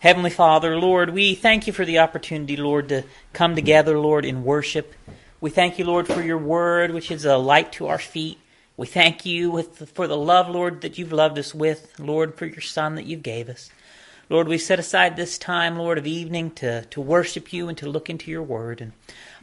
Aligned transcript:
Heavenly 0.00 0.30
Father, 0.30 0.78
Lord, 0.78 1.10
we 1.10 1.34
thank 1.34 1.66
you 1.66 1.74
for 1.74 1.84
the 1.84 1.98
opportunity, 1.98 2.56
Lord, 2.56 2.88
to 2.88 3.04
come 3.34 3.54
together, 3.54 3.98
Lord, 3.98 4.24
in 4.24 4.44
worship. 4.44 4.94
We 5.42 5.50
thank 5.50 5.78
you, 5.78 5.84
Lord, 5.84 6.06
for 6.06 6.22
your 6.22 6.38
word, 6.38 6.92
which 6.92 7.10
is 7.10 7.26
a 7.26 7.36
light 7.36 7.72
to 7.72 7.86
our 7.86 7.98
feet. 7.98 8.38
We 8.78 8.86
thank 8.86 9.26
you 9.26 9.50
with, 9.50 9.92
for 9.94 10.06
the 10.06 10.16
love, 10.16 10.48
Lord, 10.48 10.80
that 10.80 10.96
you've 10.96 11.12
loved 11.12 11.38
us 11.38 11.54
with, 11.54 12.00
Lord, 12.00 12.36
for 12.36 12.46
your 12.46 12.62
Son 12.62 12.94
that 12.94 13.04
you've 13.04 13.22
gave 13.22 13.50
us. 13.50 13.68
Lord, 14.30 14.48
we 14.48 14.56
set 14.56 14.78
aside 14.78 15.16
this 15.16 15.36
time, 15.36 15.76
Lord, 15.76 15.98
of 15.98 16.06
evening 16.06 16.52
to, 16.52 16.86
to 16.86 17.00
worship 17.02 17.52
you 17.52 17.68
and 17.68 17.76
to 17.76 17.90
look 17.90 18.08
into 18.08 18.30
your 18.30 18.42
word. 18.42 18.80
And 18.80 18.92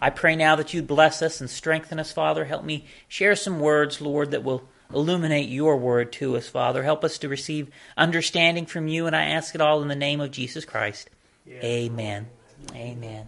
I 0.01 0.09
pray 0.09 0.35
now 0.35 0.55
that 0.55 0.73
you 0.73 0.81
bless 0.81 1.21
us 1.21 1.39
and 1.39 1.51
strengthen 1.51 1.99
us, 1.99 2.11
Father. 2.11 2.45
Help 2.45 2.63
me 2.63 2.87
share 3.07 3.35
some 3.35 3.59
words, 3.59 4.01
Lord, 4.01 4.31
that 4.31 4.43
will 4.43 4.67
illuminate 4.93 5.49
your 5.49 5.77
word 5.77 6.11
to 6.13 6.37
us, 6.37 6.47
Father. 6.47 6.83
Help 6.83 7.03
us 7.03 7.17
to 7.19 7.29
receive 7.29 7.69
understanding 7.95 8.65
from 8.65 8.87
you, 8.87 9.07
and 9.07 9.15
I 9.15 9.25
ask 9.25 9.55
it 9.55 9.61
all 9.61 9.81
in 9.81 9.87
the 9.87 9.95
name 9.95 10.21
of 10.21 10.31
Jesus 10.31 10.65
Christ. 10.65 11.09
Yes. 11.45 11.63
Amen. 11.63 12.27
Amen. 12.73 13.27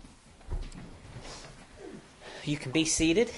You 2.43 2.57
can 2.57 2.71
be 2.71 2.85
seated. 2.85 3.29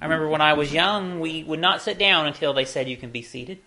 I 0.00 0.04
remember 0.04 0.28
when 0.28 0.40
I 0.40 0.54
was 0.54 0.72
young, 0.72 1.20
we 1.20 1.44
would 1.44 1.60
not 1.60 1.80
sit 1.80 1.98
down 1.98 2.26
until 2.26 2.52
they 2.52 2.64
said 2.64 2.88
you 2.88 2.96
can 2.96 3.10
be 3.10 3.22
seated. 3.22 3.58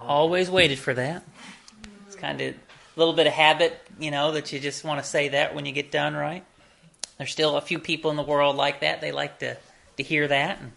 Always 0.00 0.50
waited 0.50 0.78
for 0.78 0.92
that. 0.94 1.22
It's 2.06 2.16
kind 2.16 2.40
of 2.40 2.54
a 2.54 2.56
little 2.96 3.14
bit 3.14 3.26
of 3.26 3.32
habit, 3.32 3.80
you 3.98 4.10
know, 4.10 4.32
that 4.32 4.52
you 4.52 4.58
just 4.58 4.84
want 4.84 5.02
to 5.02 5.08
say 5.08 5.28
that 5.28 5.54
when 5.54 5.64
you 5.64 5.72
get 5.72 5.90
done, 5.90 6.14
right? 6.14 6.44
There's 7.16 7.30
still 7.30 7.56
a 7.56 7.60
few 7.60 7.78
people 7.78 8.10
in 8.10 8.16
the 8.16 8.22
world 8.22 8.56
like 8.56 8.80
that. 8.80 9.00
They 9.00 9.12
like 9.12 9.38
to 9.38 9.56
to 10.02 10.08
hear 10.08 10.28
that. 10.28 10.60
And 10.60 10.72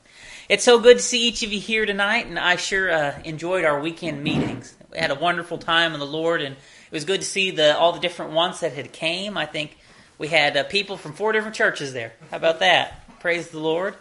it's 0.47 0.63
so 0.63 0.79
good 0.79 0.97
to 0.97 1.03
see 1.03 1.27
each 1.27 1.43
of 1.43 1.51
you 1.51 1.59
here 1.59 1.85
tonight, 1.85 2.27
and 2.27 2.37
I 2.37 2.55
sure 2.55 2.91
uh, 2.91 3.19
enjoyed 3.23 3.65
our 3.65 3.79
weekend 3.79 4.23
meetings. 4.23 4.75
We 4.91 4.99
had 4.99 5.11
a 5.11 5.15
wonderful 5.15 5.57
time 5.57 5.93
in 5.93 5.99
the 5.99 6.05
Lord, 6.05 6.41
and 6.41 6.55
it 6.55 6.91
was 6.91 7.05
good 7.05 7.21
to 7.21 7.27
see 7.27 7.51
the 7.51 7.77
all 7.77 7.91
the 7.91 7.99
different 7.99 8.31
ones 8.33 8.59
that 8.59 8.73
had 8.73 8.93
came. 8.93 9.37
I 9.37 9.47
think 9.47 9.77
we 10.17 10.27
had 10.27 10.55
uh, 10.55 10.63
people 10.63 10.97
from 10.97 11.13
four 11.13 11.31
different 11.31 11.55
churches 11.55 11.93
there. 11.93 12.13
How 12.29 12.37
about 12.37 12.59
that? 12.59 13.19
Praise 13.19 13.49
the 13.49 13.59
Lord. 13.59 13.95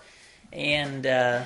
And 0.52 1.06
uh, 1.06 1.44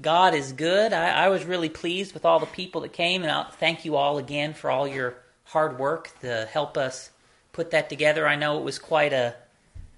God 0.00 0.34
is 0.34 0.52
good. 0.52 0.92
I, 0.92 1.26
I, 1.26 1.28
was 1.28 1.44
really 1.44 1.68
pleased 1.68 2.14
with 2.14 2.24
all 2.24 2.40
the 2.40 2.46
people 2.46 2.80
that 2.80 2.92
came, 2.92 3.22
and 3.22 3.30
I'll 3.30 3.50
thank 3.50 3.84
you 3.84 3.94
all 3.94 4.18
again 4.18 4.54
for 4.54 4.70
all 4.70 4.88
your 4.88 5.14
hard 5.44 5.78
work 5.78 6.10
to 6.22 6.48
help 6.50 6.76
us 6.76 7.10
put 7.52 7.70
that 7.72 7.88
together. 7.88 8.26
I 8.26 8.34
know 8.34 8.58
it 8.58 8.64
was 8.64 8.78
quite 8.78 9.12
a 9.12 9.36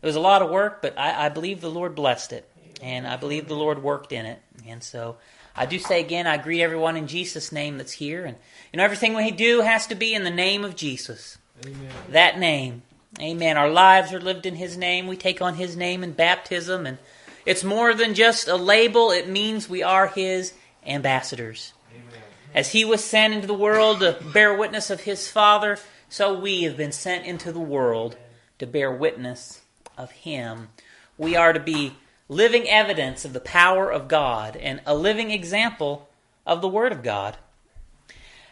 it 0.03 0.07
was 0.07 0.17
a 0.17 0.21
lot 0.21 0.43
of 0.43 0.51
work, 0.51 0.83
but 0.83 0.99
I, 0.99 1.27
I 1.27 1.29
believe 1.31 1.63
the 1.63 1.71
Lord 1.71 1.95
blessed 1.95 2.33
it 2.35 2.47
and 2.85 3.07
I 3.07 3.17
believe 3.17 3.49
the 3.49 3.55
Lord 3.55 3.83
worked 3.83 4.13
in 4.13 4.27
it. 4.27 4.41
And 4.69 4.83
so 4.83 5.17
I 5.57 5.65
do 5.65 5.79
say 5.79 6.01
again, 6.01 6.27
I 6.27 6.37
greet 6.37 6.61
everyone 6.61 6.99
in 6.99 7.07
Jesus' 7.07 7.51
name 7.51 7.79
that's 7.79 7.93
here. 7.93 8.27
And 8.27 8.37
you 8.73 8.77
know, 8.77 8.85
everything 8.85 9.15
we 9.15 9.31
do 9.31 9.63
has 9.63 9.87
to 9.87 9.95
be 9.95 10.13
in 10.15 10.23
the 10.23 10.31
name 10.31 10.65
of 10.65 10.77
Jesus. 10.77 11.39
Amen. 11.65 11.91
That 12.11 12.39
name. 12.39 12.83
Amen. 13.19 13.57
Our 13.57 13.71
lives 13.71 14.13
are 14.13 14.21
lived 14.21 14.45
in 14.45 14.57
His 14.57 14.77
name. 14.77 15.07
We 15.07 15.17
take 15.17 15.41
on 15.41 15.55
His 15.55 15.77
name 15.77 16.05
in 16.05 16.13
baptism. 16.13 16.85
And 16.85 16.99
it's 17.47 17.65
more 17.65 17.95
than 17.95 18.13
just 18.13 18.49
a 18.49 18.57
label, 18.57 19.11
it 19.11 19.29
means 19.29 19.67
we 19.67 19.83
are 19.83 20.09
His 20.09 20.53
ambassadors. 20.87 21.73
Amen. 21.91 22.23
As 22.55 22.73
He 22.73 22.85
was 22.85 23.03
sent 23.03 23.33
into 23.33 23.47
the 23.47 23.55
world 23.55 24.01
to 24.01 24.19
bear 24.35 24.55
witness 24.55 24.91
of 24.91 25.01
His 25.01 25.27
Father, 25.31 25.79
so 26.11 26.39
we 26.39 26.65
have 26.65 26.77
been 26.77 26.93
sent 26.93 27.25
into 27.25 27.51
the 27.51 27.61
world 27.61 28.19
to 28.59 28.67
bear 28.67 28.93
witness 28.93 29.63
of 29.97 30.11
Him. 30.11 30.69
We 31.17 31.35
are 31.35 31.55
to 31.55 31.61
be 31.61 31.95
living 32.29 32.69
evidence 32.69 33.25
of 33.25 33.33
the 33.33 33.41
power 33.41 33.91
of 33.91 34.09
God 34.09 34.57
and 34.57 34.81
a 34.87 34.95
living 34.95 35.31
example 35.31 36.09
of 36.47 36.61
the 36.61 36.69
Word 36.69 36.93
of 36.93 37.03
God. 37.03 37.37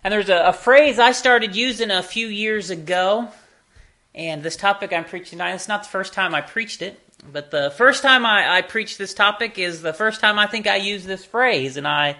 And 0.04 0.12
there's 0.12 0.28
a, 0.28 0.48
a, 0.48 0.52
phrase 0.52 0.98
I 0.98 1.12
started 1.12 1.54
using 1.54 1.90
a 1.90 2.02
few 2.02 2.26
years 2.26 2.70
ago, 2.70 3.28
and 4.14 4.42
this 4.42 4.56
topic 4.56 4.92
I'm 4.92 5.04
preaching 5.04 5.38
tonight, 5.38 5.54
it's 5.54 5.68
not 5.68 5.84
the 5.84 5.88
first 5.88 6.12
time 6.12 6.34
I 6.34 6.40
preached 6.40 6.82
it, 6.82 7.00
but 7.30 7.50
the 7.50 7.72
first 7.76 8.02
time 8.02 8.26
I, 8.26 8.56
I 8.56 8.62
preached 8.62 8.98
this 8.98 9.14
topic 9.14 9.58
is 9.58 9.80
the 9.80 9.92
first 9.92 10.20
time 10.20 10.38
I 10.38 10.46
think 10.46 10.66
I 10.66 10.76
used 10.76 11.06
this 11.06 11.24
phrase, 11.24 11.76
and 11.76 11.86
I, 11.86 12.16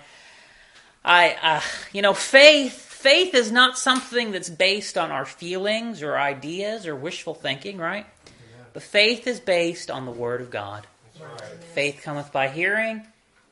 I, 1.05 1.37
uh, 1.43 1.61
you 1.93 2.03
know, 2.03 2.15
faith, 2.15 2.75
faith 2.75 3.35
is 3.35 3.51
not 3.51 3.77
something 3.77 4.31
that's 4.31 4.49
based 4.49 4.97
on 4.97 5.11
our 5.11 5.25
feelings 5.25 6.03
or 6.03 6.17
ideas 6.17 6.87
or 6.87 6.95
wishful 6.95 7.35
thinking, 7.35 7.79
right? 7.79 8.07
But 8.73 8.85
faith 8.85 9.27
is 9.27 9.41
based 9.41 9.91
on 9.91 10.07
the 10.07 10.13
Word 10.13 10.41
of 10.41 10.51
God. 10.51 10.87
Faith 11.75 12.01
cometh 12.03 12.33
by 12.33 12.49
hearing, 12.49 13.07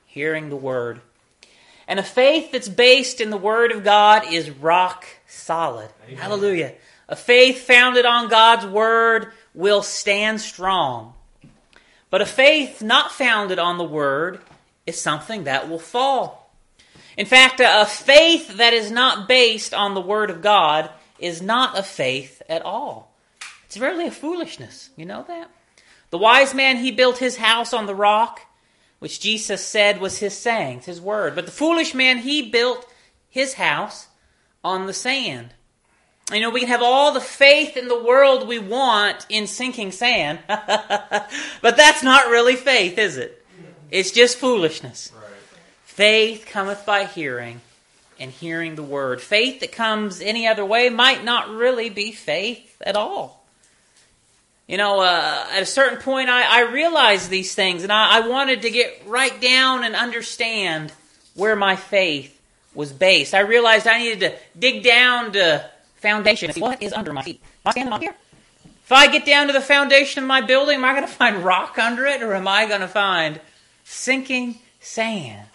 hearing 0.07 0.51
the 0.51 0.57
word. 0.57 1.01
And 1.89 1.99
a 1.99 2.05
faith 2.05 2.53
that's 2.53 2.69
based 2.69 3.21
in 3.21 3.31
the 3.31 3.37
word 3.37 3.73
of 3.73 3.83
God 3.83 4.33
is 4.33 4.51
rock 4.51 5.07
solid. 5.27 5.89
Amen. 6.07 6.19
Hallelujah. 6.19 6.75
A 7.09 7.17
faith 7.17 7.67
founded 7.67 8.07
on 8.07 8.29
God's 8.29 8.67
word 8.67 9.33
will 9.55 9.83
stand 9.83 10.41
strong. 10.41 11.15
But 12.11 12.21
a 12.21 12.27
faith 12.27 12.83
not 12.83 13.11
founded 13.11 13.59
on 13.59 13.79
the 13.79 13.85
word 13.85 14.41
is 14.87 15.01
something 15.01 15.45
that 15.45 15.69
will 15.69 15.79
fall. 15.79 16.53
In 17.17 17.27
fact, 17.27 17.61
a 17.63 17.85
faith 17.87 18.57
that 18.59 18.73
is 18.73 18.91
not 18.91 19.29
based 19.29 19.75
on 19.75 19.95
the 19.95 20.01
word 20.01 20.31
of 20.31 20.43
God 20.43 20.91
is 21.19 21.43
not 21.43 21.79
a 21.79 21.83
faith 21.83 22.43
at 22.49 22.63
all. 22.63 23.13
It's 23.67 23.77
really 23.77 24.07
a 24.07 24.11
foolishness. 24.11 24.91
You 24.97 25.07
know 25.07 25.25
that? 25.29 25.51
The 26.11 26.19
wise 26.19 26.55
man, 26.55 26.79
he 26.79 26.91
built 26.91 27.19
his 27.19 27.37
house 27.37 27.73
on 27.73 27.87
the 27.87 27.95
rock, 27.95 28.41
which 28.99 29.21
Jesus 29.21 29.65
said 29.65 30.01
was 30.01 30.19
his 30.19 30.37
sayings, 30.37 30.85
his 30.85 31.01
word. 31.01 31.35
But 31.35 31.47
the 31.47 31.53
foolish 31.53 31.95
man, 31.95 32.19
he 32.19 32.51
built 32.51 32.87
his 33.29 33.55
house 33.55 34.09
on 34.65 34.87
the 34.87 34.93
sand. 34.93 35.55
You 36.33 36.41
know, 36.41 36.51
we 36.51 36.61
can 36.61 36.69
have 36.69 36.83
all 36.83 37.13
the 37.13 37.21
faith 37.21 37.77
in 37.77 37.89
the 37.89 38.03
world 38.03 38.47
we 38.47 38.59
want 38.59 39.27
in 39.29 39.47
sinking 39.47 39.93
sand, 39.93 40.41
but 40.47 41.77
that's 41.77 42.03
not 42.03 42.27
really 42.27 42.57
faith, 42.57 42.99
is 42.99 43.17
it? 43.17 43.45
It's 43.91 44.13
just 44.13 44.39
foolishness. 44.39 45.11
Right. 45.15 45.25
Faith 45.85 46.47
cometh 46.47 46.87
by 46.87 47.05
hearing, 47.05 47.61
and 48.21 48.31
hearing 48.31 48.77
the 48.77 48.83
word. 48.83 49.21
Faith 49.21 49.61
that 49.61 49.73
comes 49.73 50.21
any 50.21 50.47
other 50.47 50.65
way 50.65 50.89
might 50.89 51.25
not 51.25 51.49
really 51.49 51.91
be 51.91 52.13
faith 52.13 52.81
at 52.81 52.95
all 52.95 53.40
you 54.71 54.77
know, 54.77 55.01
uh, 55.01 55.47
at 55.51 55.63
a 55.65 55.67
certain 55.67 55.99
point, 55.99 56.29
I, 56.29 56.61
I 56.61 56.71
realized 56.71 57.29
these 57.29 57.57
things, 57.57 57.83
and 57.83 57.91
I, 57.91 58.19
I, 58.19 58.29
wanted 58.29 58.63
to 58.63 58.71
get 58.71 59.03
right 59.05 59.41
down 59.41 59.83
and 59.83 59.97
understand 59.97 60.93
where 61.35 61.57
my 61.57 61.75
faith 61.75 62.41
was 62.73 62.93
based. 62.93 63.35
I 63.35 63.41
realized 63.41 63.89
I 63.89 63.99
needed 63.99 64.21
to 64.21 64.37
dig 64.57 64.85
down 64.85 65.33
to 65.33 65.69
foundation. 65.97 66.53
See 66.53 66.61
What 66.61 66.81
is 66.81 66.93
under 66.93 67.13
my 67.13 67.23
feet? 67.23 67.41
Am 67.43 67.71
I 67.71 67.71
standing 67.73 67.93
up 67.93 68.01
here? 68.01 68.15
If 68.85 68.93
I 68.93 69.09
get 69.09 69.27
down 69.27 69.49
to 69.49 69.53
the 69.53 69.61
foundation 69.61 70.23
of 70.23 70.29
my 70.29 70.41
building, 70.41 70.77
am 70.77 70.85
I 70.85 70.95
going 70.95 71.05
to 71.05 71.13
find 71.13 71.39
rock 71.45 71.77
under 71.77 72.07
it, 72.07 72.23
or 72.23 72.33
am 72.35 72.47
I 72.47 72.67
going 72.67 72.81
to 72.81 72.87
find 72.87 73.41
sinking 73.83 74.61
sand? 74.79 75.49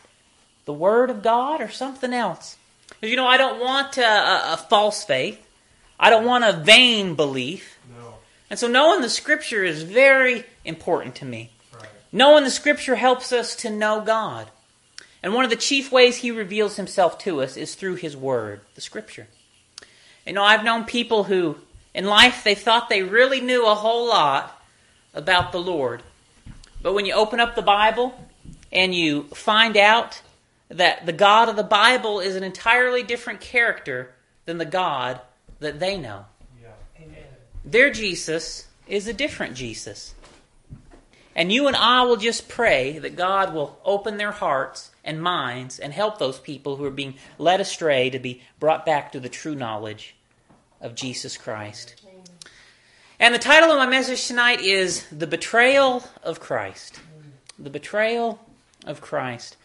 The 0.65 0.73
Word 0.73 1.09
of 1.09 1.23
God, 1.23 1.61
or 1.61 1.69
something 1.69 2.11
else? 2.11 2.57
You 3.01 3.15
know, 3.15 3.27
I 3.27 3.37
don't 3.37 3.61
want 3.61 3.97
a, 3.97 4.03
a, 4.03 4.53
a 4.55 4.57
false 4.57 5.05
faith. 5.05 5.41
I 5.97 6.09
don't 6.09 6.25
want 6.25 6.43
a 6.43 6.51
vain 6.51 7.15
belief. 7.15 7.74
And 8.49 8.59
so 8.59 8.67
knowing 8.67 9.01
the 9.01 9.09
scripture 9.09 9.63
is 9.63 9.83
very 9.83 10.45
important 10.63 11.15
to 11.15 11.25
me. 11.25 11.51
Right. 11.73 11.89
Knowing 12.11 12.43
the 12.43 12.51
scripture 12.51 12.95
helps 12.95 13.31
us 13.31 13.55
to 13.57 13.69
know 13.69 14.01
God. 14.01 14.49
And 15.23 15.33
one 15.33 15.43
of 15.43 15.49
the 15.49 15.55
chief 15.55 15.91
ways 15.91 16.17
he 16.17 16.29
reveals 16.29 16.75
himself 16.75 17.17
to 17.19 17.41
us 17.41 17.57
is 17.57 17.73
through 17.73 17.95
his 17.95 18.15
word, 18.15 18.61
the 18.75 18.81
scripture. 18.81 19.27
You 20.25 20.33
know, 20.33 20.43
I've 20.43 20.63
known 20.63 20.83
people 20.85 21.23
who 21.23 21.57
in 21.93 22.05
life 22.05 22.43
they 22.43 22.55
thought 22.55 22.89
they 22.89 23.03
really 23.03 23.41
knew 23.41 23.65
a 23.65 23.73
whole 23.73 24.07
lot 24.07 24.61
about 25.13 25.51
the 25.51 25.61
Lord. 25.61 26.03
But 26.81 26.93
when 26.93 27.05
you 27.05 27.13
open 27.13 27.39
up 27.39 27.55
the 27.55 27.61
Bible 27.63 28.13
and 28.71 28.93
you 28.93 29.23
find 29.33 29.77
out 29.77 30.21
that 30.69 31.05
the 31.05 31.13
God 31.13 31.49
of 31.49 31.55
the 31.55 31.63
Bible 31.63 32.19
is 32.19 32.35
an 32.35 32.43
entirely 32.43 33.01
different 33.01 33.39
character 33.39 34.11
than 34.45 34.57
the 34.57 34.65
God 34.65 35.21
that 35.59 35.79
they 35.79 35.97
know. 35.97 36.25
Their 37.65 37.89
Jesus 37.91 38.67
is 38.87 39.07
a 39.07 39.13
different 39.13 39.55
Jesus. 39.55 40.13
And 41.35 41.51
you 41.51 41.67
and 41.67 41.75
I 41.75 42.03
will 42.03 42.15
just 42.15 42.47
pray 42.47 42.99
that 42.99 43.15
God 43.15 43.53
will 43.53 43.77
open 43.83 44.17
their 44.17 44.31
hearts 44.31 44.91
and 45.03 45.21
minds 45.21 45.79
and 45.79 45.91
help 45.91 46.17
those 46.17 46.39
people 46.39 46.77
who 46.77 46.85
are 46.85 46.91
being 46.91 47.15
led 47.37 47.59
astray 47.59 48.09
to 48.11 48.19
be 48.19 48.41
brought 48.59 48.85
back 48.85 49.11
to 49.11 49.19
the 49.19 49.29
true 49.29 49.55
knowledge 49.55 50.15
of 50.79 50.95
Jesus 50.95 51.35
Christ. 51.35 52.01
And 53.19 53.33
the 53.33 53.39
title 53.39 53.71
of 53.71 53.77
my 53.77 53.87
message 53.87 54.27
tonight 54.27 54.61
is 54.61 55.05
The 55.09 55.27
Betrayal 55.27 56.03
of 56.21 56.39
Christ. 56.39 56.99
The 57.57 57.69
Betrayal 57.69 58.39
of 58.85 59.01
Christ. 59.01 59.57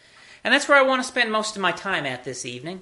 And 0.43 0.53
that's 0.53 0.67
where 0.67 0.77
I 0.77 0.83
want 0.83 1.01
to 1.01 1.07
spend 1.07 1.31
most 1.31 1.55
of 1.55 1.61
my 1.61 1.71
time 1.71 2.05
at 2.05 2.23
this 2.23 2.45
evening. 2.45 2.81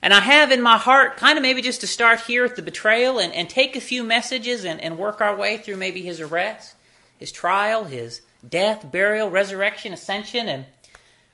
And 0.00 0.14
I 0.14 0.20
have 0.20 0.52
in 0.52 0.62
my 0.62 0.78
heart, 0.78 1.16
kind 1.16 1.36
of 1.36 1.42
maybe 1.42 1.60
just 1.60 1.80
to 1.80 1.86
start 1.86 2.20
here 2.20 2.44
at 2.44 2.56
the 2.56 2.62
betrayal 2.62 3.18
and, 3.18 3.32
and 3.32 3.50
take 3.50 3.74
a 3.74 3.80
few 3.80 4.04
messages 4.04 4.64
and, 4.64 4.80
and 4.80 4.96
work 4.96 5.20
our 5.20 5.34
way 5.34 5.56
through 5.56 5.76
maybe 5.76 6.02
his 6.02 6.20
arrest, 6.20 6.76
his 7.18 7.32
trial, 7.32 7.84
his 7.84 8.22
death, 8.48 8.90
burial, 8.90 9.28
resurrection, 9.28 9.92
ascension, 9.92 10.48
and 10.48 10.66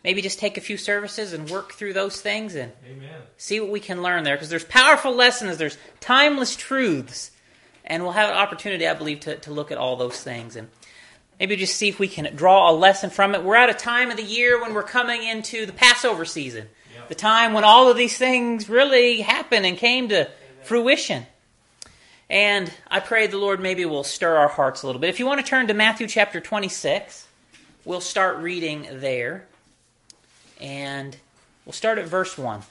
maybe 0.03 0.23
just 0.23 0.39
take 0.39 0.57
a 0.57 0.61
few 0.61 0.77
services 0.77 1.33
and 1.33 1.51
work 1.51 1.73
through 1.73 1.93
those 1.93 2.21
things 2.21 2.55
and 2.55 2.73
Amen. 2.87 3.23
see 3.37 3.61
what 3.61 3.71
we 3.71 3.81
can 3.81 4.03
learn 4.03 4.25
there 4.25 4.37
because 4.37 4.51
there's 4.51 4.65
powerful 4.65 5.15
lessons, 5.15 5.59
there's 5.59 5.79
timeless 6.01 6.57
truths, 6.57 7.31
and 7.85 8.03
we'll 8.03 8.13
have 8.13 8.31
an 8.31 8.37
opportunity, 8.37 8.87
I 8.87 8.95
believe, 8.95 9.21
to, 9.21 9.37
to 9.37 9.53
look 9.53 9.71
at 9.71 9.79
all 9.79 9.97
those 9.97 10.21
things 10.23 10.57
and 10.57 10.69
maybe 11.39 11.57
just 11.57 11.77
see 11.77 11.89
if 11.89 11.99
we 11.99 12.09
can 12.09 12.35
draw 12.35 12.71
a 12.71 12.73
lesson 12.73 13.11
from 13.11 13.35
it. 13.35 13.43
We're 13.43 13.57
at 13.57 13.71
a 13.71 13.75
time 13.75 14.11
of 14.11 14.17
the 14.17 14.23
year 14.23 14.61
when 14.61 14.73
we're 14.73 14.83
coming 14.83 15.23
into 15.23 15.67
the 15.67 15.73
Passover 15.73 16.25
season. 16.25 16.69
The 17.09 17.15
time 17.15 17.53
when 17.53 17.65
all 17.65 17.91
of 17.91 17.97
these 17.97 18.17
things 18.17 18.69
really 18.69 19.21
happened 19.21 19.67
and 19.67 19.77
came 19.77 20.09
to 20.09 20.31
fruition. 20.63 21.27
And 22.31 22.73
I 22.91 23.01
pray 23.01 23.27
the 23.27 23.39
Lord 23.39 23.61
maybe 23.61 23.85
will 23.85 24.05
stir 24.05 24.37
our 24.37 24.49
hearts 24.49 24.83
a 24.83 24.87
little 24.87 25.01
bit. 25.01 25.11
If 25.11 25.21
you 25.21 25.27
want 25.27 25.41
to 25.41 25.47
turn 25.47 25.67
to 25.69 25.75
Matthew 25.75 26.07
chapter 26.07 26.41
26, 26.41 27.27
we'll 27.85 28.01
start 28.01 28.39
reading 28.39 28.89
there. 28.91 29.47
And 30.61 31.17
we'll 31.65 31.73
start 31.73 31.99
at 31.99 32.07
verse 32.07 32.39
1. 32.39 32.63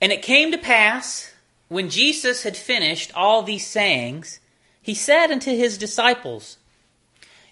And 0.00 0.12
it 0.12 0.22
came 0.22 0.50
to 0.50 0.58
pass, 0.58 1.32
when 1.68 1.90
Jesus 1.90 2.42
had 2.42 2.56
finished 2.56 3.12
all 3.14 3.42
these 3.42 3.66
sayings, 3.66 4.40
he 4.82 4.94
said 4.94 5.30
unto 5.30 5.50
his 5.50 5.78
disciples, 5.78 6.56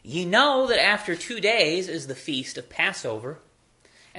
Ye 0.02 0.24
know 0.24 0.66
that 0.66 0.82
after 0.82 1.14
two 1.14 1.40
days 1.40 1.88
is 1.88 2.06
the 2.06 2.14
feast 2.14 2.56
of 2.56 2.70
Passover, 2.70 3.38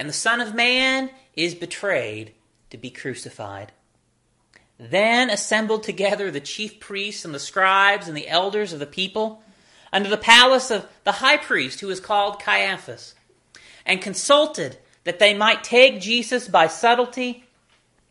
and 0.00 0.08
the 0.08 0.14
Son 0.14 0.40
of 0.40 0.54
Man 0.54 1.10
is 1.36 1.54
betrayed 1.54 2.32
to 2.70 2.78
be 2.78 2.88
crucified. 2.88 3.70
Then 4.78 5.28
assembled 5.28 5.82
together 5.82 6.30
the 6.30 6.40
chief 6.40 6.80
priests 6.80 7.26
and 7.26 7.34
the 7.34 7.38
scribes 7.38 8.08
and 8.08 8.16
the 8.16 8.26
elders 8.26 8.72
of 8.72 8.78
the 8.78 8.86
people 8.86 9.42
unto 9.92 10.08
the 10.08 10.16
palace 10.16 10.70
of 10.70 10.88
the 11.04 11.12
high 11.12 11.36
priest, 11.36 11.80
who 11.80 11.90
is 11.90 12.00
called 12.00 12.40
Caiaphas, 12.40 13.14
and 13.84 14.00
consulted 14.00 14.78
that 15.04 15.18
they 15.18 15.34
might 15.34 15.62
take 15.62 16.00
Jesus 16.00 16.48
by 16.48 16.66
subtlety 16.66 17.44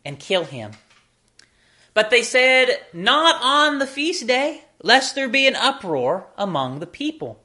and 0.04 0.20
kill 0.20 0.44
him. 0.44 0.70
But 1.92 2.10
they 2.10 2.22
said, 2.22 2.68
Not 2.92 3.42
on 3.42 3.80
the 3.80 3.86
feast 3.86 4.28
day, 4.28 4.62
lest 4.80 5.16
there 5.16 5.28
be 5.28 5.48
an 5.48 5.56
uproar 5.56 6.28
among 6.38 6.78
the 6.78 6.86
people. 6.86 7.42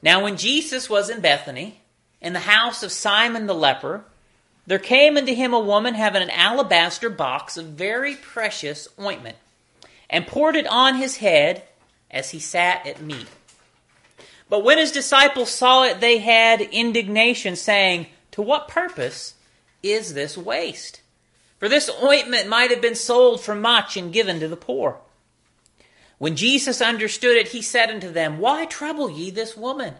Now, 0.00 0.24
when 0.24 0.38
Jesus 0.38 0.88
was 0.88 1.10
in 1.10 1.20
Bethany, 1.20 1.82
in 2.26 2.32
the 2.32 2.40
house 2.40 2.82
of 2.82 2.90
Simon 2.90 3.46
the 3.46 3.54
leper, 3.54 4.04
there 4.66 4.80
came 4.80 5.16
unto 5.16 5.32
him 5.32 5.54
a 5.54 5.60
woman 5.60 5.94
having 5.94 6.22
an 6.22 6.30
alabaster 6.30 7.08
box 7.08 7.56
of 7.56 7.66
very 7.66 8.16
precious 8.16 8.88
ointment, 9.00 9.36
and 10.10 10.26
poured 10.26 10.56
it 10.56 10.66
on 10.66 10.96
his 10.96 11.18
head 11.18 11.62
as 12.10 12.30
he 12.30 12.40
sat 12.40 12.84
at 12.84 13.00
meat. 13.00 13.28
But 14.48 14.64
when 14.64 14.76
his 14.76 14.90
disciples 14.90 15.50
saw 15.50 15.84
it, 15.84 16.00
they 16.00 16.18
had 16.18 16.60
indignation, 16.60 17.54
saying, 17.54 18.08
To 18.32 18.42
what 18.42 18.66
purpose 18.66 19.34
is 19.84 20.14
this 20.14 20.36
waste? 20.36 21.02
For 21.60 21.68
this 21.68 21.88
ointment 22.02 22.48
might 22.48 22.72
have 22.72 22.82
been 22.82 22.96
sold 22.96 23.40
for 23.40 23.54
much 23.54 23.96
and 23.96 24.12
given 24.12 24.40
to 24.40 24.48
the 24.48 24.56
poor. 24.56 24.98
When 26.18 26.34
Jesus 26.34 26.82
understood 26.82 27.36
it, 27.36 27.48
he 27.48 27.62
said 27.62 27.88
unto 27.88 28.10
them, 28.10 28.40
Why 28.40 28.64
trouble 28.64 29.08
ye 29.08 29.30
this 29.30 29.56
woman? 29.56 29.94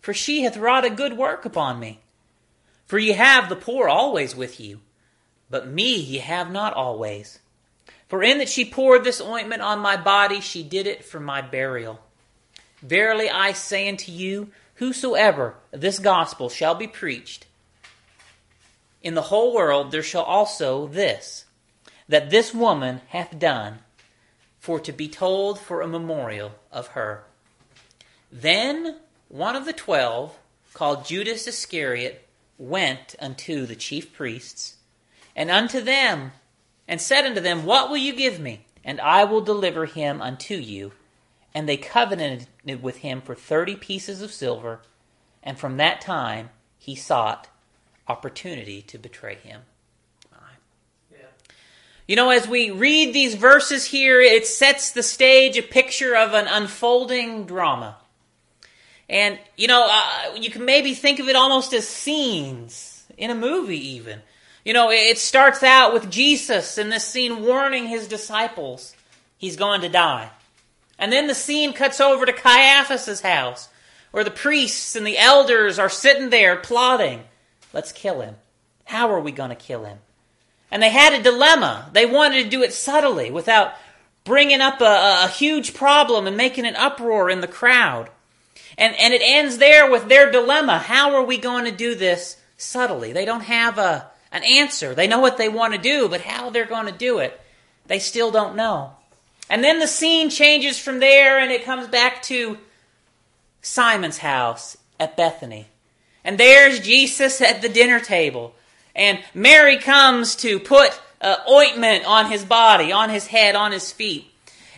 For 0.00 0.14
she 0.14 0.42
hath 0.42 0.56
wrought 0.56 0.84
a 0.84 0.90
good 0.90 1.16
work 1.16 1.44
upon 1.44 1.78
me. 1.78 2.00
For 2.86 2.98
ye 2.98 3.12
have 3.12 3.48
the 3.48 3.56
poor 3.56 3.88
always 3.88 4.34
with 4.34 4.58
you, 4.58 4.80
but 5.48 5.68
me 5.68 5.96
ye 5.96 6.18
have 6.18 6.50
not 6.50 6.74
always. 6.74 7.38
For 8.08 8.22
in 8.22 8.38
that 8.38 8.48
she 8.48 8.64
poured 8.64 9.04
this 9.04 9.20
ointment 9.20 9.62
on 9.62 9.78
my 9.78 9.96
body, 9.96 10.40
she 10.40 10.62
did 10.62 10.86
it 10.86 11.04
for 11.04 11.20
my 11.20 11.42
burial. 11.42 12.00
Verily 12.82 13.30
I 13.30 13.52
say 13.52 13.88
unto 13.88 14.10
you, 14.10 14.50
whosoever 14.76 15.54
this 15.70 15.98
gospel 15.98 16.48
shall 16.48 16.74
be 16.74 16.86
preached 16.86 17.46
in 19.02 19.14
the 19.14 19.22
whole 19.22 19.54
world, 19.54 19.90
there 19.90 20.02
shall 20.02 20.22
also 20.22 20.86
this, 20.86 21.46
that 22.08 22.30
this 22.30 22.52
woman 22.52 23.00
hath 23.08 23.38
done, 23.38 23.78
for 24.58 24.78
to 24.80 24.92
be 24.92 25.08
told 25.08 25.58
for 25.58 25.80
a 25.80 25.88
memorial 25.88 26.52
of 26.70 26.88
her. 26.88 27.24
Then 28.30 28.96
one 29.30 29.54
of 29.54 29.64
the 29.64 29.72
twelve, 29.72 30.36
called 30.74 31.06
Judas 31.06 31.46
Iscariot, 31.46 32.26
went 32.58 33.14
unto 33.20 33.64
the 33.64 33.76
chief 33.76 34.12
priests, 34.12 34.76
and 35.34 35.50
unto 35.50 35.80
them, 35.80 36.32
and 36.88 37.00
said 37.00 37.24
unto 37.24 37.40
them, 37.40 37.64
What 37.64 37.88
will 37.88 37.96
you 37.96 38.12
give 38.12 38.40
me? 38.40 38.66
And 38.84 39.00
I 39.00 39.24
will 39.24 39.40
deliver 39.40 39.86
him 39.86 40.20
unto 40.20 40.56
you. 40.56 40.92
And 41.54 41.68
they 41.68 41.76
covenanted 41.76 42.82
with 42.82 42.98
him 42.98 43.20
for 43.20 43.34
thirty 43.36 43.76
pieces 43.76 44.20
of 44.20 44.32
silver, 44.32 44.80
and 45.42 45.58
from 45.58 45.76
that 45.76 46.00
time 46.00 46.50
he 46.76 46.96
sought 46.96 47.48
opportunity 48.08 48.82
to 48.82 48.98
betray 48.98 49.36
him. 49.36 49.62
You 52.08 52.16
know, 52.16 52.30
as 52.30 52.48
we 52.48 52.72
read 52.72 53.14
these 53.14 53.36
verses 53.36 53.84
here, 53.84 54.20
it 54.20 54.44
sets 54.44 54.90
the 54.90 55.04
stage, 55.04 55.56
a 55.56 55.62
picture 55.62 56.16
of 56.16 56.34
an 56.34 56.48
unfolding 56.48 57.44
drama. 57.44 57.98
And, 59.10 59.40
you 59.56 59.66
know, 59.66 59.88
uh, 59.90 60.36
you 60.36 60.50
can 60.50 60.64
maybe 60.64 60.94
think 60.94 61.18
of 61.18 61.28
it 61.28 61.34
almost 61.34 61.72
as 61.72 61.86
scenes 61.86 63.04
in 63.18 63.30
a 63.30 63.34
movie, 63.34 63.96
even. 63.96 64.22
You 64.64 64.72
know, 64.72 64.90
it 64.90 65.18
starts 65.18 65.64
out 65.64 65.92
with 65.92 66.10
Jesus 66.10 66.78
in 66.78 66.90
this 66.90 67.04
scene 67.04 67.42
warning 67.42 67.88
his 67.88 68.06
disciples 68.06 68.94
he's 69.36 69.56
going 69.56 69.80
to 69.80 69.88
die. 69.88 70.30
And 70.96 71.12
then 71.12 71.26
the 71.26 71.34
scene 71.34 71.72
cuts 71.72 72.00
over 72.00 72.24
to 72.24 72.32
Caiaphas' 72.32 73.22
house, 73.22 73.68
where 74.12 74.22
the 74.22 74.30
priests 74.30 74.94
and 74.94 75.04
the 75.04 75.18
elders 75.18 75.80
are 75.80 75.88
sitting 75.88 76.30
there 76.30 76.54
plotting. 76.54 77.24
Let's 77.72 77.90
kill 77.90 78.20
him. 78.20 78.36
How 78.84 79.10
are 79.10 79.20
we 79.20 79.32
going 79.32 79.50
to 79.50 79.56
kill 79.56 79.84
him? 79.84 79.98
And 80.70 80.80
they 80.80 80.90
had 80.90 81.14
a 81.14 81.22
dilemma. 81.22 81.90
They 81.92 82.06
wanted 82.06 82.44
to 82.44 82.50
do 82.50 82.62
it 82.62 82.72
subtly 82.72 83.32
without 83.32 83.72
bringing 84.22 84.60
up 84.60 84.80
a, 84.80 85.24
a 85.24 85.28
huge 85.28 85.74
problem 85.74 86.28
and 86.28 86.36
making 86.36 86.64
an 86.64 86.76
uproar 86.76 87.28
in 87.28 87.40
the 87.40 87.48
crowd. 87.48 88.08
And, 88.80 88.98
and 88.98 89.12
it 89.12 89.20
ends 89.22 89.58
there 89.58 89.90
with 89.90 90.08
their 90.08 90.32
dilemma. 90.32 90.78
How 90.78 91.14
are 91.14 91.22
we 91.22 91.36
going 91.36 91.66
to 91.66 91.70
do 91.70 91.94
this 91.94 92.38
subtly? 92.56 93.12
They 93.12 93.26
don't 93.26 93.42
have 93.42 93.76
a, 93.76 94.10
an 94.32 94.42
answer. 94.42 94.94
They 94.94 95.06
know 95.06 95.20
what 95.20 95.36
they 95.36 95.50
want 95.50 95.74
to 95.74 95.78
do, 95.78 96.08
but 96.08 96.22
how 96.22 96.48
they're 96.48 96.64
going 96.64 96.86
to 96.86 96.92
do 96.92 97.18
it, 97.18 97.38
they 97.86 97.98
still 97.98 98.30
don't 98.30 98.56
know. 98.56 98.92
And 99.50 99.62
then 99.62 99.80
the 99.80 99.86
scene 99.86 100.30
changes 100.30 100.78
from 100.78 100.98
there 100.98 101.38
and 101.38 101.52
it 101.52 101.64
comes 101.64 101.88
back 101.88 102.22
to 102.22 102.56
Simon's 103.60 104.18
house 104.18 104.78
at 104.98 105.16
Bethany. 105.16 105.66
And 106.24 106.38
there's 106.38 106.80
Jesus 106.80 107.42
at 107.42 107.60
the 107.60 107.68
dinner 107.68 108.00
table. 108.00 108.54
And 108.96 109.22
Mary 109.34 109.76
comes 109.76 110.36
to 110.36 110.58
put 110.58 110.98
uh, 111.20 111.36
ointment 111.50 112.06
on 112.06 112.30
his 112.30 112.46
body, 112.46 112.92
on 112.92 113.10
his 113.10 113.26
head, 113.26 113.56
on 113.56 113.72
his 113.72 113.92
feet. 113.92 114.26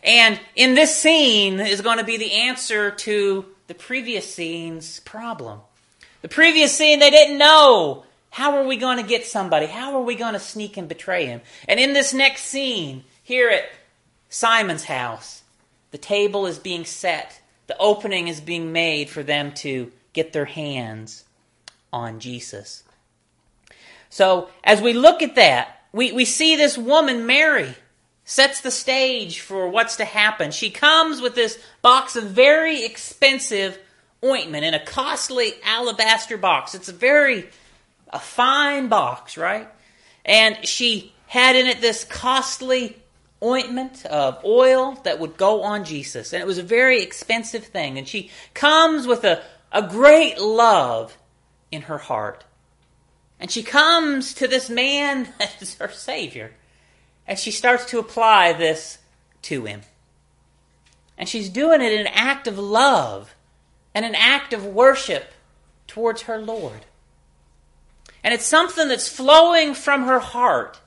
And 0.02 0.40
in 0.56 0.74
this 0.74 0.96
scene 0.96 1.60
is 1.60 1.82
going 1.82 1.98
to 1.98 2.04
be 2.04 2.16
the 2.16 2.32
answer 2.32 2.90
to 2.90 3.44
the 3.66 3.74
previous 3.74 4.32
scene's 4.32 5.00
problem. 5.00 5.60
The 6.22 6.28
previous 6.28 6.76
scene, 6.76 6.98
they 6.98 7.10
didn't 7.10 7.38
know 7.38 8.04
how 8.30 8.56
are 8.56 8.64
we 8.64 8.76
going 8.76 8.96
to 8.96 9.02
get 9.02 9.26
somebody? 9.26 9.66
How 9.66 9.94
are 9.94 10.02
we 10.02 10.14
going 10.14 10.32
to 10.32 10.40
sneak 10.40 10.76
and 10.76 10.88
betray 10.88 11.26
him? 11.26 11.42
And 11.68 11.78
in 11.78 11.92
this 11.92 12.14
next 12.14 12.44
scene, 12.44 13.04
here 13.22 13.50
at 13.50 13.64
Simon's 14.30 14.84
house, 14.84 15.42
the 15.90 15.98
table 15.98 16.46
is 16.46 16.58
being 16.58 16.84
set, 16.84 17.40
the 17.66 17.76
opening 17.78 18.28
is 18.28 18.40
being 18.40 18.72
made 18.72 19.10
for 19.10 19.22
them 19.22 19.52
to 19.56 19.92
get 20.14 20.32
their 20.32 20.46
hands 20.46 21.24
on 21.92 22.20
Jesus. 22.20 22.84
So, 24.08 24.48
as 24.64 24.80
we 24.80 24.94
look 24.94 25.22
at 25.22 25.34
that, 25.34 25.82
we, 25.92 26.12
we 26.12 26.24
see 26.24 26.56
this 26.56 26.78
woman, 26.78 27.26
Mary, 27.26 27.74
sets 28.32 28.62
the 28.62 28.70
stage 28.70 29.40
for 29.40 29.68
what's 29.68 29.96
to 29.96 30.06
happen. 30.06 30.50
She 30.50 30.70
comes 30.70 31.20
with 31.20 31.34
this 31.34 31.58
box 31.82 32.16
of 32.16 32.24
very 32.24 32.82
expensive 32.82 33.78
ointment 34.24 34.64
in 34.64 34.72
a 34.72 34.82
costly 34.82 35.52
alabaster 35.62 36.38
box. 36.38 36.74
It's 36.74 36.88
a 36.88 36.94
very 36.94 37.50
a 38.08 38.18
fine 38.18 38.88
box, 38.88 39.36
right? 39.36 39.68
And 40.24 40.66
she 40.66 41.12
had 41.26 41.56
in 41.56 41.66
it 41.66 41.82
this 41.82 42.04
costly 42.04 42.96
ointment 43.42 44.06
of 44.06 44.42
oil 44.46 44.98
that 45.04 45.18
would 45.18 45.36
go 45.36 45.62
on 45.62 45.84
Jesus. 45.84 46.32
And 46.32 46.42
it 46.42 46.46
was 46.46 46.56
a 46.56 46.62
very 46.62 47.02
expensive 47.02 47.64
thing. 47.66 47.98
And 47.98 48.08
she 48.08 48.30
comes 48.54 49.06
with 49.06 49.24
a, 49.24 49.42
a 49.72 49.86
great 49.86 50.38
love 50.38 51.18
in 51.70 51.82
her 51.82 51.98
heart. 51.98 52.44
And 53.38 53.50
she 53.50 53.62
comes 53.62 54.32
to 54.34 54.48
this 54.48 54.70
man 54.70 55.28
as 55.60 55.74
her 55.74 55.90
Savior. 55.90 56.52
And 57.26 57.38
she 57.38 57.50
starts 57.50 57.84
to 57.86 57.98
apply 57.98 58.52
this 58.52 58.98
to 59.42 59.64
him. 59.64 59.82
And 61.16 61.28
she's 61.28 61.48
doing 61.48 61.80
it 61.80 61.92
in 61.92 62.00
an 62.00 62.12
act 62.12 62.46
of 62.46 62.58
love 62.58 63.34
and 63.94 64.04
an 64.04 64.14
act 64.14 64.52
of 64.52 64.66
worship 64.66 65.32
towards 65.86 66.22
her 66.22 66.38
Lord. 66.38 66.86
And 68.24 68.32
it's 68.32 68.46
something 68.46 68.88
that's 68.88 69.08
flowing 69.08 69.74
from 69.74 70.04
her 70.04 70.20
heart 70.20 70.80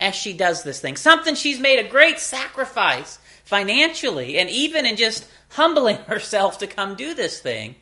as 0.00 0.14
she 0.14 0.32
does 0.32 0.62
this 0.62 0.80
thing. 0.80 0.96
Something 0.96 1.34
she's 1.34 1.60
made 1.60 1.78
a 1.78 1.88
great 1.88 2.18
sacrifice 2.18 3.18
financially 3.44 4.38
and 4.38 4.50
even 4.50 4.84
in 4.84 4.96
just 4.96 5.26
humbling 5.50 5.96
herself 6.06 6.58
to 6.58 6.66
come 6.66 6.94
do 6.94 7.14
this 7.14 7.40
thing. 7.40 7.76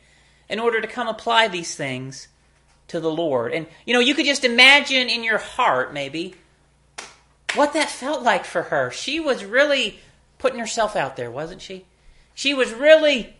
in 0.49 0.59
order 0.59 0.81
to 0.81 0.87
come 0.87 1.07
apply 1.07 1.47
these 1.47 1.75
things 1.75 2.27
to 2.89 2.99
the 2.99 3.09
Lord. 3.09 3.53
And, 3.53 3.67
you 3.85 3.93
know, 3.93 4.01
you 4.01 4.13
could 4.13 4.25
just 4.25 4.43
imagine 4.43 5.07
in 5.09 5.23
your 5.23 5.37
heart, 5.37 5.93
maybe, 5.93 6.35
what 7.55 7.73
that 7.73 7.89
felt 7.89 8.23
like 8.23 8.45
for 8.45 8.63
her. 8.63 8.91
She 8.91 9.19
was 9.19 9.43
really 9.43 9.99
putting 10.37 10.59
herself 10.59 10.95
out 10.95 11.15
there, 11.15 11.31
wasn't 11.31 11.61
she? 11.61 11.85
She 12.33 12.53
was 12.53 12.73
really 12.73 13.35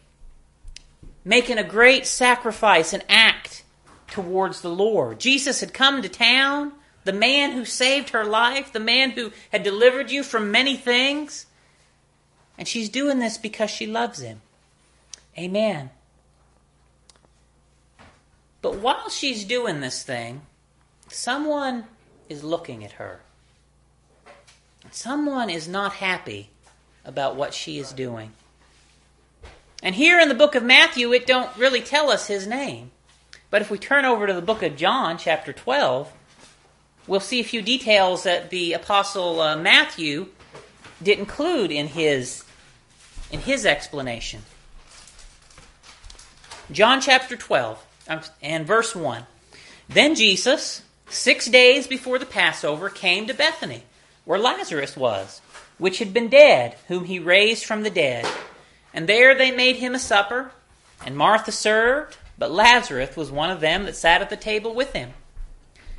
making 1.23 1.57
a 1.57 1.63
great 1.63 2.05
sacrifice 2.05 2.93
and 2.93 3.03
act 3.07 3.63
towards 4.07 4.61
the 4.61 4.69
Lord. 4.69 5.19
Jesus 5.19 5.59
had 5.59 5.73
come 5.73 6.01
to 6.01 6.09
town, 6.09 6.73
the 7.03 7.13
man 7.13 7.51
who 7.51 7.65
saved 7.65 8.09
her 8.09 8.25
life, 8.25 8.71
the 8.71 8.79
man 8.79 9.11
who 9.11 9.31
had 9.51 9.63
delivered 9.63 10.11
you 10.11 10.23
from 10.23 10.51
many 10.51 10.75
things. 10.75 11.45
And 12.57 12.67
she's 12.67 12.89
doing 12.89 13.19
this 13.19 13.37
because 13.37 13.71
she 13.71 13.87
loves 13.87 14.19
him. 14.19 14.41
Amen. 15.37 15.89
But 18.61 18.75
while 18.75 19.09
she's 19.09 19.43
doing 19.45 19.79
this 19.79 20.03
thing, 20.03 20.41
someone 21.07 21.85
is 22.29 22.43
looking 22.43 22.83
at 22.83 22.93
her. 22.93 23.21
Someone 24.91 25.49
is 25.49 25.67
not 25.67 25.93
happy 25.93 26.49
about 27.05 27.35
what 27.35 27.53
she 27.53 27.79
is 27.79 27.93
doing. 27.93 28.31
And 29.81 29.95
here 29.95 30.19
in 30.19 30.29
the 30.29 30.35
book 30.35 30.53
of 30.53 30.63
Matthew, 30.63 31.11
it 31.13 31.25
don't 31.25 31.55
really 31.57 31.81
tell 31.81 32.11
us 32.11 32.27
his 32.27 32.45
name. 32.45 32.91
But 33.49 33.61
if 33.61 33.71
we 33.71 33.77
turn 33.77 34.05
over 34.05 34.27
to 34.27 34.33
the 34.33 34.41
book 34.41 34.61
of 34.61 34.75
John, 34.75 35.17
chapter 35.17 35.53
12, 35.53 36.11
we'll 37.07 37.19
see 37.19 37.39
a 37.39 37.43
few 37.43 37.61
details 37.61 38.23
that 38.23 38.49
the 38.49 38.73
apostle 38.73 39.41
uh, 39.41 39.55
Matthew 39.55 40.27
did 41.01 41.17
include 41.17 41.71
in 41.71 41.87
his 41.87 42.43
in 43.31 43.39
his 43.39 43.65
explanation. 43.65 44.41
John 46.71 47.01
chapter 47.01 47.35
12 47.35 47.85
um, 48.09 48.21
and 48.41 48.67
verse 48.67 48.93
1. 48.93 49.25
Then 49.87 50.15
Jesus, 50.15 50.81
6 51.09 51.47
days 51.47 51.87
before 51.87 52.19
the 52.19 52.25
Passover, 52.25 52.89
came 52.89 53.25
to 53.27 53.33
Bethany, 53.33 53.83
where 54.25 54.39
Lazarus 54.39 54.95
was, 54.95 55.41
which 55.77 55.99
had 55.99 56.13
been 56.13 56.29
dead, 56.29 56.75
whom 56.87 57.05
he 57.05 57.19
raised 57.19 57.65
from 57.65 57.83
the 57.83 57.89
dead. 57.89 58.27
And 58.93 59.07
there 59.07 59.33
they 59.33 59.51
made 59.51 59.77
him 59.77 59.95
a 59.95 59.99
supper, 59.99 60.51
and 61.05 61.17
Martha 61.17 61.51
served, 61.51 62.17
but 62.37 62.51
Lazarus 62.51 63.15
was 63.15 63.31
one 63.31 63.49
of 63.49 63.59
them 63.59 63.85
that 63.85 63.95
sat 63.95 64.21
at 64.21 64.29
the 64.29 64.37
table 64.37 64.73
with 64.73 64.93
him. 64.93 65.11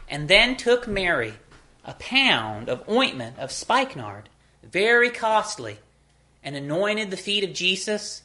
And 0.09 0.29
then 0.29 0.57
took 0.57 0.87
Mary 0.87 1.35
a 1.85 1.95
pound 1.95 2.69
of 2.69 2.88
ointment 2.88 3.38
of 3.38 3.50
spikenard, 3.50 4.29
very 4.62 5.11
costly, 5.11 5.79
and 6.45 6.55
anointed 6.55 7.11
the 7.11 7.17
feet 7.17 7.45
of 7.45 7.52
Jesus, 7.52 8.23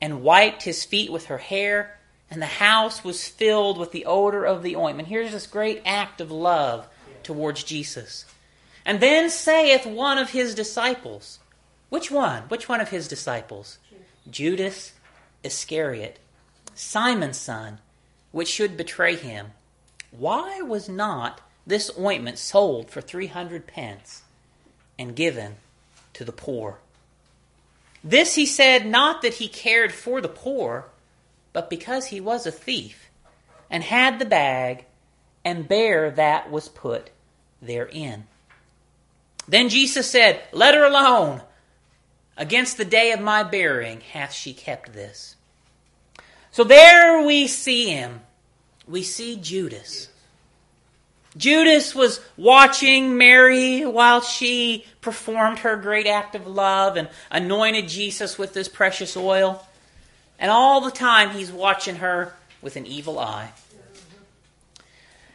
and 0.00 0.22
wiped 0.22 0.62
his 0.62 0.84
feet 0.84 1.10
with 1.10 1.26
her 1.26 1.38
hair, 1.38 1.98
and 2.30 2.40
the 2.40 2.46
house 2.46 3.04
was 3.04 3.28
filled 3.28 3.78
with 3.78 3.92
the 3.92 4.04
odor 4.04 4.44
of 4.44 4.62
the 4.62 4.76
ointment. 4.76 5.08
Here's 5.08 5.32
this 5.32 5.46
great 5.46 5.82
act 5.84 6.20
of 6.20 6.30
love 6.30 6.86
towards 7.22 7.62
Jesus. 7.64 8.24
And 8.84 9.00
then 9.00 9.30
saith 9.30 9.86
one 9.86 10.18
of 10.18 10.30
his 10.30 10.54
disciples, 10.54 11.38
which 11.88 12.10
one? 12.10 12.44
Which 12.44 12.68
one 12.68 12.80
of 12.80 12.88
his 12.88 13.06
disciples? 13.06 13.78
Judas 14.30 14.92
Iscariot, 15.44 16.18
Simon's 16.74 17.36
son, 17.36 17.78
which 18.30 18.48
should 18.48 18.76
betray 18.76 19.16
him. 19.16 19.48
Why 20.10 20.62
was 20.62 20.88
not 20.88 21.40
this 21.66 21.90
ointment 21.98 22.38
sold 22.38 22.90
for 22.90 23.00
three 23.00 23.26
hundred 23.26 23.66
pence 23.66 24.22
and 24.98 25.16
given 25.16 25.56
to 26.14 26.24
the 26.24 26.32
poor? 26.32 26.78
This 28.04 28.34
he 28.34 28.46
said 28.46 28.86
not 28.86 29.22
that 29.22 29.34
he 29.34 29.48
cared 29.48 29.92
for 29.92 30.20
the 30.20 30.28
poor, 30.28 30.86
but 31.52 31.70
because 31.70 32.06
he 32.06 32.20
was 32.20 32.46
a 32.46 32.52
thief, 32.52 33.10
and 33.70 33.84
had 33.84 34.18
the 34.18 34.24
bag, 34.24 34.86
and 35.44 35.68
bare 35.68 36.10
that 36.10 36.50
was 36.50 36.68
put 36.68 37.10
therein. 37.60 38.26
Then 39.48 39.68
Jesus 39.68 40.10
said, 40.10 40.42
Let 40.52 40.74
her 40.74 40.84
alone. 40.84 41.42
Against 42.36 42.76
the 42.76 42.84
day 42.84 43.12
of 43.12 43.20
my 43.20 43.42
burying 43.42 44.00
hath 44.00 44.32
she 44.32 44.54
kept 44.54 44.92
this. 44.94 45.36
So 46.50 46.64
there 46.64 47.24
we 47.24 47.46
see 47.46 47.90
him. 47.90 48.20
We 48.88 49.02
see 49.02 49.36
Judas. 49.36 50.08
Judas 51.36 51.94
was 51.94 52.20
watching 52.36 53.16
Mary 53.16 53.86
while 53.86 54.20
she 54.20 54.84
performed 55.00 55.60
her 55.60 55.76
great 55.76 56.06
act 56.06 56.34
of 56.34 56.46
love 56.46 56.96
and 56.96 57.08
anointed 57.30 57.88
Jesus 57.88 58.38
with 58.38 58.52
this 58.52 58.68
precious 58.68 59.16
oil. 59.16 59.66
And 60.38 60.50
all 60.50 60.80
the 60.80 60.90
time 60.90 61.30
he's 61.30 61.50
watching 61.50 61.96
her 61.96 62.34
with 62.60 62.76
an 62.76 62.86
evil 62.86 63.18
eye. 63.18 63.52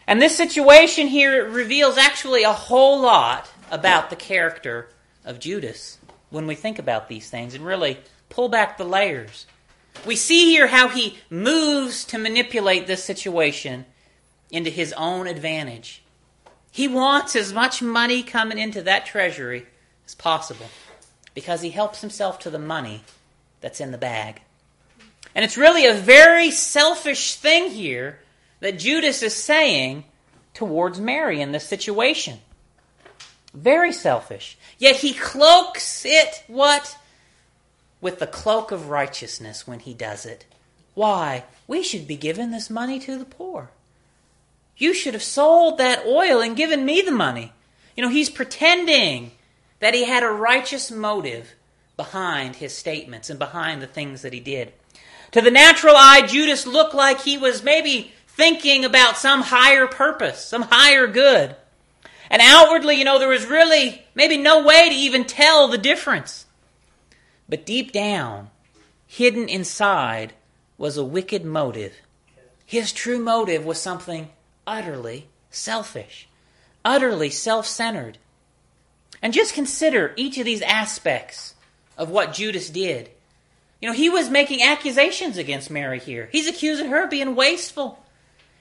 And 0.05 0.21
this 0.21 0.37
situation 0.37 1.07
here 1.07 1.49
reveals 1.49 1.97
actually 1.97 2.43
a 2.43 2.53
whole 2.53 3.01
lot 3.01 3.49
about 3.71 4.09
the 4.09 4.15
character 4.15 4.89
of 5.25 5.39
Judas 5.39 5.97
when 6.29 6.47
we 6.47 6.55
think 6.55 6.79
about 6.79 7.07
these 7.07 7.29
things 7.29 7.53
and 7.53 7.65
really 7.65 7.97
pull 8.29 8.49
back 8.49 8.77
the 8.77 8.83
layers. 8.85 9.45
We 10.05 10.15
see 10.15 10.45
here 10.51 10.67
how 10.67 10.89
he 10.89 11.17
moves 11.29 12.05
to 12.05 12.17
manipulate 12.17 12.87
this 12.87 13.03
situation 13.03 13.85
into 14.51 14.69
his 14.69 14.93
own 14.93 15.27
advantage. 15.27 16.03
He 16.71 16.87
wants 16.87 17.35
as 17.35 17.53
much 17.53 17.81
money 17.81 18.23
coming 18.23 18.57
into 18.57 18.81
that 18.83 19.05
treasury 19.05 19.65
as 20.05 20.15
possible 20.15 20.67
because 21.33 21.61
he 21.61 21.71
helps 21.71 22.01
himself 22.01 22.39
to 22.39 22.49
the 22.49 22.59
money 22.59 23.03
that's 23.61 23.81
in 23.81 23.91
the 23.91 23.97
bag. 23.97 24.41
And 25.33 25.43
it's 25.43 25.57
really 25.57 25.85
a 25.85 25.93
very 25.93 26.51
selfish 26.51 27.35
thing 27.35 27.71
here 27.71 28.19
that 28.59 28.79
Judas 28.79 29.21
is 29.21 29.35
saying 29.35 30.05
towards 30.53 30.99
Mary 30.99 31.41
in 31.41 31.51
this 31.51 31.67
situation. 31.67 32.39
Very 33.57 33.91
selfish. 33.91 34.55
Yet 34.77 34.97
he 34.97 35.13
cloaks 35.13 36.05
it, 36.05 36.43
what? 36.45 36.95
With 38.01 38.19
the 38.19 38.27
cloak 38.27 38.71
of 38.71 38.89
righteousness 38.89 39.65
when 39.65 39.79
he 39.79 39.95
does 39.95 40.27
it. 40.27 40.45
Why? 40.93 41.43
We 41.67 41.81
should 41.81 42.07
be 42.07 42.17
giving 42.17 42.51
this 42.51 42.69
money 42.69 42.99
to 42.99 43.17
the 43.17 43.25
poor. 43.25 43.71
You 44.77 44.93
should 44.93 45.15
have 45.15 45.23
sold 45.23 45.79
that 45.79 46.05
oil 46.05 46.39
and 46.39 46.55
given 46.55 46.85
me 46.85 47.01
the 47.01 47.11
money. 47.11 47.51
You 47.95 48.03
know, 48.03 48.09
he's 48.09 48.29
pretending 48.29 49.31
that 49.79 49.95
he 49.95 50.05
had 50.05 50.21
a 50.21 50.29
righteous 50.29 50.91
motive 50.91 51.55
behind 51.95 52.57
his 52.57 52.77
statements 52.77 53.31
and 53.31 53.39
behind 53.39 53.81
the 53.81 53.87
things 53.87 54.21
that 54.21 54.33
he 54.33 54.39
did. 54.39 54.71
To 55.31 55.41
the 55.41 55.49
natural 55.49 55.95
eye, 55.97 56.27
Judas 56.27 56.67
looked 56.67 56.93
like 56.93 57.21
he 57.21 57.39
was 57.39 57.63
maybe 57.63 58.13
thinking 58.27 58.85
about 58.85 59.17
some 59.17 59.41
higher 59.41 59.87
purpose, 59.87 60.45
some 60.45 60.61
higher 60.61 61.07
good. 61.07 61.55
And 62.29 62.41
outwardly, 62.41 62.95
you 62.95 63.05
know, 63.05 63.19
there 63.19 63.29
was 63.29 63.45
really 63.45 64.03
maybe 64.15 64.37
no 64.37 64.63
way 64.63 64.89
to 64.89 64.95
even 64.95 65.25
tell 65.25 65.67
the 65.67 65.77
difference. 65.77 66.45
But 67.47 67.65
deep 67.65 67.91
down, 67.91 68.49
hidden 69.05 69.47
inside, 69.47 70.33
was 70.77 70.97
a 70.97 71.03
wicked 71.03 71.45
motive. 71.45 71.93
His 72.65 72.91
true 72.91 73.19
motive 73.19 73.65
was 73.65 73.81
something 73.81 74.29
utterly 74.65 75.27
selfish, 75.49 76.27
utterly 76.83 77.29
self 77.29 77.65
centered. 77.65 78.17
And 79.21 79.33
just 79.33 79.53
consider 79.53 80.13
each 80.15 80.37
of 80.37 80.45
these 80.45 80.61
aspects 80.61 81.55
of 81.97 82.09
what 82.09 82.33
Judas 82.33 82.69
did. 82.69 83.09
You 83.81 83.89
know, 83.89 83.95
he 83.95 84.09
was 84.09 84.29
making 84.29 84.61
accusations 84.61 85.37
against 85.37 85.71
Mary 85.71 85.99
here. 85.99 86.29
He's 86.31 86.47
accusing 86.47 86.89
her 86.89 87.03
of 87.03 87.09
being 87.09 87.35
wasteful. 87.35 88.03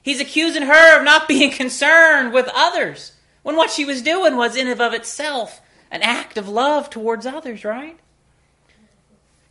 He's 0.02 0.20
accusing 0.20 0.62
her 0.62 0.99
of 0.99 1.04
not 1.04 1.26
being 1.28 1.50
concerned 1.50 2.32
with 2.32 2.49
others 2.54 3.12
when 3.46 3.54
what 3.54 3.70
she 3.70 3.84
was 3.84 4.02
doing 4.02 4.34
was 4.34 4.56
in 4.56 4.66
and 4.66 4.80
of 4.80 4.92
itself 4.92 5.60
an 5.88 6.02
act 6.02 6.36
of 6.36 6.48
love 6.48 6.90
towards 6.90 7.24
others, 7.24 7.64
right? 7.64 7.96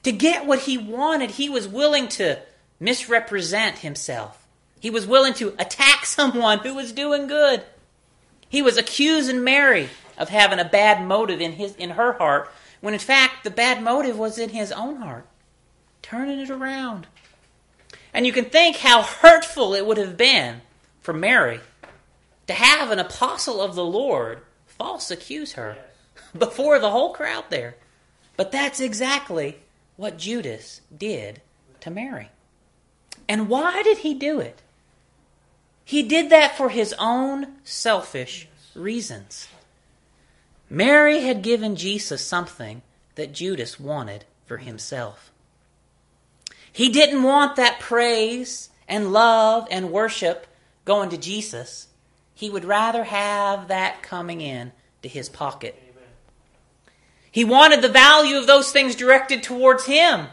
To 0.04 0.12
get 0.12 0.46
what 0.46 0.60
he 0.60 0.78
wanted, 0.78 1.32
he 1.32 1.48
was 1.48 1.66
willing 1.66 2.10
to 2.10 2.42
misrepresent 2.78 3.78
himself. 3.78 4.46
He 4.82 4.90
was 4.90 5.08
willing 5.08 5.34
to 5.36 5.56
attack 5.58 6.06
someone 6.06 6.60
who 6.60 6.76
was 6.76 6.92
doing 6.92 7.28
good. 7.28 7.64
He 8.50 8.62
was 8.62 8.76
accusing 8.76 9.46
Mary 9.46 9.88
of 10.18 10.28
having 10.28 10.60
a 10.60 10.66
bad 10.66 11.02
motive 11.02 11.40
in 11.40 11.54
his 11.54 11.74
in 11.78 11.92
her 11.92 12.12
heart, 12.12 12.52
when 12.82 12.94
in 12.94 13.00
fact 13.00 13.46
the 13.46 13.50
bad 13.50 13.82
motive 13.82 14.20
was 14.20 14.38
in 14.38 14.50
his 14.50 14.74
own 14.74 14.98
heart. 14.98 15.26
Turning 16.02 16.42
it 16.42 16.50
around. 16.50 17.08
And 18.14 18.26
you 18.26 18.34
can 18.34 18.44
think 18.44 18.76
how 18.76 19.04
hurtful 19.04 19.74
it 19.74 19.86
would 19.86 19.98
have 19.98 20.18
been 20.18 20.64
for 21.00 21.14
Mary 21.14 21.62
to 22.48 22.54
have 22.54 22.92
an 22.92 23.00
apostle 23.00 23.62
of 23.62 23.76
the 23.76 23.86
Lord 23.86 24.42
false 24.66 25.12
accuse 25.12 25.54
her 25.54 25.78
before 26.38 26.80
the 26.80 26.92
whole 26.92 27.14
crowd 27.14 27.46
there. 27.50 27.76
But 28.38 28.52
that's 28.52 28.80
exactly 28.80 29.60
what 29.96 30.18
Judas 30.18 30.82
did 30.96 31.42
to 31.82 31.90
Mary. 31.90 32.30
And 33.28 33.50
why 33.50 33.82
did 33.84 34.00
he 34.00 34.14
do 34.14 34.40
it? 34.40 34.62
He 35.84 36.04
did 36.04 36.30
that 36.32 36.58
for 36.58 36.70
his 36.70 36.94
own 37.00 37.56
selfish 37.64 38.48
reasons. 38.74 39.48
Mary 40.70 41.22
had 41.22 41.44
given 41.44 41.76
Jesus 41.76 42.26
something 42.26 42.82
that 43.16 43.34
Judas 43.34 43.80
wanted 43.80 44.26
for 44.46 44.58
himself. 44.58 45.32
He 46.72 46.90
didn't 46.90 47.24
want 47.24 47.56
that 47.56 47.80
praise 47.80 48.70
and 48.88 49.14
love 49.14 49.68
and 49.72 49.92
worship 49.92 50.48
going 50.84 51.10
to 51.10 51.18
Jesus. 51.18 51.88
He 52.36 52.50
would 52.50 52.66
rather 52.66 53.06
have 53.06 53.70
that 53.70 54.04
coming 54.04 54.42
in 54.42 54.74
to 55.02 55.10
his 55.10 55.30
pocket. 55.30 55.82
Amen. 55.90 56.10
He 57.32 57.44
wanted 57.44 57.82
the 57.82 57.90
value 57.90 58.38
of 58.38 58.46
those 58.46 58.72
things 58.72 58.96
directed 58.96 59.42
towards 59.42 59.86
him. 59.86 60.28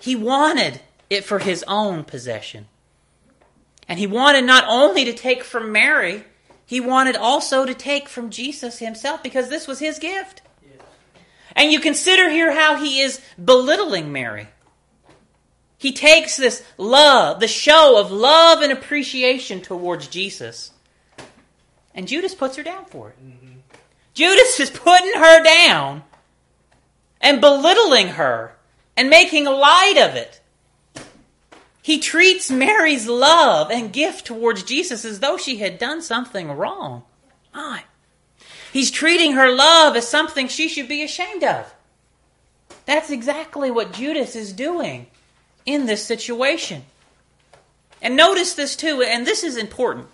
He 0.00 0.16
wanted 0.16 0.80
it 1.08 1.24
for 1.24 1.38
his 1.38 1.64
own 1.68 2.04
possession. 2.04 2.66
And 3.88 3.98
he 3.98 4.06
wanted 4.06 4.44
not 4.44 4.64
only 4.68 5.04
to 5.04 5.12
take 5.12 5.44
from 5.44 5.72
Mary, 5.72 6.24
he 6.66 6.80
wanted 6.80 7.16
also 7.16 7.64
to 7.64 7.74
take 7.74 8.08
from 8.08 8.30
Jesus 8.30 8.78
himself 8.78 9.22
because 9.22 9.48
this 9.48 9.66
was 9.66 9.78
his 9.78 9.98
gift. 9.98 10.42
And 11.56 11.72
you 11.72 11.80
consider 11.80 12.30
here 12.30 12.52
how 12.52 12.76
he 12.76 13.00
is 13.00 13.20
belittling 13.42 14.12
Mary. 14.12 14.48
He 15.76 15.92
takes 15.92 16.36
this 16.36 16.62
love, 16.78 17.40
the 17.40 17.48
show 17.48 17.98
of 17.98 18.12
love 18.12 18.60
and 18.60 18.70
appreciation 18.70 19.60
towards 19.60 20.08
Jesus, 20.08 20.72
and 22.00 22.08
Judas 22.08 22.34
puts 22.34 22.56
her 22.56 22.62
down 22.62 22.86
for 22.86 23.10
it. 23.10 23.16
Judas 24.14 24.58
is 24.58 24.70
putting 24.70 25.12
her 25.20 25.44
down 25.44 26.02
and 27.20 27.42
belittling 27.42 28.08
her 28.08 28.56
and 28.96 29.10
making 29.10 29.44
light 29.44 29.98
of 29.98 30.14
it. 30.14 30.40
He 31.82 31.98
treats 31.98 32.50
Mary's 32.50 33.06
love 33.06 33.70
and 33.70 33.92
gift 33.92 34.24
towards 34.24 34.62
Jesus 34.62 35.04
as 35.04 35.20
though 35.20 35.36
she 35.36 35.58
had 35.58 35.78
done 35.78 36.00
something 36.00 36.50
wrong. 36.50 37.02
My. 37.54 37.84
He's 38.72 38.90
treating 38.90 39.32
her 39.32 39.54
love 39.54 39.94
as 39.94 40.08
something 40.08 40.48
she 40.48 40.70
should 40.70 40.88
be 40.88 41.02
ashamed 41.02 41.44
of. 41.44 41.74
That's 42.86 43.10
exactly 43.10 43.70
what 43.70 43.92
Judas 43.92 44.34
is 44.34 44.54
doing 44.54 45.06
in 45.66 45.84
this 45.84 46.02
situation. 46.02 46.82
And 48.00 48.16
notice 48.16 48.54
this 48.54 48.74
too, 48.74 49.02
and 49.02 49.26
this 49.26 49.44
is 49.44 49.58
important. 49.58 50.08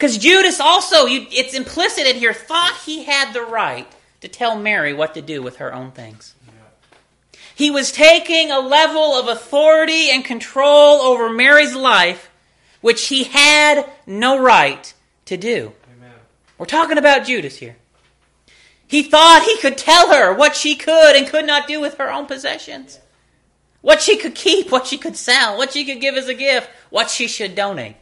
Because 0.00 0.16
Judas 0.16 0.60
also, 0.60 1.04
you, 1.04 1.26
it's 1.30 1.52
implicit 1.52 2.06
in 2.06 2.16
here, 2.16 2.32
thought 2.32 2.80
he 2.86 3.04
had 3.04 3.34
the 3.34 3.42
right 3.42 3.86
to 4.22 4.28
tell 4.28 4.58
Mary 4.58 4.94
what 4.94 5.12
to 5.12 5.20
do 5.20 5.42
with 5.42 5.56
her 5.56 5.74
own 5.74 5.90
things. 5.90 6.34
He 7.54 7.70
was 7.70 7.92
taking 7.92 8.50
a 8.50 8.60
level 8.60 9.12
of 9.12 9.28
authority 9.28 10.08
and 10.10 10.24
control 10.24 11.02
over 11.02 11.28
Mary's 11.28 11.74
life 11.74 12.30
which 12.80 13.08
he 13.08 13.24
had 13.24 13.84
no 14.06 14.40
right 14.40 14.94
to 15.26 15.36
do. 15.36 15.74
Amen. 15.94 16.14
We're 16.56 16.64
talking 16.64 16.96
about 16.96 17.26
Judas 17.26 17.58
here. 17.58 17.76
He 18.86 19.02
thought 19.02 19.42
he 19.44 19.58
could 19.58 19.76
tell 19.76 20.14
her 20.14 20.32
what 20.32 20.56
she 20.56 20.76
could 20.76 21.14
and 21.14 21.28
could 21.28 21.46
not 21.46 21.68
do 21.68 21.78
with 21.78 21.98
her 21.98 22.10
own 22.10 22.24
possessions. 22.24 23.00
What 23.82 24.00
she 24.00 24.16
could 24.16 24.34
keep, 24.34 24.72
what 24.72 24.86
she 24.86 24.96
could 24.96 25.16
sell, 25.16 25.58
what 25.58 25.72
she 25.74 25.84
could 25.84 26.00
give 26.00 26.14
as 26.14 26.26
a 26.26 26.34
gift, 26.34 26.70
what 26.88 27.10
she 27.10 27.28
should 27.28 27.54
donate. 27.54 27.96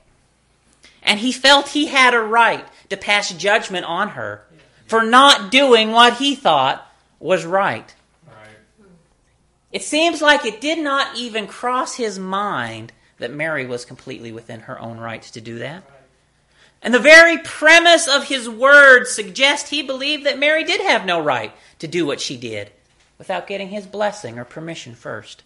And 1.09 1.19
he 1.19 1.33
felt 1.33 1.69
he 1.69 1.87
had 1.87 2.13
a 2.13 2.21
right 2.21 2.69
to 2.91 2.97
pass 2.99 3.33
judgment 3.33 3.87
on 3.87 4.11
her 4.11 4.45
for 4.87 5.03
not 5.03 5.51
doing 5.51 5.91
what 5.91 6.19
he 6.19 6.35
thought 6.35 6.87
was 7.19 7.47
right. 7.47 7.95
Right. 8.27 8.87
It 9.73 9.83
seems 9.83 10.21
like 10.21 10.45
it 10.45 10.61
did 10.61 10.79
not 10.79 11.17
even 11.17 11.47
cross 11.47 11.95
his 11.95 12.19
mind 12.19 12.93
that 13.17 13.33
Mary 13.33 13.65
was 13.65 13.87
completely 13.87 14.33
within 14.33 14.61
her 14.61 14.79
own 14.79 14.99
rights 14.99 15.31
to 15.31 15.41
do 15.41 15.61
that. 15.61 15.83
And 16.83 16.93
the 16.93 16.99
very 16.99 17.39
premise 17.39 18.07
of 18.07 18.25
his 18.25 18.47
words 18.47 19.11
suggests 19.11 19.71
he 19.71 19.83
believed 19.83 20.27
that 20.27 20.39
Mary 20.39 20.63
did 20.63 20.83
have 20.83 21.07
no 21.07 21.23
right 21.23 21.55
to 21.79 21.89
do 21.89 22.05
what 22.05 22.21
she 22.21 22.37
did 22.37 22.71
without 23.17 23.47
getting 23.47 23.71
his 23.71 23.87
blessing 23.87 24.39
or 24.39 24.45
permission 24.45 24.95
first. 24.95 25.43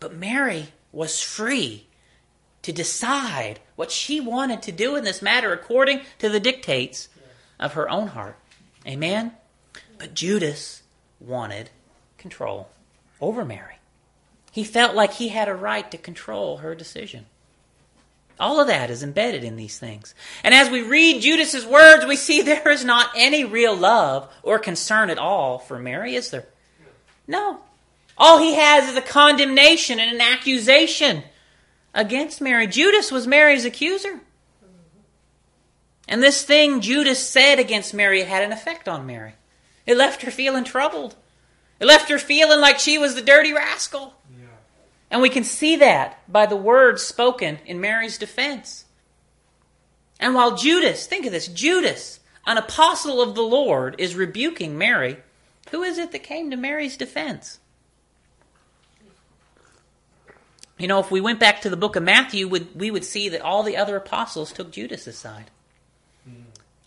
But 0.00 0.16
Mary 0.16 0.66
was 0.90 1.20
free 1.20 1.86
to 2.68 2.72
decide 2.74 3.60
what 3.76 3.90
she 3.90 4.20
wanted 4.20 4.60
to 4.60 4.70
do 4.70 4.94
in 4.94 5.02
this 5.02 5.22
matter 5.22 5.54
according 5.54 6.02
to 6.18 6.28
the 6.28 6.38
dictates 6.38 7.08
of 7.58 7.72
her 7.72 7.88
own 7.88 8.08
heart. 8.08 8.36
Amen? 8.86 9.32
But 9.96 10.12
Judas 10.12 10.82
wanted 11.18 11.70
control 12.18 12.68
over 13.22 13.42
Mary. 13.42 13.76
He 14.52 14.64
felt 14.64 14.94
like 14.94 15.14
he 15.14 15.28
had 15.28 15.48
a 15.48 15.54
right 15.54 15.90
to 15.90 15.96
control 15.96 16.58
her 16.58 16.74
decision. 16.74 17.24
All 18.38 18.60
of 18.60 18.66
that 18.66 18.90
is 18.90 19.02
embedded 19.02 19.44
in 19.44 19.56
these 19.56 19.78
things. 19.78 20.14
And 20.44 20.52
as 20.52 20.68
we 20.68 20.82
read 20.82 21.22
Judas's 21.22 21.64
words, 21.64 22.04
we 22.04 22.16
see 22.16 22.42
there 22.42 22.68
is 22.68 22.84
not 22.84 23.12
any 23.16 23.44
real 23.44 23.74
love 23.74 24.30
or 24.42 24.58
concern 24.58 25.08
at 25.08 25.16
all 25.16 25.58
for 25.58 25.78
Mary, 25.78 26.16
is 26.16 26.30
there? 26.30 26.44
No. 27.26 27.60
All 28.18 28.38
he 28.38 28.56
has 28.56 28.90
is 28.90 28.96
a 28.98 29.00
condemnation 29.00 29.98
and 29.98 30.14
an 30.14 30.20
accusation 30.20 31.22
against 31.94 32.40
Mary. 32.40 32.66
Judas 32.66 33.10
was 33.10 33.26
Mary's 33.26 33.64
accuser. 33.64 34.20
And 36.08 36.22
this 36.22 36.42
thing 36.42 36.80
Judas 36.80 37.28
said 37.28 37.58
against 37.58 37.92
Mary 37.92 38.22
had 38.22 38.42
an 38.42 38.52
effect 38.52 38.88
on 38.88 39.06
Mary. 39.06 39.34
It 39.86 39.96
left 39.96 40.22
her 40.22 40.30
feeling 40.30 40.64
troubled. 40.64 41.16
It 41.80 41.86
left 41.86 42.08
her 42.10 42.18
feeling 42.18 42.60
like 42.60 42.78
she 42.78 42.98
was 42.98 43.14
the 43.14 43.22
dirty 43.22 43.52
rascal. 43.52 44.14
Yeah. 44.38 44.46
And 45.10 45.20
we 45.20 45.28
can 45.28 45.44
see 45.44 45.76
that 45.76 46.20
by 46.30 46.46
the 46.46 46.56
words 46.56 47.02
spoken 47.02 47.58
in 47.66 47.80
Mary's 47.80 48.18
defense. 48.18 48.86
And 50.18 50.34
while 50.34 50.56
Judas, 50.56 51.06
think 51.06 51.26
of 51.26 51.32
this, 51.32 51.46
Judas, 51.46 52.20
an 52.46 52.56
apostle 52.56 53.20
of 53.20 53.34
the 53.34 53.42
Lord, 53.42 53.94
is 53.98 54.14
rebuking 54.14 54.76
Mary, 54.76 55.18
who 55.70 55.82
is 55.82 55.98
it 55.98 56.12
that 56.12 56.22
came 56.22 56.50
to 56.50 56.56
Mary's 56.56 56.96
defense? 56.96 57.60
You 60.78 60.86
know, 60.86 61.00
if 61.00 61.10
we 61.10 61.20
went 61.20 61.40
back 61.40 61.62
to 61.62 61.70
the 61.70 61.76
book 61.76 61.96
of 61.96 62.02
Matthew, 62.02 62.46
would, 62.48 62.74
we 62.78 62.90
would 62.90 63.04
see 63.04 63.28
that 63.30 63.40
all 63.40 63.62
the 63.62 63.76
other 63.76 63.96
apostles 63.96 64.52
took 64.52 64.70
Judas' 64.70 65.18
side. 65.18 65.50
Hmm. 66.24 66.42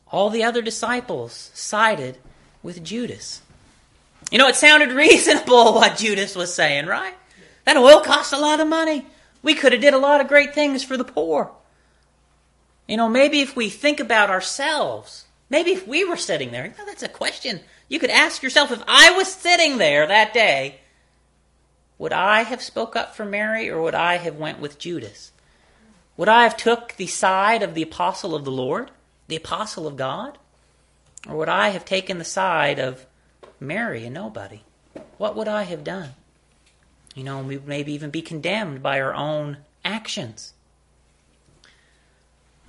All 0.10 0.30
the 0.30 0.44
other 0.44 0.62
disciples 0.62 1.52
sided 1.54 2.18
with 2.64 2.84
Judas. 2.84 3.42
You 4.32 4.38
know, 4.38 4.48
it 4.48 4.56
sounded 4.56 4.92
reasonable 4.94 5.74
what 5.74 5.98
Judas 5.98 6.36
was 6.36 6.54
saying, 6.54 6.86
right? 6.86 7.16
That 7.66 7.78
oil 7.78 8.02
cost 8.02 8.34
a 8.34 8.40
lot 8.40 8.60
of 8.60 8.68
money. 8.68 9.06
We 9.44 9.56
could 9.56 9.74
have 9.74 9.82
did 9.82 9.94
a 9.94 10.00
lot 10.00 10.22
of 10.22 10.28
great 10.28 10.56
things 10.56 10.84
for 10.84 10.96
the 10.96 11.04
poor. 11.04 11.52
You 12.88 12.98
know, 12.98 13.10
maybe 13.10 13.42
if 13.42 13.56
we 13.56 13.70
think 13.70 14.00
about 14.00 14.30
ourselves, 14.30 15.26
maybe 15.50 15.72
if 15.72 15.88
we 15.88 16.06
were 16.06 16.18
sitting 16.18 16.52
there, 16.52 16.66
you 16.66 16.74
know, 16.78 16.86
that's 16.86 17.04
a 17.04 17.10
question 17.10 17.60
you 17.92 18.00
could 18.00 18.10
ask 18.10 18.42
yourself. 18.42 18.72
If 18.72 18.82
I 18.88 19.12
was 19.12 19.28
sitting 19.28 19.78
there 19.78 20.08
that 20.08 20.34
day, 20.34 20.80
would 22.02 22.14
I 22.14 22.42
have 22.42 22.64
spoke 22.64 22.96
up 22.96 23.16
for 23.16 23.26
Mary 23.26 23.70
or 23.70 23.80
would 23.80 23.94
I 23.94 24.16
have 24.18 24.36
went 24.36 24.60
with 24.60 24.80
Judas? 24.80 25.32
Would 26.18 26.30
I 26.30 26.42
have 26.42 26.58
took 26.58 26.96
the 26.96 27.06
side 27.06 27.62
of 27.62 27.76
the 27.76 27.84
apostle 27.84 28.34
of 28.34 28.44
the 28.44 28.50
Lord, 28.50 28.90
the 29.28 29.36
apostle 29.36 29.86
of 29.86 29.98
God? 29.98 30.40
Or 31.30 31.36
would 31.38 31.48
I 31.48 31.70
have 31.70 31.86
taken 31.86 32.18
the 32.18 32.24
side 32.24 32.80
of 32.80 33.06
Mary 33.60 34.04
and 34.04 34.16
nobody? 34.16 34.64
What 35.20 35.36
would 35.36 35.48
I 35.48 35.62
have 35.62 35.84
done? 35.84 36.16
You 37.14 37.24
know, 37.24 37.44
we 37.44 37.60
maybe 37.60 37.94
even 37.94 38.10
be 38.10 38.24
condemned 38.24 38.82
by 38.82 39.00
our 39.00 39.14
own 39.14 39.58
actions. 39.86 40.56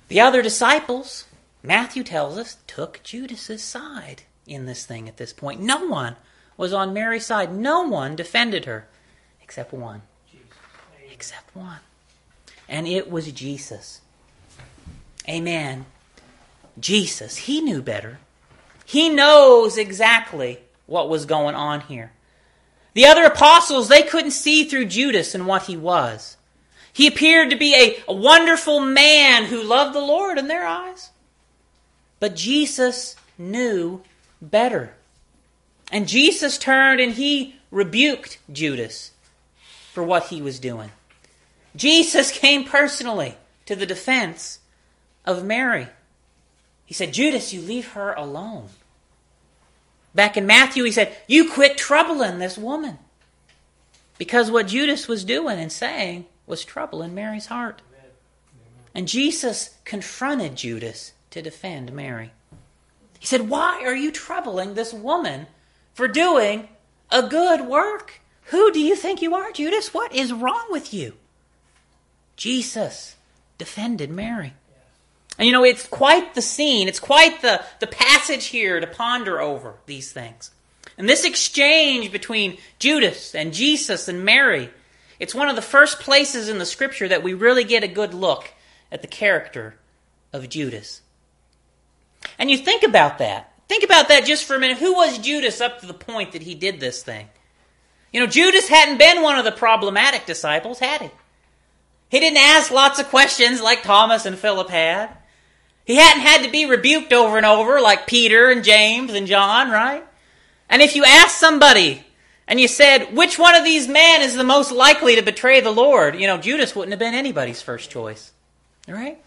The 0.09 0.21
other 0.21 0.43
disciples, 0.43 1.25
Matthew 1.63 2.03
tells 2.03 2.37
us, 2.37 2.57
took 2.67 3.01
Judas's 3.01 3.63
side 3.63 4.21
in 4.45 4.67
this 4.67 4.85
thing 4.85 5.07
at 5.07 5.17
this 5.17 5.33
point. 5.33 5.59
No 5.59 5.87
one 5.87 6.17
was 6.55 6.71
on 6.71 6.93
Mary's 6.93 7.25
side. 7.25 7.51
No 7.51 7.81
one 7.81 8.15
defended 8.15 8.65
her 8.65 8.85
except 9.43 9.73
one. 9.73 10.01
Except 11.11 11.55
one. 11.55 11.79
And 12.67 12.87
it 12.87 13.11
was 13.11 13.31
Jesus. 13.31 14.01
Amen. 15.27 15.85
Jesus, 16.79 17.37
he 17.37 17.61
knew 17.61 17.81
better. 17.81 18.19
He 18.85 19.09
knows 19.09 19.77
exactly 19.77 20.59
what 20.85 21.09
was 21.09 21.25
going 21.25 21.55
on 21.55 21.81
here. 21.81 22.11
The 22.93 23.05
other 23.05 23.23
apostles, 23.23 23.87
they 23.87 24.03
couldn't 24.03 24.31
see 24.31 24.63
through 24.63 24.85
Judas 24.85 25.33
and 25.33 25.47
what 25.47 25.63
he 25.63 25.77
was. 25.77 26.37
He 26.91 27.07
appeared 27.07 27.49
to 27.49 27.55
be 27.55 27.73
a, 27.75 28.03
a 28.07 28.13
wonderful 28.13 28.79
man 28.79 29.45
who 29.45 29.63
loved 29.63 29.95
the 29.95 30.01
Lord 30.01 30.37
in 30.37 30.47
their 30.47 30.65
eyes. 30.65 31.09
But 32.19 32.35
Jesus 32.35 33.15
knew 33.37 34.01
better. 34.41 34.93
And 35.91 36.07
Jesus 36.07 36.57
turned 36.57 36.99
and 36.99 37.13
he 37.13 37.55
rebuked 37.71 38.37
Judas 38.51 39.12
for 39.93 40.03
what 40.03 40.25
he 40.25 40.41
was 40.41 40.59
doing. 40.59 40.91
Jesus 41.75 42.31
came 42.39 42.63
personally 42.63 43.37
to 43.67 43.75
the 43.75 43.85
defense 43.85 44.59
of 45.23 45.45
Mary. 45.45 45.87
He 46.83 46.95
said, 46.95 47.13
Judas, 47.13 47.53
you 47.53 47.61
leave 47.61 47.89
her 47.89 48.13
alone. 48.13 48.69
Back 50.15 50.35
in 50.35 50.45
Matthew, 50.47 50.83
he 50.83 50.91
said, 50.91 51.15
You 51.27 51.51
quit 51.51 51.77
troubling 51.77 52.39
this 52.39 52.57
woman. 52.57 52.97
Because 54.17 54.49
what 54.49 54.67
Judas 54.67 55.07
was 55.07 55.23
doing 55.23 55.59
and 55.59 55.71
saying 55.71 56.25
was 56.45 56.65
troubling 56.65 57.13
Mary's 57.13 57.47
heart. 57.47 57.81
And 58.95 59.07
Jesus 59.07 59.77
confronted 59.85 60.55
Judas 60.55 61.13
to 61.31 61.41
defend 61.41 61.93
Mary. 61.93 62.31
He 63.19 63.27
said, 63.27 63.47
Why 63.47 63.83
are 63.85 63.95
you 63.95 64.11
troubling 64.11 64.73
this 64.73 64.91
woman 64.91 65.47
for 65.93 66.07
doing 66.07 66.67
a 67.11 67.23
good 67.23 67.61
work? 67.61 68.21
Who 68.53 68.71
do 68.71 68.79
you 68.79 68.95
think 68.95 69.23
you 69.23 69.33
are, 69.33 69.51
Judas? 69.51 69.95
What 69.95 70.13
is 70.13 70.31
wrong 70.31 70.67
with 70.69 70.93
you? 70.93 71.15
Jesus 72.35 73.15
defended 73.57 74.11
Mary. 74.11 74.53
And 75.39 75.47
you 75.47 75.51
know, 75.51 75.63
it's 75.63 75.87
quite 75.87 76.35
the 76.35 76.41
scene, 76.43 76.87
it's 76.87 76.99
quite 76.99 77.41
the, 77.41 77.63
the 77.79 77.87
passage 77.87 78.45
here 78.45 78.79
to 78.79 78.85
ponder 78.85 79.41
over 79.41 79.77
these 79.87 80.11
things. 80.11 80.51
And 80.99 81.09
this 81.09 81.25
exchange 81.25 82.11
between 82.11 82.59
Judas 82.77 83.33
and 83.33 83.55
Jesus 83.55 84.07
and 84.07 84.23
Mary, 84.23 84.69
it's 85.19 85.33
one 85.33 85.49
of 85.49 85.55
the 85.55 85.63
first 85.63 85.99
places 85.99 86.47
in 86.47 86.59
the 86.59 86.65
scripture 86.67 87.07
that 87.07 87.23
we 87.23 87.33
really 87.33 87.63
get 87.63 87.83
a 87.83 87.87
good 87.87 88.13
look 88.13 88.53
at 88.91 89.01
the 89.01 89.07
character 89.07 89.79
of 90.31 90.47
Judas. 90.47 91.01
And 92.37 92.51
you 92.51 92.57
think 92.57 92.83
about 92.83 93.17
that. 93.17 93.51
Think 93.67 93.83
about 93.83 94.09
that 94.09 94.25
just 94.25 94.45
for 94.45 94.55
a 94.55 94.59
minute. 94.59 94.77
Who 94.77 94.93
was 94.93 95.17
Judas 95.17 95.59
up 95.59 95.79
to 95.79 95.87
the 95.87 95.93
point 95.95 96.33
that 96.33 96.43
he 96.43 96.53
did 96.53 96.79
this 96.79 97.01
thing? 97.01 97.29
You 98.13 98.19
know, 98.19 98.27
Judas 98.27 98.69
hadn't 98.69 98.99
been 98.99 99.21
one 99.23 99.37
of 99.37 99.43
the 99.43 99.51
problematic 99.51 100.25
disciples, 100.25 100.79
had 100.79 101.01
he? 101.01 101.09
He 102.09 102.19
didn't 102.19 102.37
ask 102.37 102.69
lots 102.71 102.99
of 102.99 103.09
questions 103.09 103.59
like 103.59 103.81
Thomas 103.81 104.27
and 104.27 104.37
Philip 104.37 104.69
had. 104.69 105.09
He 105.83 105.95
hadn't 105.95 106.21
had 106.21 106.43
to 106.43 106.51
be 106.51 106.67
rebuked 106.67 107.11
over 107.11 107.37
and 107.37 107.45
over 107.45 107.81
like 107.81 108.05
Peter 108.05 108.51
and 108.51 108.63
James 108.63 109.13
and 109.13 109.25
John, 109.25 109.71
right? 109.71 110.05
And 110.69 110.81
if 110.81 110.95
you 110.95 111.03
asked 111.03 111.39
somebody 111.39 112.05
and 112.47 112.59
you 112.61 112.67
said, 112.67 113.15
which 113.15 113.39
one 113.39 113.55
of 113.55 113.63
these 113.63 113.87
men 113.87 114.21
is 114.21 114.35
the 114.35 114.43
most 114.43 114.71
likely 114.71 115.15
to 115.15 115.23
betray 115.23 115.59
the 115.59 115.71
Lord? 115.71 116.15
You 116.15 116.27
know, 116.27 116.37
Judas 116.37 116.75
wouldn't 116.75 116.91
have 116.91 116.99
been 116.99 117.15
anybody's 117.15 117.63
first 117.63 117.89
choice, 117.89 118.31
right? 118.87 119.19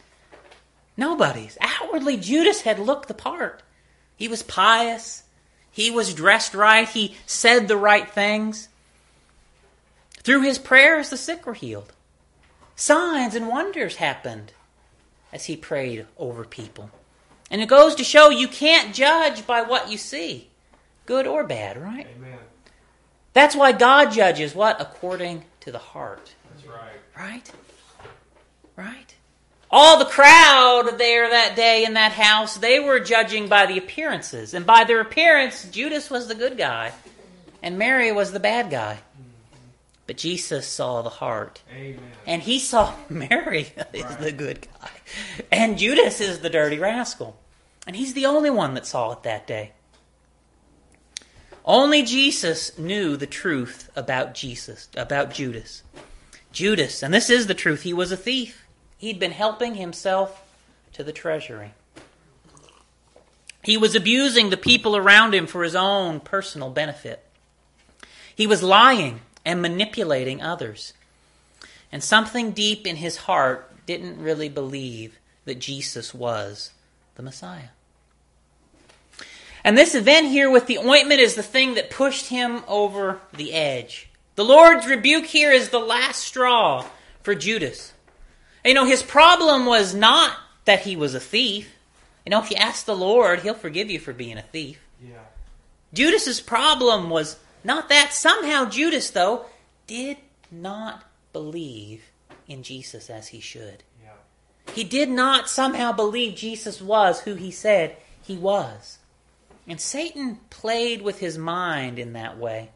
Nobody's. 0.96 1.58
Outwardly, 1.60 2.16
Judas 2.16 2.60
had 2.60 2.78
looked 2.78 3.08
the 3.08 3.14
part. 3.14 3.62
He 4.14 4.28
was 4.28 4.44
pious. 4.44 5.24
He 5.72 5.90
was 5.90 6.14
dressed 6.14 6.54
right. 6.54 6.88
He 6.88 7.16
said 7.26 7.68
the 7.68 7.76
right 7.76 8.08
things. 8.08 8.68
Through 10.26 10.42
his 10.42 10.58
prayers, 10.58 11.10
the 11.10 11.16
sick 11.16 11.46
were 11.46 11.54
healed. 11.54 11.92
Signs 12.74 13.36
and 13.36 13.46
wonders 13.46 13.94
happened 13.94 14.52
as 15.32 15.44
he 15.44 15.56
prayed 15.56 16.04
over 16.18 16.44
people. 16.44 16.90
And 17.48 17.62
it 17.62 17.68
goes 17.68 17.94
to 17.94 18.02
show 18.02 18.28
you 18.30 18.48
can't 18.48 18.92
judge 18.92 19.46
by 19.46 19.62
what 19.62 19.88
you 19.88 19.96
see, 19.96 20.48
good 21.06 21.28
or 21.28 21.44
bad, 21.44 21.80
right? 21.80 22.08
Amen. 22.16 22.40
That's 23.34 23.54
why 23.54 23.70
God 23.70 24.10
judges 24.10 24.52
what? 24.52 24.80
According 24.80 25.44
to 25.60 25.70
the 25.70 25.78
heart. 25.78 26.34
That's 26.50 26.66
right. 26.66 26.98
Right? 27.16 27.52
Right? 28.74 29.14
All 29.70 30.00
the 30.00 30.06
crowd 30.06 30.98
there 30.98 31.30
that 31.30 31.54
day 31.54 31.84
in 31.84 31.94
that 31.94 32.10
house, 32.10 32.56
they 32.56 32.80
were 32.80 32.98
judging 32.98 33.46
by 33.46 33.66
the 33.66 33.78
appearances. 33.78 34.54
And 34.54 34.66
by 34.66 34.82
their 34.82 35.00
appearance, 35.00 35.70
Judas 35.70 36.10
was 36.10 36.26
the 36.26 36.34
good 36.34 36.58
guy, 36.58 36.90
and 37.62 37.78
Mary 37.78 38.10
was 38.10 38.32
the 38.32 38.40
bad 38.40 38.70
guy. 38.70 38.98
But 40.06 40.16
Jesus 40.18 40.66
saw 40.66 41.02
the 41.02 41.10
heart. 41.10 41.62
Amen. 41.72 41.98
And 42.26 42.42
he 42.42 42.58
saw 42.58 42.94
Mary 43.08 43.68
is 43.92 44.04
Right. 44.04 44.18
the 44.20 44.32
good 44.32 44.66
guy. 44.80 44.90
And 45.50 45.78
Judas 45.78 46.20
is 46.20 46.40
the 46.40 46.50
dirty 46.50 46.78
rascal. 46.78 47.36
And 47.86 47.96
he's 47.96 48.14
the 48.14 48.26
only 48.26 48.50
one 48.50 48.74
that 48.74 48.86
saw 48.86 49.12
it 49.12 49.22
that 49.24 49.46
day. 49.46 49.72
Only 51.64 52.02
Jesus 52.02 52.78
knew 52.78 53.16
the 53.16 53.26
truth 53.26 53.90
about 53.96 54.34
Jesus, 54.34 54.88
about 54.96 55.32
Judas. 55.32 55.82
Judas, 56.52 57.02
and 57.02 57.12
this 57.12 57.28
is 57.28 57.48
the 57.48 57.54
truth, 57.54 57.82
he 57.82 57.92
was 57.92 58.12
a 58.12 58.16
thief. 58.16 58.64
He'd 58.98 59.18
been 59.18 59.32
helping 59.32 59.74
himself 59.74 60.42
to 60.92 61.02
the 61.04 61.12
treasury. 61.12 61.74
He 63.62 63.76
was 63.76 63.96
abusing 63.96 64.50
the 64.50 64.56
people 64.56 64.96
around 64.96 65.34
him 65.34 65.46
for 65.48 65.64
his 65.64 65.74
own 65.74 66.20
personal 66.20 66.70
benefit. 66.70 67.24
He 68.34 68.46
was 68.46 68.62
lying 68.62 69.20
and 69.46 69.62
manipulating 69.62 70.42
others. 70.42 70.92
And 71.90 72.02
something 72.04 72.50
deep 72.50 72.86
in 72.86 72.96
his 72.96 73.16
heart 73.16 73.72
didn't 73.86 74.20
really 74.20 74.50
believe 74.50 75.18
that 75.46 75.60
Jesus 75.60 76.12
was 76.12 76.72
the 77.14 77.22
Messiah. 77.22 77.68
And 79.64 79.78
this 79.78 79.94
event 79.94 80.26
here 80.26 80.50
with 80.50 80.66
the 80.66 80.78
ointment 80.78 81.20
is 81.20 81.36
the 81.36 81.42
thing 81.42 81.74
that 81.74 81.90
pushed 81.90 82.26
him 82.26 82.62
over 82.68 83.20
the 83.32 83.52
edge. 83.52 84.08
The 84.34 84.44
Lord's 84.44 84.86
rebuke 84.86 85.26
here 85.26 85.52
is 85.52 85.70
the 85.70 85.78
last 85.78 86.22
straw 86.22 86.84
for 87.22 87.34
Judas. 87.34 87.92
You 88.64 88.74
know, 88.74 88.84
his 88.84 89.02
problem 89.02 89.64
was 89.64 89.94
not 89.94 90.36
that 90.64 90.80
he 90.80 90.96
was 90.96 91.14
a 91.14 91.20
thief. 91.20 91.72
You 92.24 92.30
know, 92.30 92.42
if 92.42 92.50
you 92.50 92.56
ask 92.56 92.84
the 92.84 92.96
Lord, 92.96 93.40
he'll 93.40 93.54
forgive 93.54 93.90
you 93.90 94.00
for 94.00 94.12
being 94.12 94.38
a 94.38 94.42
thief. 94.42 94.80
Yeah. 95.02 95.14
Judas's 95.94 96.40
problem 96.40 97.10
was 97.10 97.36
not 97.66 97.88
that. 97.88 98.12
Somehow 98.12 98.66
Judas, 98.66 99.10
though, 99.10 99.46
did 99.86 100.16
not 100.50 101.04
believe 101.32 102.04
in 102.46 102.62
Jesus 102.62 103.10
as 103.10 103.28
he 103.28 103.40
should. 103.40 103.82
Yeah. 104.02 104.72
He 104.72 104.84
did 104.84 105.10
not 105.10 105.50
somehow 105.50 105.92
believe 105.92 106.36
Jesus 106.36 106.80
was 106.80 107.20
who 107.20 107.34
he 107.34 107.50
said 107.50 107.96
he 108.22 108.36
was. 108.36 108.98
And 109.66 109.80
Satan 109.80 110.38
played 110.48 111.02
with 111.02 111.18
his 111.18 111.36
mind 111.36 111.98
in 111.98 112.12
that 112.12 112.38
way. 112.38 112.70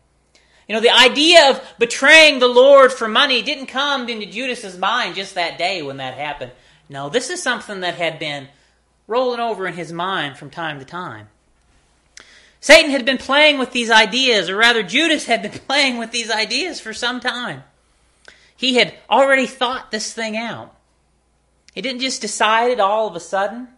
You 0.67 0.75
know, 0.75 0.81
the 0.81 0.91
idea 0.91 1.51
of 1.51 1.63
betraying 1.79 2.39
the 2.39 2.49
Lord 2.49 2.93
for 2.93 3.09
money 3.09 3.43
didn't 3.43 3.67
come 3.67 4.09
into 4.09 4.27
Judas's 4.27 4.77
mind 4.77 5.15
just 5.15 5.37
that 5.37 5.59
day 5.59 5.83
when 5.83 5.99
that 5.99 6.15
happened. 6.15 6.53
No, 6.89 7.09
this 7.09 7.31
is 7.31 7.43
something 7.43 7.81
that 7.81 7.95
had 7.95 8.19
been 8.19 8.49
rolling 9.07 9.41
over 9.41 9.67
in 9.67 9.75
his 9.75 9.93
mind 9.93 10.37
from 10.37 10.51
time 10.51 10.79
to 10.81 10.85
time. 10.85 11.29
Satan 12.61 12.91
had 12.91 13.07
been 13.07 13.19
playing 13.19 13.59
with 13.59 13.73
these 13.73 13.91
ideas, 13.91 14.51
or 14.51 14.57
rather, 14.57 14.83
Judas 14.83 15.27
had 15.27 15.43
been 15.43 15.51
playing 15.69 15.99
with 15.99 16.11
these 16.11 16.31
ideas 16.31 16.81
for 16.81 16.93
some 16.93 17.21
time. 17.21 17.65
He 18.55 18.75
had 18.75 18.95
already 19.09 19.47
thought 19.47 19.91
this 19.91 20.13
thing 20.13 20.37
out. 20.37 20.77
He 21.75 21.81
didn't 21.81 22.03
just 22.03 22.21
decide 22.21 22.71
it 22.71 22.81
all 22.81 23.09
of 23.09 23.17
a 23.17 23.21
sudden, 23.21 23.69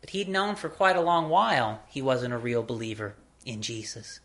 but 0.00 0.10
he'd 0.10 0.28
known 0.28 0.54
for 0.54 0.68
quite 0.68 0.96
a 0.96 1.02
long 1.02 1.28
while 1.28 1.82
he 1.88 2.00
wasn't 2.00 2.32
a 2.32 2.38
real 2.38 2.62
believer 2.62 3.14
in 3.44 3.60
Jesus. 3.60 4.20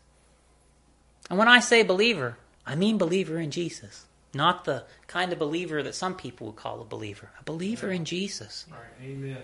And 1.28 1.38
when 1.38 1.48
I 1.48 1.60
say 1.60 1.82
believer, 1.82 2.38
I 2.66 2.74
mean 2.76 2.96
believer 2.96 3.38
in 3.38 3.50
Jesus, 3.50 4.06
not 4.32 4.64
the 4.64 4.84
kind 5.06 5.32
of 5.32 5.38
believer 5.38 5.82
that 5.82 5.94
some 5.94 6.14
people 6.14 6.46
would 6.46 6.56
call 6.56 6.80
a 6.80 6.84
believer. 6.84 7.30
A 7.38 7.42
believer 7.42 7.90
in 7.90 8.04
Jesus. 8.04 8.64
Amen. 9.02 9.42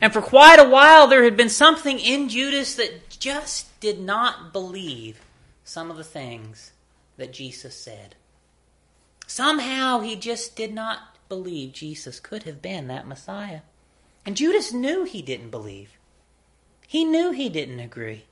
And 0.00 0.12
for 0.12 0.22
quite 0.22 0.58
a 0.58 0.68
while, 0.68 1.06
there 1.06 1.24
had 1.24 1.36
been 1.36 1.48
something 1.48 1.98
in 1.98 2.28
Judas 2.28 2.74
that 2.74 3.10
just 3.10 3.78
did 3.80 4.00
not 4.00 4.52
believe 4.52 5.20
some 5.64 5.90
of 5.90 5.96
the 5.96 6.04
things 6.04 6.72
that 7.16 7.32
Jesus 7.32 7.74
said. 7.74 8.16
Somehow, 9.26 10.00
he 10.00 10.16
just 10.16 10.56
did 10.56 10.74
not 10.74 11.16
believe 11.28 11.72
Jesus 11.72 12.18
could 12.18 12.42
have 12.42 12.60
been 12.60 12.88
that 12.88 13.06
Messiah. 13.06 13.60
And 14.26 14.36
Judas 14.36 14.72
knew 14.72 15.04
he 15.04 15.22
didn't 15.22 15.50
believe. 15.50 15.90
He 16.86 17.04
knew 17.04 17.30
he 17.30 17.48
didn't 17.48 17.80
agree. 17.80 18.24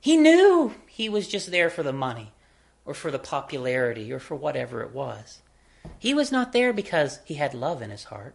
He 0.00 0.16
knew 0.16 0.74
he 0.88 1.08
was 1.08 1.28
just 1.28 1.50
there 1.50 1.70
for 1.70 1.82
the 1.82 1.92
money, 1.92 2.32
or 2.84 2.92
for 2.92 3.10
the 3.10 3.18
popularity, 3.18 4.12
or 4.12 4.18
for 4.18 4.34
whatever 4.34 4.82
it 4.82 4.92
was. 4.92 5.40
He 5.98 6.12
was 6.12 6.32
not 6.32 6.52
there 6.52 6.72
because 6.72 7.20
he 7.24 7.34
had 7.34 7.54
love 7.54 7.80
in 7.80 7.90
his 7.90 8.04
heart. 8.04 8.34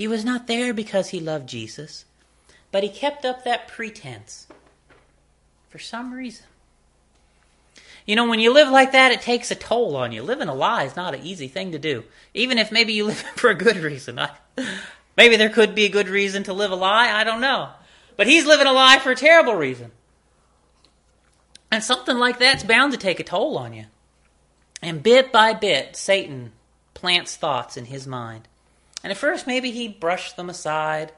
He 0.00 0.08
was 0.08 0.24
not 0.24 0.46
there 0.46 0.72
because 0.72 1.10
he 1.10 1.20
loved 1.20 1.46
Jesus, 1.46 2.06
but 2.72 2.82
he 2.82 2.88
kept 2.88 3.26
up 3.26 3.44
that 3.44 3.68
pretense 3.68 4.46
for 5.68 5.78
some 5.78 6.14
reason. 6.14 6.46
You 8.06 8.16
know, 8.16 8.26
when 8.26 8.40
you 8.40 8.50
live 8.50 8.70
like 8.70 8.92
that, 8.92 9.12
it 9.12 9.20
takes 9.20 9.50
a 9.50 9.54
toll 9.54 9.96
on 9.96 10.10
you. 10.10 10.22
Living 10.22 10.48
a 10.48 10.54
lie 10.54 10.84
is 10.84 10.96
not 10.96 11.12
an 11.12 11.22
easy 11.22 11.48
thing 11.48 11.72
to 11.72 11.78
do, 11.78 12.04
even 12.32 12.56
if 12.56 12.72
maybe 12.72 12.94
you 12.94 13.04
live 13.08 13.18
for 13.18 13.50
a 13.50 13.54
good 13.54 13.76
reason. 13.76 14.18
I, 14.18 14.30
maybe 15.18 15.36
there 15.36 15.50
could 15.50 15.74
be 15.74 15.84
a 15.84 15.90
good 15.90 16.08
reason 16.08 16.44
to 16.44 16.54
live 16.54 16.70
a 16.70 16.76
lie, 16.76 17.12
I 17.12 17.22
don't 17.22 17.42
know. 17.42 17.68
But 18.16 18.26
he's 18.26 18.46
living 18.46 18.66
a 18.66 18.72
lie 18.72 19.00
for 19.00 19.10
a 19.10 19.14
terrible 19.14 19.54
reason. 19.54 19.90
And 21.70 21.84
something 21.84 22.16
like 22.16 22.38
that's 22.38 22.64
bound 22.64 22.92
to 22.92 22.98
take 22.98 23.20
a 23.20 23.22
toll 23.22 23.58
on 23.58 23.74
you. 23.74 23.84
And 24.80 25.02
bit 25.02 25.30
by 25.30 25.52
bit, 25.52 25.94
Satan 25.94 26.52
plants 26.94 27.36
thoughts 27.36 27.76
in 27.76 27.84
his 27.84 28.06
mind. 28.06 28.48
And 29.02 29.10
at 29.10 29.16
first, 29.16 29.46
maybe 29.46 29.70
he 29.70 29.88
brushed 29.88 30.36
them 30.36 30.50
aside. 30.50 31.12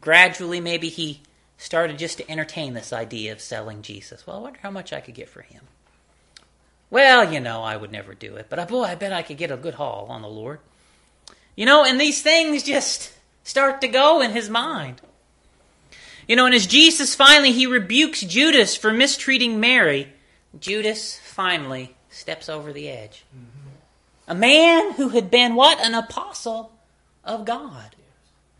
Gradually, 0.00 0.60
maybe 0.60 0.88
he 0.88 1.22
started 1.56 1.98
just 1.98 2.18
to 2.18 2.30
entertain 2.30 2.74
this 2.74 2.92
idea 2.92 3.32
of 3.32 3.40
selling 3.40 3.82
Jesus. 3.82 4.26
Well, 4.26 4.36
I 4.36 4.40
wonder 4.40 4.60
how 4.62 4.70
much 4.70 4.92
I 4.92 5.00
could 5.00 5.14
get 5.14 5.28
for 5.28 5.42
him. 5.42 5.62
Well, 6.90 7.32
you 7.32 7.40
know, 7.40 7.62
I 7.62 7.76
would 7.76 7.92
never 7.92 8.14
do 8.14 8.36
it, 8.36 8.46
but 8.48 8.58
uh, 8.58 8.66
boy, 8.66 8.84
I 8.84 8.94
bet 8.94 9.12
I 9.12 9.22
could 9.22 9.36
get 9.36 9.50
a 9.50 9.56
good 9.56 9.74
haul 9.74 10.06
on 10.08 10.22
the 10.22 10.28
Lord. 10.28 10.60
You 11.54 11.66
know, 11.66 11.84
and 11.84 12.00
these 12.00 12.22
things 12.22 12.62
just 12.62 13.12
start 13.42 13.80
to 13.80 13.88
go 13.88 14.20
in 14.20 14.30
his 14.30 14.48
mind. 14.48 15.02
You 16.26 16.36
know, 16.36 16.46
and 16.46 16.54
as 16.54 16.66
Jesus 16.66 17.14
finally 17.14 17.52
he 17.52 17.66
rebukes 17.66 18.20
Judas 18.20 18.76
for 18.76 18.92
mistreating 18.92 19.60
Mary, 19.60 20.12
Judas 20.58 21.18
finally 21.18 21.96
steps 22.10 22.48
over 22.48 22.72
the 22.72 22.88
edge. 22.88 23.24
A 24.26 24.34
man 24.34 24.92
who 24.92 25.08
had 25.08 25.30
been 25.30 25.54
what? 25.54 25.80
An 25.80 25.94
apostle 25.94 26.70
of 27.28 27.44
God. 27.44 27.94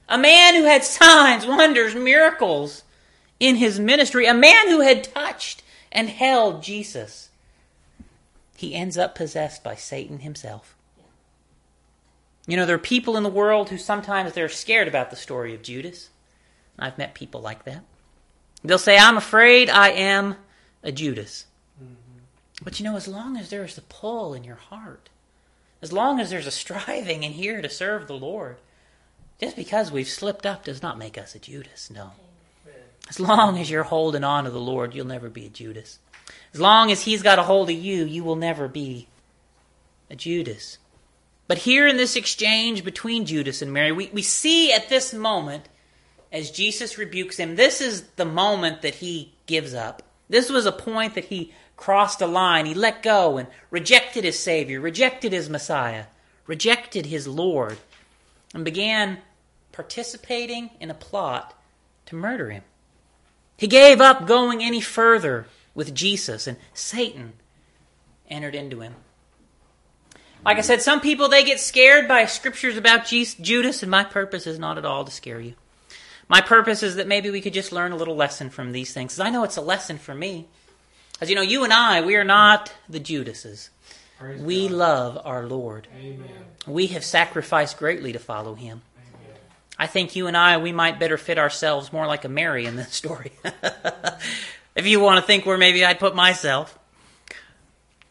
A 0.09 0.17
man 0.17 0.55
who 0.55 0.65
had 0.65 0.85
signs, 0.85 1.45
wonders, 1.45 1.95
miracles 1.95 2.85
in 3.41 3.57
his 3.57 3.81
ministry. 3.81 4.27
A 4.27 4.35
man 4.35 4.69
who 4.69 4.81
had 4.81 5.03
touched 5.03 5.63
and 5.91 6.09
held 6.09 6.63
Jesus 6.63 7.29
he 8.59 8.75
ends 8.75 8.99
up 8.99 9.15
possessed 9.15 9.63
by 9.63 9.77
Satan 9.77 10.19
himself. 10.19 10.75
You 12.49 12.57
know, 12.57 12.67
there 12.67 12.75
are 12.75 12.81
people 12.81 13.17
in 13.17 13.23
the 13.23 13.31
world 13.31 13.69
who 13.69 13.79
sometimes 13.79 14.33
they're 14.33 14.49
scared 14.49 14.89
about 14.89 15.11
the 15.11 15.17
story 15.17 15.55
of 15.55 15.63
Judas. 15.63 16.11
I've 16.77 16.99
met 16.99 17.15
people 17.15 17.41
like 17.41 17.63
that. 17.67 17.85
They'll 18.65 18.77
say, 18.77 18.99
I'm 18.99 19.17
afraid 19.17 19.71
I 19.71 19.91
am 19.91 20.35
a 20.83 20.91
Judas. 20.91 21.47
Mm-hmm. 21.81 22.25
But 22.65 22.81
you 22.81 22.85
know, 22.85 22.97
as 22.97 23.07
long 23.07 23.37
as 23.37 23.49
there's 23.49 23.77
the 23.77 23.83
pull 23.83 24.35
in 24.35 24.43
your 24.43 24.57
heart, 24.57 25.09
as 25.81 25.93
long 25.93 26.21
as 26.21 26.31
there's 26.31 26.47
a 26.47 26.51
striving 26.51 27.23
in 27.23 27.33
here 27.33 27.63
to 27.63 27.69
serve 27.69 28.07
the 28.07 28.17
Lord, 28.17 28.57
just 29.41 29.57
because 29.57 29.93
we've 29.93 30.09
slipped 30.09 30.45
up 30.45 30.65
does 30.65 30.83
not 30.83 30.99
make 30.99 31.17
us 31.17 31.35
a 31.35 31.39
Judas, 31.39 31.91
no. 31.91 32.13
As 33.09 33.21
long 33.21 33.59
as 33.59 33.71
you're 33.71 33.85
holding 33.85 34.25
on 34.25 34.45
to 34.45 34.51
the 34.51 34.61
Lord, 34.61 34.95
you'll 34.95 35.07
never 35.07 35.31
be 35.31 35.47
a 35.47 35.51
Judas. 35.51 35.99
As 36.53 36.61
long 36.61 36.91
as 36.91 37.03
He's 37.03 37.23
got 37.23 37.39
a 37.39 37.45
hold 37.45 37.71
of 37.71 37.77
you, 37.77 38.05
you 38.05 38.23
will 38.23 38.37
never 38.37 38.69
be 38.69 39.09
a 40.11 40.17
Judas. 40.17 40.79
But 41.47 41.59
here 41.59 41.87
in 41.87 41.97
this 41.97 42.17
exchange 42.17 42.85
between 42.85 43.25
Judas 43.25 43.63
and 43.63 43.73
Mary, 43.73 43.93
we, 43.93 44.11
we 44.13 44.23
see 44.23 44.73
at 44.73 44.91
this 44.91 45.15
moment, 45.15 45.69
as 46.31 46.51
Jesus 46.51 46.99
rebukes 46.99 47.39
him, 47.39 47.57
this 47.57 47.81
is 47.81 48.03
the 48.17 48.27
moment 48.27 48.83
that 48.83 48.97
he 48.97 49.33
gives 49.47 49.73
up. 49.73 50.03
This 50.29 50.51
was 50.51 50.67
a 50.67 50.73
point 50.73 51.15
that 51.15 51.25
he 51.25 51.55
crossed 51.79 52.21
a 52.21 52.27
line. 52.27 52.67
He 52.67 52.75
let 52.75 53.03
go 53.03 53.39
and 53.39 53.49
rejected 53.71 54.25
his 54.25 54.39
Savior, 54.39 54.81
rejected 54.81 55.33
his 55.33 55.49
Messiah, 55.49 56.05
rejected 56.47 57.07
his 57.07 57.27
Lord, 57.27 57.79
and 58.53 58.65
began 58.65 59.19
participating 59.73 60.71
in 60.81 60.91
a 60.91 60.95
plot 60.95 61.55
to 62.07 62.17
murder 62.17 62.51
him. 62.51 62.65
He 63.57 63.69
gave 63.69 64.01
up 64.01 64.27
going 64.27 64.63
any 64.63 64.81
further 64.81 65.47
with 65.75 65.95
Jesus, 65.95 66.47
and 66.47 66.59
Satan 66.75 67.33
entered 68.29 68.55
into 68.55 68.81
him. 68.81 68.97
Like 70.45 70.59
I 70.59 70.63
said, 70.63 70.83
some 70.83 71.01
people 71.01 71.29
they 71.29 71.45
get 71.45 71.61
scared 71.61 72.09
by 72.09 72.27
scriptures 72.27 72.77
about 72.77 73.07
Judas, 73.07 73.83
and 73.83 73.91
my 73.91 74.05
purpose 74.05 74.47
is 74.47 74.59
not 74.59 74.79
at 74.79 74.85
all 74.85 75.05
to 75.05 75.11
scare 75.11 75.41
you. 75.41 75.55
My 76.29 76.41
purpose 76.41 76.83
is 76.83 76.97
that 76.97 77.09
maybe 77.09 77.31
we 77.31 77.41
could 77.41 77.55
just 77.55 77.73
learn 77.73 77.93
a 77.93 77.97
little 77.97 78.17
lesson 78.17 78.51
from 78.51 78.73
these 78.73 78.93
things. 78.93 79.19
I 79.19 79.31
know 79.31 79.45
it's 79.45 79.57
a 79.57 79.63
lesson 79.63 79.99
for 79.99 80.15
me. 80.15 80.49
As 81.21 81.29
you 81.29 81.35
know, 81.35 81.43
you 81.43 81.65
and 81.65 81.73
I, 81.73 82.01
we 82.01 82.15
are 82.15 82.25
not 82.25 82.73
the 82.89 83.01
Judases. 83.01 83.71
Praise 84.19 84.41
we 84.41 84.69
God. 84.69 84.77
love 84.77 85.19
our 85.25 85.47
Lord. 85.47 85.89
Amen. 85.97 86.29
We 86.67 86.89
have 86.89 87.05
sacrificed 87.05 87.79
greatly 87.79 88.13
to 88.13 88.19
follow 88.21 88.55
Him. 88.55 88.83
Amen. 88.97 89.37
I 89.79 89.87
think 89.89 90.15
you 90.15 90.29
and 90.29 90.37
I, 90.37 90.59
we 90.59 90.71
might 90.71 91.01
better 91.01 91.17
fit 91.17 91.39
ourselves 91.39 91.93
more 91.93 92.07
like 92.07 92.25
a 92.25 92.29
Mary 92.29 92.67
in 92.67 92.77
this 92.77 92.93
story. 92.95 93.33
if 94.77 94.87
you 94.87 95.01
want 95.01 95.21
to 95.21 95.27
think 95.27 95.45
where 95.45 95.59
maybe 95.59 95.85
I'd 95.85 95.99
put 95.99 96.15
myself. 96.15 96.79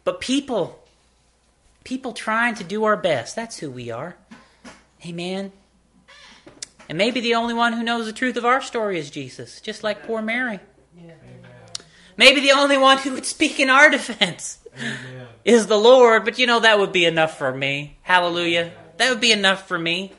But 0.03 0.19
people, 0.19 0.83
people 1.85 2.11
trying 2.11 2.55
to 2.55 2.63
do 2.63 2.83
our 2.83 2.97
best, 2.97 3.35
that's 3.35 3.57
who 3.59 3.71
we 3.71 3.89
are. 3.89 4.15
Amen. 5.05 5.53
And 6.89 6.97
maybe 6.97 7.19
the 7.19 7.35
only 7.35 7.53
one 7.53 7.73
who 7.73 7.83
knows 7.83 8.05
the 8.05 8.13
truth 8.13 8.35
of 8.35 8.45
our 8.45 8.61
story 8.61 8.97
is 8.99 9.09
Jesus, 9.09 9.61
just 9.61 9.83
like 9.83 10.03
poor 10.03 10.21
Mary. 10.21 10.59
Maybe 12.17 12.41
the 12.41 12.51
only 12.51 12.77
one 12.77 12.97
who 12.97 13.13
would 13.13 13.25
speak 13.25 13.59
in 13.59 13.69
our 13.69 13.89
defense 13.89 14.57
Amen. 14.75 15.27
is 15.45 15.67
the 15.67 15.77
Lord, 15.77 16.25
but 16.25 16.39
you 16.39 16.47
know, 16.47 16.59
that 16.59 16.79
would 16.79 16.91
be 16.91 17.05
enough 17.05 17.37
for 17.37 17.53
me. 17.53 17.97
Hallelujah. 18.01 18.71
That 18.97 19.11
would 19.11 19.21
be 19.21 19.31
enough 19.31 19.67
for 19.67 19.77
me. 19.77 20.13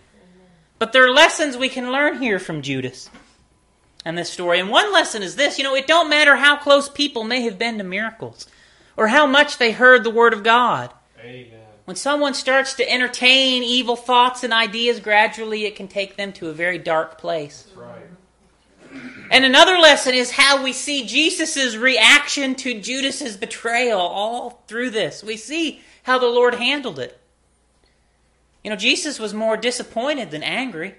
But 0.78 0.92
there 0.92 1.04
are 1.04 1.10
lessons 1.10 1.56
we 1.56 1.68
can 1.68 1.90
learn 1.90 2.22
here 2.22 2.38
from 2.38 2.62
Judas 2.62 3.10
and 4.04 4.16
this 4.16 4.30
story. 4.30 4.60
And 4.60 4.70
one 4.70 4.92
lesson 4.92 5.22
is 5.22 5.34
this 5.34 5.58
you 5.58 5.64
know, 5.64 5.74
it 5.74 5.88
don't 5.88 6.08
matter 6.08 6.36
how 6.36 6.56
close 6.56 6.88
people 6.88 7.24
may 7.24 7.42
have 7.42 7.58
been 7.58 7.78
to 7.78 7.84
miracles 7.84 8.46
or 8.96 9.08
how 9.08 9.26
much 9.26 9.58
they 9.58 9.72
heard 9.72 10.04
the 10.04 10.10
Word 10.10 10.32
of 10.32 10.44
God. 10.44 10.92
Amen. 11.20 11.58
When 11.84 11.96
someone 11.96 12.34
starts 12.34 12.74
to 12.74 12.90
entertain 12.90 13.62
evil 13.64 13.96
thoughts 13.96 14.44
and 14.44 14.52
ideas, 14.52 15.00
gradually 15.00 15.64
it 15.64 15.74
can 15.74 15.88
take 15.88 16.16
them 16.16 16.32
to 16.34 16.48
a 16.48 16.52
very 16.52 16.78
dark 16.78 17.18
place. 17.18 17.72
Right. 17.74 18.02
And 19.30 19.44
another 19.44 19.78
lesson 19.78 20.14
is 20.14 20.30
how 20.30 20.62
we 20.62 20.72
see 20.72 21.06
Jesus' 21.06 21.76
reaction 21.76 22.54
to 22.56 22.80
Judas's 22.80 23.36
betrayal 23.36 24.00
all 24.00 24.62
through 24.66 24.90
this. 24.90 25.22
We 25.22 25.36
see 25.36 25.82
how 26.02 26.18
the 26.18 26.26
Lord 26.26 26.54
handled 26.54 26.98
it. 26.98 27.18
You 28.64 28.70
know, 28.70 28.76
Jesus 28.76 29.18
was 29.18 29.34
more 29.34 29.56
disappointed 29.56 30.30
than 30.30 30.42
angry. 30.42 30.94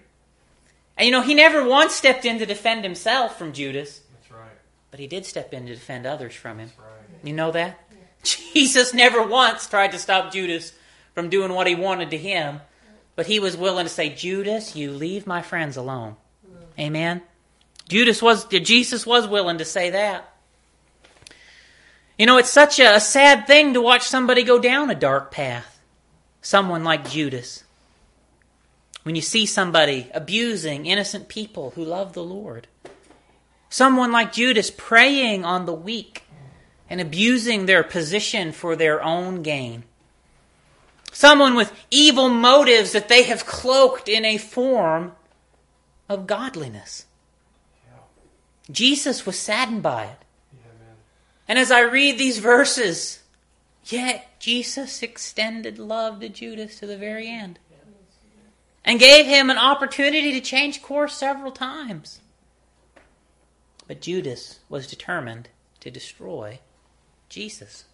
And 0.97 1.05
you 1.05 1.11
know, 1.11 1.21
he 1.21 1.33
never 1.33 1.67
once 1.67 1.93
stepped 1.93 2.25
in 2.25 2.39
to 2.39 2.45
defend 2.45 2.83
himself 2.83 3.37
from 3.37 3.53
Judas. 3.53 4.01
That's 4.13 4.31
right. 4.31 4.51
But 4.91 4.99
he 4.99 5.07
did 5.07 5.25
step 5.25 5.53
in 5.53 5.65
to 5.65 5.73
defend 5.73 6.05
others 6.05 6.35
from 6.35 6.59
him. 6.59 6.71
Right. 6.77 7.27
You 7.27 7.33
know 7.33 7.51
that? 7.51 7.79
Jesus 8.23 8.93
never 8.93 9.25
once 9.25 9.67
tried 9.67 9.91
to 9.93 9.99
stop 9.99 10.31
Judas 10.31 10.73
from 11.13 11.29
doing 11.29 11.53
what 11.53 11.67
he 11.67 11.75
wanted 11.75 12.11
to 12.11 12.17
him, 12.17 12.61
but 13.15 13.27
he 13.27 13.39
was 13.39 13.55
willing 13.57 13.85
to 13.85 13.89
say, 13.89 14.09
Judas, 14.09 14.75
you 14.75 14.91
leave 14.91 15.25
my 15.25 15.41
friends 15.41 15.77
alone. 15.77 16.15
Mm. 16.45 16.83
Amen. 16.85 17.21
Judas 17.89 18.21
was, 18.21 18.45
Jesus 18.45 19.05
was 19.05 19.27
willing 19.27 19.57
to 19.57 19.65
say 19.65 19.89
that. 19.89 20.31
You 22.17 22.27
know, 22.27 22.37
it's 22.37 22.49
such 22.49 22.79
a, 22.79 22.95
a 22.95 22.99
sad 22.99 23.47
thing 23.47 23.73
to 23.73 23.81
watch 23.81 24.03
somebody 24.03 24.43
go 24.43 24.59
down 24.59 24.89
a 24.89 24.95
dark 24.95 25.31
path. 25.31 25.81
Someone 26.41 26.83
like 26.83 27.09
Judas. 27.09 27.63
When 29.03 29.15
you 29.15 29.21
see 29.21 29.45
somebody 29.45 30.09
abusing 30.13 30.85
innocent 30.85 31.29
people 31.29 31.71
who 31.71 31.83
love 31.83 32.13
the 32.13 32.23
Lord. 32.23 32.67
Someone 33.69 34.11
like 34.11 34.33
Judas 34.33 34.69
preying 34.69 35.43
on 35.43 35.65
the 35.65 35.73
weak 35.73 36.23
and 36.89 37.01
abusing 37.01 37.65
their 37.65 37.83
position 37.83 38.51
for 38.51 38.75
their 38.75 39.01
own 39.01 39.41
gain. 39.41 39.83
Someone 41.11 41.55
with 41.55 41.73
evil 41.89 42.29
motives 42.29 42.91
that 42.91 43.09
they 43.09 43.23
have 43.23 43.47
cloaked 43.47 44.07
in 44.07 44.25
a 44.25 44.37
form 44.37 45.13
of 46.07 46.27
godliness. 46.27 47.05
Jesus 48.71 49.25
was 49.25 49.37
saddened 49.37 49.81
by 49.81 50.05
it. 50.05 50.17
Yeah, 50.53 50.93
and 51.47 51.59
as 51.59 51.71
I 51.71 51.81
read 51.81 52.17
these 52.17 52.39
verses, 52.39 53.23
yet 53.85 54.39
Jesus 54.39 55.01
extended 55.01 55.79
love 55.79 56.19
to 56.19 56.29
Judas 56.29 56.79
to 56.79 56.85
the 56.85 56.97
very 56.97 57.27
end 57.27 57.59
and 58.85 58.99
gave 58.99 59.25
him 59.25 59.49
an 59.49 59.57
opportunity 59.57 60.31
to 60.31 60.41
change 60.41 60.81
course 60.81 61.13
several 61.13 61.51
times. 61.51 62.21
But 63.87 64.01
Judas 64.01 64.59
was 64.69 64.87
determined 64.87 65.49
to 65.79 65.91
destroy 65.91 66.59
Jesus. 67.27 67.85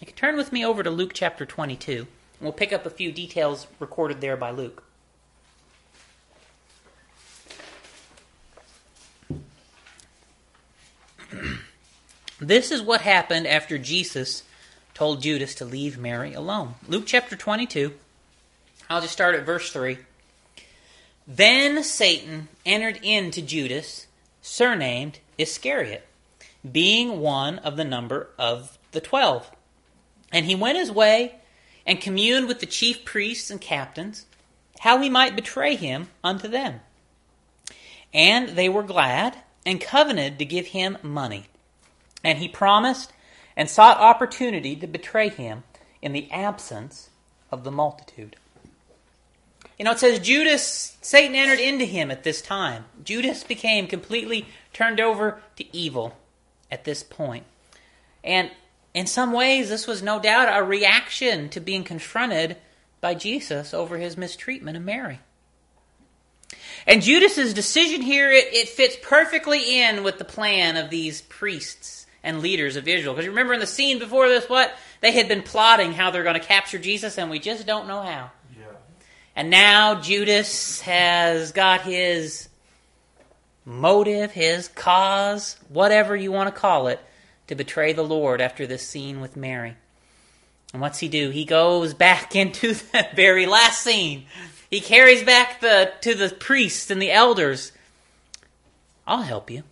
You 0.00 0.06
can 0.06 0.16
turn 0.16 0.36
with 0.36 0.52
me 0.52 0.64
over 0.64 0.82
to 0.82 0.90
Luke 0.90 1.12
chapter 1.14 1.44
22. 1.44 1.92
and 1.98 2.06
We'll 2.40 2.52
pick 2.52 2.72
up 2.72 2.86
a 2.86 2.90
few 2.90 3.10
details 3.10 3.66
recorded 3.78 4.20
there 4.20 4.36
by 4.36 4.50
Luke. 4.50 4.84
this 12.40 12.70
is 12.70 12.82
what 12.82 13.02
happened 13.02 13.46
after 13.46 13.78
Jesus 13.78 14.42
told 14.94 15.22
Judas 15.22 15.54
to 15.56 15.64
leave 15.64 15.98
Mary 15.98 16.34
alone. 16.34 16.74
Luke 16.88 17.04
chapter 17.06 17.36
22. 17.36 17.92
I'll 18.90 19.00
just 19.00 19.12
start 19.12 19.34
at 19.34 19.46
verse 19.46 19.72
3. 19.72 19.98
Then 21.26 21.84
Satan 21.84 22.48
entered 22.64 22.98
into 23.02 23.42
Judas, 23.42 24.06
surnamed 24.40 25.18
Iscariot, 25.36 26.06
being 26.70 27.20
one 27.20 27.58
of 27.58 27.76
the 27.76 27.84
number 27.84 28.30
of 28.38 28.78
the 28.92 29.00
twelve. 29.02 29.50
And 30.32 30.46
he 30.46 30.54
went 30.54 30.78
his 30.78 30.90
way 30.90 31.36
and 31.86 32.00
communed 32.00 32.48
with 32.48 32.60
the 32.60 32.66
chief 32.66 33.04
priests 33.04 33.50
and 33.50 33.60
captains, 33.60 34.24
how 34.80 35.00
he 35.00 35.10
might 35.10 35.36
betray 35.36 35.76
him 35.76 36.08
unto 36.24 36.48
them. 36.48 36.80
And 38.14 38.50
they 38.50 38.70
were 38.70 38.82
glad 38.82 39.36
and 39.68 39.82
covenanted 39.82 40.38
to 40.38 40.46
give 40.46 40.68
him 40.68 40.96
money. 41.02 41.44
And 42.24 42.38
he 42.38 42.48
promised 42.48 43.12
and 43.54 43.68
sought 43.68 43.98
opportunity 43.98 44.74
to 44.74 44.86
betray 44.86 45.28
him 45.28 45.62
in 46.00 46.12
the 46.12 46.30
absence 46.32 47.10
of 47.52 47.64
the 47.64 47.70
multitude. 47.70 48.36
You 49.78 49.84
know, 49.84 49.90
it 49.90 49.98
says 49.98 50.20
Judas, 50.20 50.96
Satan 51.02 51.36
entered 51.36 51.60
into 51.60 51.84
him 51.84 52.10
at 52.10 52.24
this 52.24 52.40
time. 52.40 52.86
Judas 53.04 53.44
became 53.44 53.86
completely 53.86 54.46
turned 54.72 55.00
over 55.00 55.42
to 55.56 55.76
evil 55.76 56.16
at 56.70 56.84
this 56.84 57.02
point. 57.02 57.44
And 58.24 58.50
in 58.94 59.06
some 59.06 59.34
ways, 59.34 59.68
this 59.68 59.86
was 59.86 60.02
no 60.02 60.18
doubt 60.18 60.48
a 60.50 60.64
reaction 60.64 61.50
to 61.50 61.60
being 61.60 61.84
confronted 61.84 62.56
by 63.02 63.12
Jesus 63.12 63.74
over 63.74 63.98
his 63.98 64.16
mistreatment 64.16 64.78
of 64.78 64.82
Mary. 64.82 65.20
And 66.88 67.02
Judas's 67.02 67.52
decision 67.52 68.00
here, 68.00 68.30
it, 68.30 68.46
it, 68.54 68.68
fits 68.70 68.96
perfectly 69.02 69.82
in 69.82 70.02
with 70.02 70.16
the 70.16 70.24
plan 70.24 70.78
of 70.78 70.88
these 70.88 71.20
priests 71.20 72.06
and 72.22 72.40
leaders 72.40 72.76
of 72.76 72.88
Israel. 72.88 73.12
Because 73.12 73.28
remember 73.28 73.52
in 73.52 73.60
the 73.60 73.66
scene 73.66 73.98
before 73.98 74.26
this, 74.26 74.48
what? 74.48 74.74
They 75.02 75.12
had 75.12 75.28
been 75.28 75.42
plotting 75.42 75.92
how 75.92 76.10
they're 76.10 76.22
going 76.22 76.40
to 76.40 76.46
capture 76.46 76.78
Jesus, 76.78 77.18
and 77.18 77.30
we 77.30 77.40
just 77.40 77.66
don't 77.66 77.88
know 77.88 78.00
how. 78.00 78.30
Yeah. 78.58 78.64
And 79.36 79.50
now 79.50 80.00
Judas 80.00 80.80
has 80.80 81.52
got 81.52 81.82
his 81.82 82.48
motive, 83.66 84.32
his 84.32 84.68
cause, 84.68 85.58
whatever 85.68 86.16
you 86.16 86.32
want 86.32 86.52
to 86.52 86.58
call 86.58 86.88
it, 86.88 87.00
to 87.48 87.54
betray 87.54 87.92
the 87.92 88.02
Lord 88.02 88.40
after 88.40 88.66
this 88.66 88.88
scene 88.88 89.20
with 89.20 89.36
Mary. 89.36 89.76
And 90.72 90.80
what's 90.80 91.00
he 91.00 91.08
do? 91.08 91.28
He 91.28 91.44
goes 91.44 91.92
back 91.92 92.34
into 92.36 92.72
that 92.92 93.14
very 93.14 93.44
last 93.44 93.82
scene. 93.82 94.24
He 94.70 94.80
carries 94.80 95.22
back 95.22 95.60
the 95.60 95.92
to 96.02 96.14
the 96.14 96.30
priests 96.30 96.90
and 96.90 97.00
the 97.00 97.10
elders. 97.10 97.72
I'll 99.06 99.22
help 99.22 99.50
you. 99.50 99.62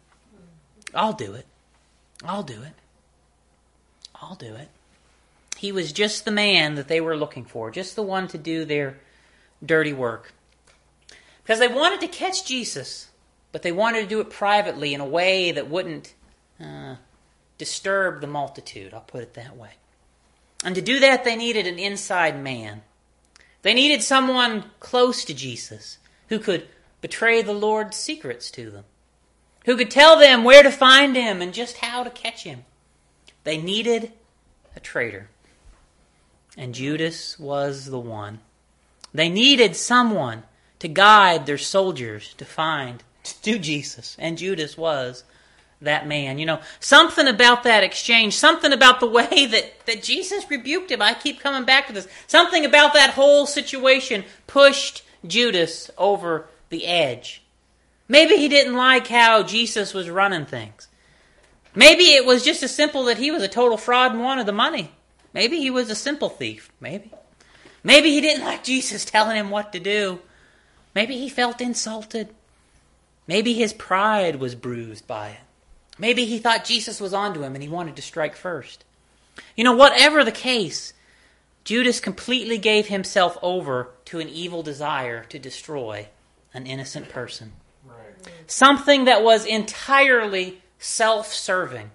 I'll 0.95 1.13
do 1.13 1.35
it. 1.35 1.47
I'll 2.25 2.43
do 2.43 2.63
it. 2.63 2.73
I'll 4.15 4.35
do 4.35 4.55
it. 4.55 4.69
He 5.57 5.73
was 5.73 5.93
just 5.93 6.25
the 6.25 6.31
man 6.31 6.75
that 6.75 6.89
they 6.89 7.01
were 7.01 7.17
looking 7.17 7.45
for, 7.45 7.71
just 7.71 7.97
the 7.97 8.03
one 8.03 8.29
to 8.29 8.39
do 8.39 8.65
their 8.65 8.99
dirty 9.65 9.93
work. 9.93 10.33
Because 11.43 11.59
they 11.59 11.69
wanted 11.69 12.01
to 12.01 12.09
catch 12.09 12.47
Jesus, 12.47 13.09
but 13.53 13.63
they 13.63 13.73
wanted 13.73 14.03
to 14.03 14.07
do 14.07 14.21
it 14.21 14.31
privately 14.31 14.95
in 14.95 15.01
a 15.01 15.07
way 15.07 15.53
that 15.53 15.71
wouldn't 15.71 16.15
uh, 16.61 16.97
disturb 17.59 18.21
the 18.21 18.27
multitude. 18.27 18.93
I'll 18.93 19.01
put 19.01 19.23
it 19.23 19.35
that 19.35 19.57
way. 19.57 19.73
And 20.65 20.75
to 20.75 20.83
do 20.83 20.99
that, 21.01 21.25
they 21.25 21.37
needed 21.37 21.67
an 21.67 21.79
inside 21.79 22.43
man. 22.43 22.83
They 23.63 23.75
needed 23.75 24.03
someone 24.03 24.65
close 24.81 25.25
to 25.25 25.35
Jesus 25.35 25.99
who 26.29 26.39
could 26.39 26.69
betray 27.01 27.43
the 27.43 27.53
Lord's 27.53 27.97
secrets 27.97 28.51
to 28.53 28.71
them, 28.71 28.85
who 29.65 29.77
could 29.77 29.91
tell 29.91 30.19
them 30.19 30.45
where 30.45 30.63
to 30.63 30.71
find 30.71 31.17
him 31.17 31.43
and 31.43 31.53
just 31.53 31.79
how 31.79 32.05
to 32.05 32.11
catch 32.11 32.45
him. 32.45 32.65
They 33.45 33.59
needed 33.59 34.13
a 34.75 34.81
traitor. 34.81 35.29
And 36.57 36.75
Judas 36.75 37.39
was 37.39 37.87
the 37.87 37.99
one. 37.99 38.41
They 39.13 39.29
needed 39.29 39.77
someone 39.77 40.45
to 40.79 40.89
guide 40.89 41.47
their 41.47 41.59
soldiers 41.59 42.35
to 42.39 42.45
find 42.45 43.03
to 43.43 43.59
Jesus. 43.59 44.17
And 44.19 44.39
Judas 44.39 44.77
was 44.77 45.25
that 45.81 46.07
man. 46.07 46.39
You 46.39 46.47
know, 46.47 46.61
something 46.81 47.27
about 47.27 47.65
that 47.65 47.85
exchange, 47.85 48.35
something 48.35 48.73
about 48.73 49.01
the 49.01 49.07
way 49.07 49.47
that, 49.47 49.87
that 49.87 50.03
Jesus 50.03 50.49
rebuked 50.51 50.91
him. 50.91 51.03
I 51.03 51.15
keep 51.15 51.41
coming 51.41 51.65
back 51.65 51.87
to 51.87 51.93
this. 51.93 52.09
Something 52.27 52.65
about 52.65 52.95
that 52.95 53.11
whole 53.11 53.47
situation 53.47 54.25
pushed 54.47 55.03
Judas 55.27 55.91
over 55.99 56.49
the 56.71 56.87
edge. 56.87 57.43
Maybe 58.09 58.37
he 58.37 58.49
didn't 58.49 58.77
like 58.77 59.09
how 59.09 59.43
Jesus 59.43 59.93
was 59.93 60.09
running 60.09 60.47
things. 60.47 60.89
Maybe 61.75 62.05
it 62.05 62.25
was 62.25 62.45
just 62.45 62.63
as 62.63 62.75
simple 62.75 63.05
that 63.05 63.19
he 63.19 63.31
was 63.31 63.43
a 63.43 63.49
total 63.49 63.77
fraud 63.77 64.13
and 64.13 64.23
wanted 64.23 64.47
the 64.47 64.53
money. 64.53 64.93
Maybe 65.35 65.59
he 65.59 65.71
was 65.71 65.91
a 65.91 65.95
simple 65.95 66.29
thief. 66.29 66.71
Maybe. 66.81 67.11
Maybe 67.85 68.11
he 68.11 68.21
didn't 68.21 68.45
like 68.45 68.65
Jesus 68.65 69.05
telling 69.05 69.37
him 69.37 69.51
what 69.51 69.73
to 69.73 69.81
do. 69.81 70.21
Maybe 70.95 71.19
he 71.19 71.29
felt 71.29 71.61
insulted. 71.61 72.31
Maybe 73.27 73.53
his 73.53 73.73
pride 73.73 74.37
was 74.37 74.55
bruised 74.55 75.07
by 75.07 75.29
it. 75.31 75.46
Maybe 75.99 76.25
he 76.27 76.39
thought 76.39 76.65
Jesus 76.65 77.01
was 77.01 77.15
onto 77.15 77.43
him 77.43 77.55
and 77.55 77.63
he 77.63 77.69
wanted 77.69 77.97
to 77.97 78.03
strike 78.03 78.37
first. 78.37 78.85
You 79.57 79.65
know, 79.65 79.75
whatever 79.75 80.25
the 80.25 80.33
case, 80.33 80.93
Judas 81.65 82.01
completely 82.01 82.59
gave 82.59 82.87
himself 82.87 83.39
over 83.43 83.91
to 84.07 84.21
an 84.21 84.29
evil 84.29 84.63
desire 84.63 85.25
to 85.25 85.39
destroy 85.39 86.09
an 86.55 86.67
innocent 86.67 87.09
person. 87.09 87.53
Right. 87.85 88.33
Something 88.47 89.05
that 89.05 89.23
was 89.23 89.45
entirely 89.45 90.63
self 90.79 91.33
serving. 91.33 91.91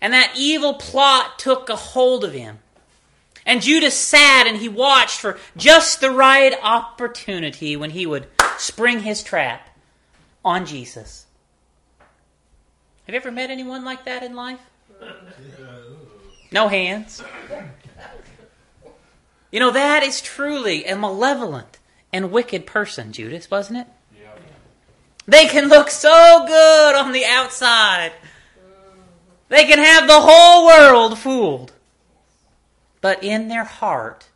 And 0.00 0.12
that 0.12 0.32
evil 0.36 0.74
plot 0.74 1.38
took 1.38 1.68
a 1.68 1.76
hold 1.76 2.24
of 2.24 2.32
him. 2.32 2.58
And 3.44 3.62
Judas 3.62 3.96
sat 3.96 4.46
and 4.46 4.58
he 4.58 4.68
watched 4.68 5.18
for 5.18 5.38
just 5.56 6.00
the 6.00 6.10
right 6.10 6.54
opportunity 6.62 7.76
when 7.76 7.90
he 7.90 8.06
would 8.06 8.28
spring 8.58 9.00
his 9.00 9.22
trap 9.22 9.68
on 10.44 10.66
Jesus. 10.66 11.26
Have 13.10 13.14
you 13.14 13.28
ever 13.28 13.32
met 13.32 13.50
anyone 13.50 13.84
like 13.84 14.04
that 14.04 14.22
in 14.22 14.36
life? 14.36 14.60
No 16.52 16.68
hands. 16.68 17.20
You 19.50 19.58
know, 19.58 19.72
that 19.72 20.04
is 20.04 20.20
truly 20.20 20.84
a 20.84 20.94
malevolent 20.94 21.80
and 22.12 22.30
wicked 22.30 22.68
person, 22.68 23.10
Judas, 23.12 23.50
wasn't 23.50 23.80
it? 23.80 23.86
They 25.26 25.46
can 25.46 25.68
look 25.68 25.90
so 25.90 26.44
good 26.46 26.94
on 26.94 27.10
the 27.10 27.24
outside. 27.24 28.12
They 29.48 29.64
can 29.64 29.80
have 29.80 30.06
the 30.06 30.20
whole 30.20 30.66
world 30.66 31.18
fooled. 31.18 31.72
But 33.00 33.24
in 33.24 33.48
their 33.48 33.64
heart, 33.64 34.28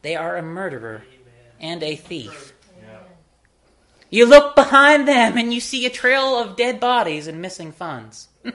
they 0.00 0.16
are 0.16 0.38
a 0.38 0.42
murderer 0.42 1.02
and 1.60 1.82
a 1.82 1.96
thief. 1.96 2.54
You 4.16 4.24
look 4.24 4.56
behind 4.56 5.06
them 5.06 5.36
and 5.36 5.52
you 5.52 5.60
see 5.60 5.84
a 5.84 5.90
trail 5.90 6.38
of 6.38 6.56
dead 6.56 6.80
bodies 6.80 7.26
and 7.26 7.42
missing 7.42 7.70
funds. 7.70 8.28
and 8.44 8.54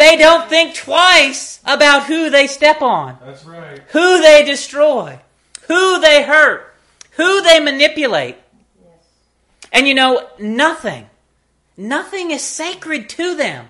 they 0.00 0.16
don't 0.16 0.48
think 0.48 0.74
twice 0.74 1.60
about 1.66 2.06
who 2.06 2.30
they 2.30 2.46
step 2.46 2.80
on. 2.80 3.18
That's 3.22 3.44
right. 3.44 3.80
Who 3.90 4.22
they 4.22 4.46
destroy. 4.46 5.20
Who 5.68 6.00
they 6.00 6.22
hurt. 6.22 6.74
Who 7.18 7.42
they 7.42 7.60
manipulate. 7.60 8.38
And 9.70 9.86
you 9.86 9.92
know, 9.92 10.26
nothing, 10.38 11.10
nothing 11.76 12.30
is 12.30 12.40
sacred 12.40 13.10
to 13.10 13.36
them. 13.36 13.68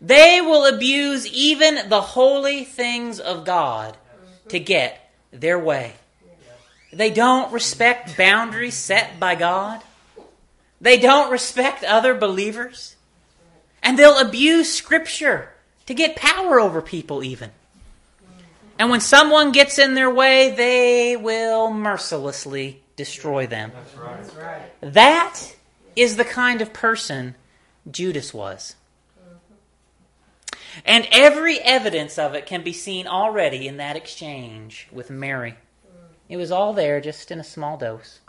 They 0.00 0.40
will 0.40 0.72
abuse 0.72 1.26
even 1.26 1.88
the 1.88 2.02
holy 2.02 2.62
things 2.62 3.18
of 3.18 3.44
God 3.44 3.96
to 4.46 4.60
get 4.60 5.10
their 5.32 5.58
way. 5.58 5.94
They 6.92 7.10
don't 7.10 7.52
respect 7.52 8.16
boundaries 8.16 8.74
set 8.74 9.18
by 9.18 9.34
God. 9.34 9.82
They 10.80 10.98
don't 10.98 11.30
respect 11.30 11.84
other 11.84 12.14
believers. 12.14 12.96
And 13.82 13.98
they'll 13.98 14.18
abuse 14.18 14.72
Scripture 14.72 15.50
to 15.86 15.94
get 15.94 16.16
power 16.16 16.60
over 16.60 16.82
people, 16.82 17.24
even. 17.24 17.50
And 18.78 18.90
when 18.90 19.00
someone 19.00 19.52
gets 19.52 19.78
in 19.78 19.94
their 19.94 20.10
way, 20.10 20.54
they 20.54 21.16
will 21.16 21.70
mercilessly 21.70 22.82
destroy 22.96 23.46
them. 23.46 23.72
That's 23.74 24.34
right. 24.34 24.62
That 24.80 25.54
is 25.96 26.16
the 26.16 26.24
kind 26.24 26.60
of 26.60 26.72
person 26.72 27.36
Judas 27.90 28.34
was. 28.34 28.76
And 30.84 31.06
every 31.12 31.58
evidence 31.58 32.18
of 32.18 32.34
it 32.34 32.46
can 32.46 32.62
be 32.62 32.72
seen 32.72 33.06
already 33.06 33.68
in 33.68 33.76
that 33.76 33.96
exchange 33.96 34.88
with 34.90 35.10
Mary. 35.10 35.56
It 36.32 36.38
was 36.38 36.50
all 36.50 36.72
there, 36.72 36.98
just 36.98 37.30
in 37.30 37.38
a 37.38 37.44
small 37.44 37.76
dose. 37.76 38.20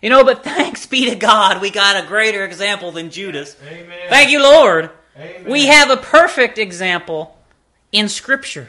You 0.00 0.08
know, 0.08 0.24
but 0.24 0.42
thanks 0.44 0.86
be 0.86 1.10
to 1.10 1.16
God, 1.16 1.60
we 1.60 1.68
got 1.68 2.02
a 2.02 2.06
greater 2.06 2.46
example 2.46 2.92
than 2.92 3.10
Judas. 3.10 3.58
Amen. 3.68 3.98
Thank 4.08 4.30
you, 4.30 4.42
Lord. 4.42 4.88
Amen. 5.14 5.52
We 5.52 5.66
have 5.66 5.90
a 5.90 5.98
perfect 5.98 6.56
example 6.56 7.38
in 7.92 8.08
Scripture. 8.08 8.68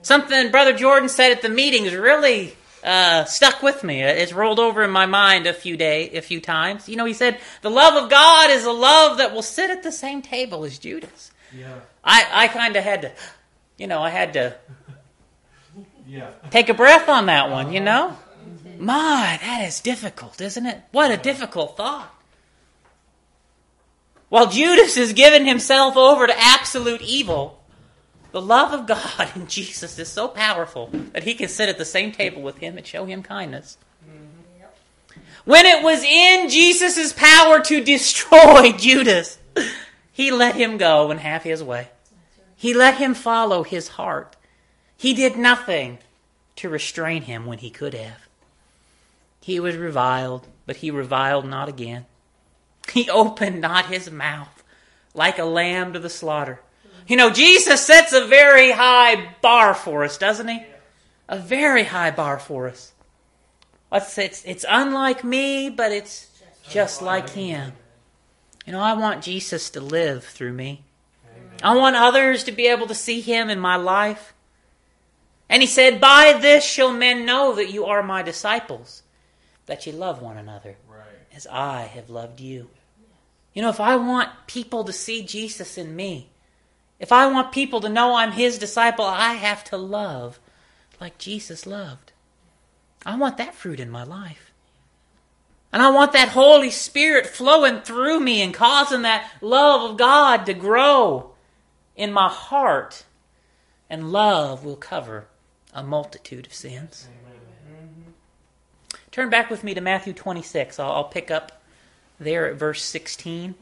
Something 0.00 0.50
Brother 0.50 0.72
Jordan 0.72 1.10
said 1.10 1.30
at 1.30 1.42
the 1.42 1.50
meetings 1.50 1.94
really 1.94 2.56
uh, 2.82 3.24
stuck 3.24 3.62
with 3.62 3.84
me. 3.84 4.00
It's 4.00 4.32
rolled 4.32 4.58
over 4.58 4.82
in 4.82 4.90
my 4.90 5.04
mind 5.04 5.46
a 5.46 5.52
few 5.52 5.76
day, 5.76 6.08
a 6.12 6.22
few 6.22 6.40
times. 6.40 6.88
You 6.88 6.96
know, 6.96 7.04
he 7.04 7.12
said, 7.12 7.38
"The 7.60 7.70
love 7.70 8.02
of 8.02 8.08
God 8.08 8.48
is 8.48 8.64
a 8.64 8.72
love 8.72 9.18
that 9.18 9.34
will 9.34 9.42
sit 9.42 9.68
at 9.68 9.82
the 9.82 9.92
same 9.92 10.22
table 10.22 10.64
as 10.64 10.78
Judas." 10.78 11.30
Yeah. 11.54 11.80
I, 12.02 12.26
I 12.32 12.48
kind 12.48 12.74
of 12.74 12.84
had 12.84 13.02
to, 13.02 13.12
you 13.76 13.86
know, 13.86 14.00
I 14.00 14.08
had 14.08 14.32
to 14.32 14.56
Yeah. 16.08 16.30
take 16.50 16.70
a 16.70 16.74
breath 16.74 17.08
on 17.08 17.26
that 17.26 17.50
one. 17.50 17.72
You 17.72 17.82
uh-huh. 17.82 18.08
know, 18.08 18.16
my, 18.78 19.38
that 19.42 19.64
is 19.66 19.80
difficult, 19.80 20.40
isn't 20.40 20.64
it? 20.64 20.82
What 20.90 21.10
a 21.10 21.16
difficult 21.16 21.76
thought. 21.76 22.14
While 24.28 24.48
Judas 24.48 24.96
is 24.96 25.12
giving 25.12 25.46
himself 25.46 25.96
over 25.96 26.26
to 26.26 26.38
absolute 26.38 27.02
evil, 27.02 27.62
the 28.32 28.40
love 28.40 28.72
of 28.72 28.86
God 28.86 29.30
in 29.36 29.46
Jesus 29.46 29.98
is 29.98 30.08
so 30.08 30.28
powerful 30.28 30.90
that 31.12 31.24
he 31.24 31.34
can 31.34 31.48
sit 31.48 31.68
at 31.68 31.78
the 31.78 31.84
same 31.84 32.12
table 32.12 32.42
with 32.42 32.58
him 32.58 32.76
and 32.76 32.86
show 32.86 33.04
him 33.04 33.22
kindness. 33.22 33.78
Mm-hmm. 34.04 35.20
When 35.44 35.66
it 35.66 35.82
was 35.82 36.02
in 36.02 36.48
Jesus' 36.48 37.12
power 37.12 37.60
to 37.60 37.82
destroy 37.82 38.72
Judas, 38.78 39.38
he 40.12 40.30
let 40.30 40.56
him 40.56 40.78
go 40.78 41.10
and 41.10 41.20
have 41.20 41.42
his 41.42 41.62
way. 41.62 41.88
He 42.56 42.74
let 42.74 42.96
him 42.96 43.14
follow 43.14 43.62
his 43.62 43.88
heart. 43.88 44.36
He 44.98 45.14
did 45.14 45.36
nothing 45.36 45.98
to 46.56 46.68
restrain 46.68 47.22
him 47.22 47.46
when 47.46 47.58
he 47.58 47.70
could 47.70 47.94
have. 47.94 48.28
He 49.40 49.60
was 49.60 49.76
reviled, 49.76 50.46
but 50.66 50.76
he 50.76 50.90
reviled 50.90 51.46
not 51.46 51.68
again. 51.68 52.04
He 52.92 53.08
opened 53.10 53.60
not 53.60 53.86
his 53.86 54.10
mouth 54.10 54.62
like 55.14 55.38
a 55.38 55.44
lamb 55.44 55.92
to 55.92 55.98
the 55.98 56.10
slaughter. 56.10 56.60
You 57.06 57.16
know, 57.16 57.30
Jesus 57.30 57.86
sets 57.86 58.12
a 58.12 58.26
very 58.26 58.72
high 58.72 59.30
bar 59.40 59.72
for 59.72 60.04
us, 60.04 60.18
doesn't 60.18 60.48
he? 60.48 60.62
A 61.28 61.38
very 61.38 61.84
high 61.84 62.10
bar 62.10 62.38
for 62.38 62.68
us. 62.68 62.92
It's, 63.90 64.18
it's, 64.18 64.44
it's 64.44 64.64
unlike 64.68 65.24
me, 65.24 65.70
but 65.70 65.92
it's 65.92 66.28
just 66.68 67.00
like 67.00 67.30
him. 67.30 67.72
You 68.66 68.72
know, 68.72 68.80
I 68.80 68.92
want 68.92 69.22
Jesus 69.22 69.70
to 69.70 69.80
live 69.80 70.24
through 70.24 70.52
me. 70.52 70.82
I 71.62 71.74
want 71.74 71.96
others 71.96 72.44
to 72.44 72.52
be 72.52 72.66
able 72.66 72.86
to 72.88 72.94
see 72.94 73.20
him 73.20 73.48
in 73.48 73.58
my 73.58 73.76
life. 73.76 74.34
And 75.48 75.62
he 75.62 75.66
said, 75.68 76.00
By 76.00 76.38
this 76.40 76.64
shall 76.64 76.92
men 76.92 77.24
know 77.24 77.54
that 77.54 77.70
you 77.70 77.86
are 77.86 78.02
my 78.02 78.22
disciples, 78.22 79.02
that 79.66 79.86
you 79.86 79.92
love 79.92 80.20
one 80.20 80.36
another 80.36 80.76
Right. 80.88 81.04
as 81.34 81.46
I 81.46 81.82
have 81.82 82.10
loved 82.10 82.40
you. 82.40 82.68
You 83.54 83.62
know, 83.62 83.70
if 83.70 83.80
I 83.80 83.96
want 83.96 84.30
people 84.46 84.84
to 84.84 84.92
see 84.92 85.22
Jesus 85.22 85.78
in 85.78 85.96
me, 85.96 86.28
If 87.00 87.12
I 87.12 87.28
want 87.28 87.52
people 87.52 87.80
to 87.80 87.88
know 87.88 88.16
I'm 88.16 88.32
his 88.32 88.58
disciple, 88.58 89.04
I 89.04 89.34
have 89.34 89.62
to 89.64 89.76
love 89.76 90.40
like 91.00 91.16
Jesus 91.16 91.64
loved. 91.64 92.12
I 93.06 93.16
want 93.16 93.36
that 93.36 93.54
fruit 93.54 93.78
in 93.78 93.88
my 93.88 94.02
life. 94.02 94.52
And 95.72 95.80
I 95.82 95.90
want 95.90 96.12
that 96.12 96.30
Holy 96.30 96.70
Spirit 96.70 97.26
flowing 97.26 97.82
through 97.82 98.20
me 98.20 98.42
and 98.42 98.52
causing 98.52 99.02
that 99.02 99.30
love 99.40 99.90
of 99.90 99.96
God 99.96 100.44
to 100.46 100.54
grow 100.54 101.32
in 101.94 102.12
my 102.12 102.28
heart. 102.28 103.04
And 103.88 104.10
love 104.10 104.64
will 104.64 104.76
cover 104.76 105.28
a 105.78 105.82
multitude 105.82 106.46
of 106.46 106.52
sins. 106.54 107.08
Mm-hmm. 107.70 108.10
Turn 109.10 109.30
back 109.30 109.50
with 109.50 109.62
me 109.64 109.74
to 109.74 109.80
Matthew 109.80 110.12
26. 110.12 110.78
I'll, 110.78 110.92
I'll 110.92 111.04
pick 111.04 111.30
up 111.30 111.62
there 112.18 112.46
at 112.46 112.56
verse 112.56 112.82
16. 112.82 113.54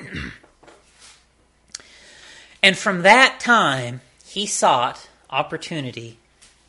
And 2.62 2.76
from 2.76 3.00
that 3.02 3.40
time, 3.40 4.02
he 4.22 4.44
sought 4.44 5.08
opportunity 5.30 6.18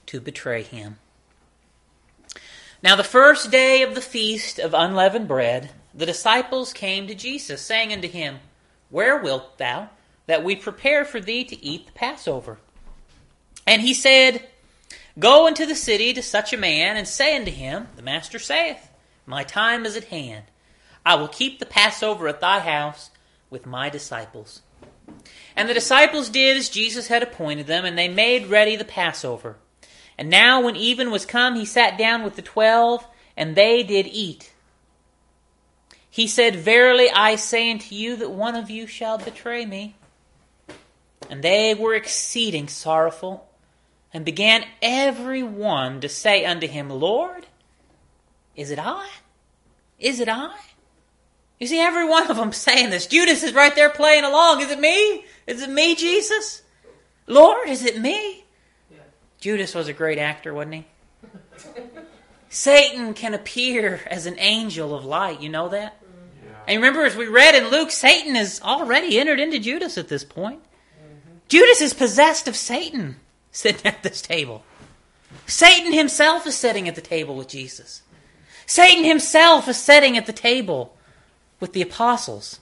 to 0.06 0.22
betray 0.22 0.64
him. 0.64 1.00
Now, 2.82 2.96
the 2.96 3.04
first 3.04 3.52
day 3.52 3.84
of 3.84 3.94
the 3.94 4.02
feast 4.02 4.58
of 4.58 4.74
unleavened 4.74 5.28
bread, 5.28 5.72
the 5.94 6.06
disciples 6.06 6.74
came 6.74 7.08
to 7.08 7.16
Jesus, 7.16 7.62
saying 7.62 7.92
unto 7.92 8.08
him, 8.08 8.40
Where 8.90 9.18
wilt 9.18 9.58
thou 9.58 9.90
that 10.26 10.44
we 10.44 10.56
prepare 10.56 11.04
for 11.04 11.20
thee 11.20 11.44
to 11.44 11.64
eat 11.64 11.86
the 11.86 11.92
Passover? 11.92 12.60
And 13.68 13.82
he 13.82 13.94
said, 13.94 14.48
Go 15.20 15.48
into 15.48 15.66
the 15.66 15.76
city 15.76 16.14
to 16.14 16.22
such 16.22 16.54
a 16.54 16.58
man, 16.58 16.96
and 16.96 17.08
say 17.08 17.36
unto 17.36 17.52
him, 17.52 17.88
The 17.96 18.02
Master 18.02 18.40
saith, 18.40 18.90
My 19.26 19.44
time 19.44 19.86
is 19.86 19.98
at 19.98 20.06
hand. 20.06 20.46
I 21.06 21.16
will 21.16 21.28
keep 21.28 21.60
the 21.60 21.66
Passover 21.66 22.28
at 22.28 22.40
thy 22.40 22.60
house 22.60 23.10
with 23.50 23.66
my 23.66 23.90
disciples. 23.90 24.62
And 25.56 25.68
the 25.68 25.74
disciples 25.74 26.30
did 26.30 26.56
as 26.56 26.70
Jesus 26.70 27.08
had 27.08 27.24
appointed 27.24 27.68
them, 27.68 27.84
and 27.84 27.98
they 27.98 28.08
made 28.08 28.48
ready 28.48 28.76
the 28.76 28.86
Passover. 28.86 29.58
And 30.18 30.30
now, 30.30 30.62
when 30.62 30.76
even 30.76 31.12
was 31.12 31.26
come, 31.26 31.56
he 31.56 31.66
sat 31.66 31.98
down 31.98 32.24
with 32.24 32.36
the 32.36 32.42
twelve, 32.42 33.06
and 33.36 33.56
they 33.56 33.84
did 33.84 34.08
eat. 34.08 34.51
He 36.12 36.28
said, 36.28 36.58
Verily 36.58 37.10
I 37.10 37.38
say 37.38 37.72
unto 37.72 37.96
you 37.96 38.18
that 38.18 38.30
one 38.30 38.56
of 38.56 38.70
you 38.70 38.86
shall 38.86 39.18
betray 39.18 39.66
me. 39.66 39.96
And 41.30 41.42
they 41.42 41.74
were 41.74 41.96
exceeding 41.96 42.68
sorrowful, 42.68 43.48
and 44.14 44.26
began 44.26 44.66
every 44.82 45.42
one 45.42 46.02
to 46.02 46.10
say 46.10 46.46
unto 46.46 46.68
him, 46.68 46.90
Lord, 46.90 47.48
is 48.58 48.70
it 48.70 48.80
I? 48.80 49.08
Is 49.98 50.20
it 50.20 50.28
I? 50.28 50.54
You 51.60 51.68
see, 51.68 51.80
every 51.80 52.06
one 52.06 52.30
of 52.30 52.36
them 52.36 52.52
saying 52.52 52.90
this. 52.90 53.08
Judas 53.08 53.44
is 53.44 53.54
right 53.54 53.74
there 53.74 53.90
playing 53.90 54.26
along. 54.26 54.62
Is 54.62 54.72
it 54.72 54.80
me? 54.80 55.24
Is 55.48 55.62
it 55.62 55.70
me, 55.70 55.96
Jesus? 55.96 56.64
Lord, 57.28 57.70
is 57.70 57.86
it 57.86 58.02
me? 58.02 58.44
Judas 59.40 59.74
was 59.74 59.88
a 59.88 59.94
great 59.94 60.18
actor, 60.18 60.54
wasn't 60.54 60.74
he? 60.74 60.86
Satan 62.50 63.14
can 63.14 63.34
appear 63.34 64.02
as 64.08 64.26
an 64.26 64.36
angel 64.40 64.94
of 64.94 65.06
light. 65.06 65.40
You 65.40 65.50
know 65.50 65.70
that? 65.70 66.01
And 66.68 66.78
remember, 66.78 67.06
as 67.06 67.16
we 67.16 67.28
read 67.28 67.56
in 67.56 67.70
Luke, 67.70 67.92
Satan 67.92 68.36
has 68.36 68.62
already 68.62 69.20
entered 69.20 69.40
into 69.40 69.60
Judas 69.60 69.98
at 69.98 70.08
this 70.08 70.24
point. 70.24 70.62
Judas 71.48 71.82
is 71.82 71.94
possessed 71.94 72.48
of 72.48 72.56
Satan 72.56 73.18
sitting 73.52 73.86
at 73.86 74.04
this 74.04 74.22
table. 74.22 74.64
Satan 75.48 75.92
himself 75.92 76.48
is 76.48 76.56
sitting 76.56 76.88
at 76.88 76.96
the 76.96 77.02
table 77.02 77.36
with 77.36 77.48
Jesus. 77.48 78.04
Satan 78.66 79.04
himself 79.04 79.68
is 79.68 79.78
sitting 79.78 80.16
at 80.18 80.26
the 80.26 80.34
table 80.34 80.96
with 81.60 81.74
the 81.74 81.82
apostles. 81.82 82.60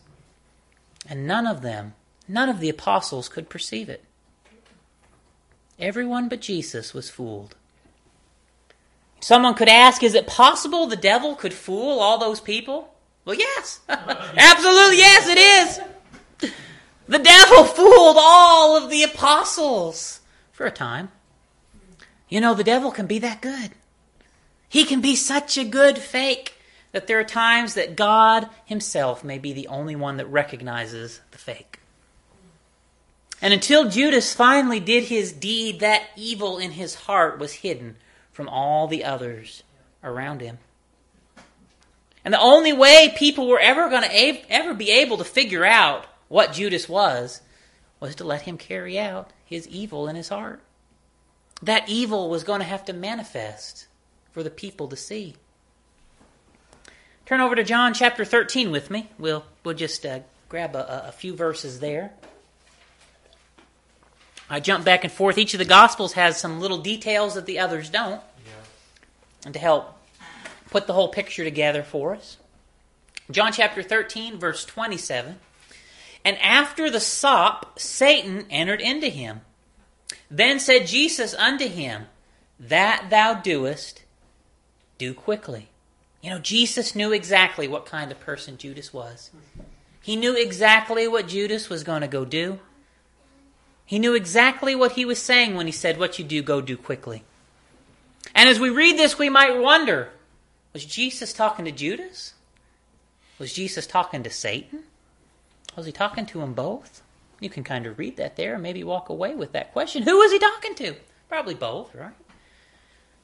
And 1.08 1.28
none 1.28 1.46
of 1.46 1.62
them, 1.62 1.94
none 2.28 2.50
of 2.50 2.60
the 2.60 2.70
apostles 2.70 3.30
could 3.30 3.50
perceive 3.50 3.90
it. 3.90 4.04
Everyone 5.78 6.28
but 6.28 6.42
Jesus 6.42 6.94
was 6.94 7.10
fooled. 7.10 7.56
Someone 9.22 9.54
could 9.54 9.70
ask, 9.70 10.02
is 10.02 10.16
it 10.16 10.28
possible 10.28 10.88
the 10.88 10.96
devil 10.96 11.36
could 11.36 11.54
fool 11.54 12.00
all 12.00 12.18
those 12.18 12.40
people? 12.40 12.94
Well, 13.30 13.38
yes. 13.38 13.80
Absolutely, 13.90 14.98
yes, 14.98 15.28
it 15.28 15.38
is. 15.38 16.52
The 17.08 17.20
devil 17.20 17.64
fooled 17.64 18.18
all 18.18 18.76
of 18.76 18.90
the 18.90 19.04
apostles 19.04 20.22
for 20.52 20.66
a 20.66 20.72
time. 20.72 21.12
You 22.28 22.42
know, 22.42 22.56
the 22.56 22.64
devil 22.64 22.90
can 22.90 23.06
be 23.06 23.20
that 23.20 23.40
good. 23.40 23.74
He 24.68 24.84
can 24.84 25.00
be 25.00 25.16
such 25.16 25.60
a 25.60 25.64
good 25.64 26.00
fake 26.00 26.56
that 26.92 27.06
there 27.06 27.20
are 27.20 27.24
times 27.24 27.76
that 27.76 27.96
God 27.96 28.50
Himself 28.66 29.24
may 29.24 29.38
be 29.38 29.54
the 29.54 29.68
only 29.68 29.96
one 29.96 30.18
that 30.18 30.26
recognizes 30.26 31.22
the 31.30 31.38
fake. 31.38 31.80
And 33.44 33.54
until 33.54 33.92
Judas 33.92 34.34
finally 34.34 34.80
did 34.80 35.04
his 35.04 35.34
deed, 35.34 35.82
that 35.82 36.06
evil 36.16 36.58
in 36.58 36.72
his 36.72 36.96
heart 36.96 37.38
was 37.38 37.54
hidden 37.54 37.98
from 38.32 38.50
all 38.50 38.88
the 38.88 39.04
others 39.04 39.62
around 40.04 40.42
him. 40.42 40.58
And 42.26 42.34
the 42.34 42.40
only 42.42 42.74
way 42.74 43.14
people 43.16 43.48
were 43.48 43.60
ever 43.60 43.90
going 43.90 44.04
to 44.04 44.52
ever 44.52 44.74
be 44.74 44.92
able 44.92 45.18
to 45.18 45.24
figure 45.24 45.66
out 45.66 46.06
what 46.28 46.54
Judas 46.54 46.88
was 46.90 47.42
was 48.00 48.16
to 48.16 48.24
let 48.24 48.44
him 48.44 48.58
carry 48.58 49.00
out 49.00 49.32
his 49.46 49.68
evil 49.68 50.08
in 50.08 50.16
his 50.16 50.30
heart. 50.30 50.62
That 51.62 51.90
evil 51.90 52.30
was 52.30 52.44
going 52.44 52.60
to 52.60 52.66
have 52.66 52.86
to 52.86 52.94
manifest 52.94 53.88
for 54.32 54.44
the 54.44 54.50
people 54.50 54.88
to 54.90 54.96
see. 54.96 55.36
Turn 57.26 57.42
over 57.42 57.56
to 57.56 57.64
John 57.64 57.94
chapter 57.94 58.26
13 58.26 58.72
with 58.72 58.90
me. 58.90 59.10
We'll, 59.18 59.46
we'll 59.64 59.76
just 59.76 60.06
uh, 60.06 60.20
grab 60.48 60.76
a, 60.76 61.08
a 61.08 61.12
few 61.12 61.36
verses 61.36 61.80
there. 61.80 62.12
I 64.50 64.60
jump 64.60 64.84
back 64.84 65.04
and 65.04 65.14
forth. 65.14 65.38
Each 65.38 65.54
of 65.54 65.60
the 65.60 65.66
Gospels 65.66 66.14
has 66.14 66.40
some 66.40 66.60
little 66.60 66.80
details 66.80 67.36
that 67.36 67.46
the 67.46 67.60
others 67.60 67.90
don't, 67.90 68.22
Yeah. 68.46 68.52
and 69.46 69.54
to 69.54 69.60
help 69.60 69.96
put 70.70 70.88
the 70.88 70.94
whole 70.94 71.10
picture 71.10 71.44
together 71.44 71.84
for 71.84 72.16
us. 72.16 72.38
John 73.32 73.52
chapter 73.52 73.84
13, 73.84 74.40
verse 74.40 74.66
27. 74.66 75.38
And 76.26 76.38
after 76.40 76.90
the 76.90 77.00
sop, 77.00 77.80
Satan 77.80 78.46
entered 78.50 78.82
into 78.82 79.08
him. 79.08 79.42
Then 80.30 80.60
said 80.60 80.88
Jesus 80.88 81.34
unto 81.34 81.68
him, 81.68 82.06
That 82.60 83.08
thou 83.10 83.36
doest, 83.36 84.04
do 84.98 85.14
quickly. 85.14 85.70
You 86.22 86.32
know, 86.32 86.40
Jesus 86.40 86.96
knew 86.96 87.14
exactly 87.14 87.68
what 87.68 87.86
kind 87.86 88.12
of 88.12 88.20
person 88.20 88.58
Judas 88.58 88.94
was. 88.94 89.32
He 90.02 90.16
knew 90.16 90.36
exactly 90.36 91.08
what 91.08 91.28
Judas 91.28 91.70
was 91.70 91.84
going 91.84 92.02
to 92.02 92.08
go 92.08 92.26
do. 92.26 92.60
He 93.86 94.00
knew 94.00 94.14
exactly 94.14 94.76
what 94.76 94.94
he 94.94 95.06
was 95.06 95.20
saying 95.20 95.56
when 95.56 95.66
he 95.66 95.72
said, 95.72 95.98
What 95.98 96.20
you 96.20 96.26
do, 96.26 96.42
go 96.42 96.62
do 96.62 96.78
quickly. 96.78 97.24
And 98.36 98.50
as 98.50 98.60
we 98.60 98.70
read 98.70 98.98
this, 98.98 99.18
we 99.18 99.30
might 99.30 99.60
wonder 99.60 100.10
was 100.74 100.86
Jesus 100.86 101.34
talking 101.34 101.66
to 101.66 101.72
Judas? 101.72 102.34
Was 103.38 103.54
Jesus 103.54 103.88
talking 103.88 104.24
to 104.24 104.30
Satan? 104.30 104.84
Was 105.76 105.86
he 105.86 105.92
talking 105.92 106.26
to 106.28 106.40
them 106.40 106.54
both? 106.54 107.02
You 107.40 107.50
can 107.50 107.64
kind 107.64 107.86
of 107.86 107.98
read 107.98 108.18
that 108.18 108.36
there 108.36 108.56
and 108.56 108.64
maybe 108.64 108.84
walk 108.84 109.10
away 109.10 109.34
with 109.34 109.54
that 109.54 109.72
question. 109.72 110.04
Who 110.04 110.18
was 110.18 110.32
he 110.32 110.40
talking 110.40 110.76
to? 110.76 110.96
Probably 111.30 111.54
both, 111.56 111.96
right? 111.96 112.14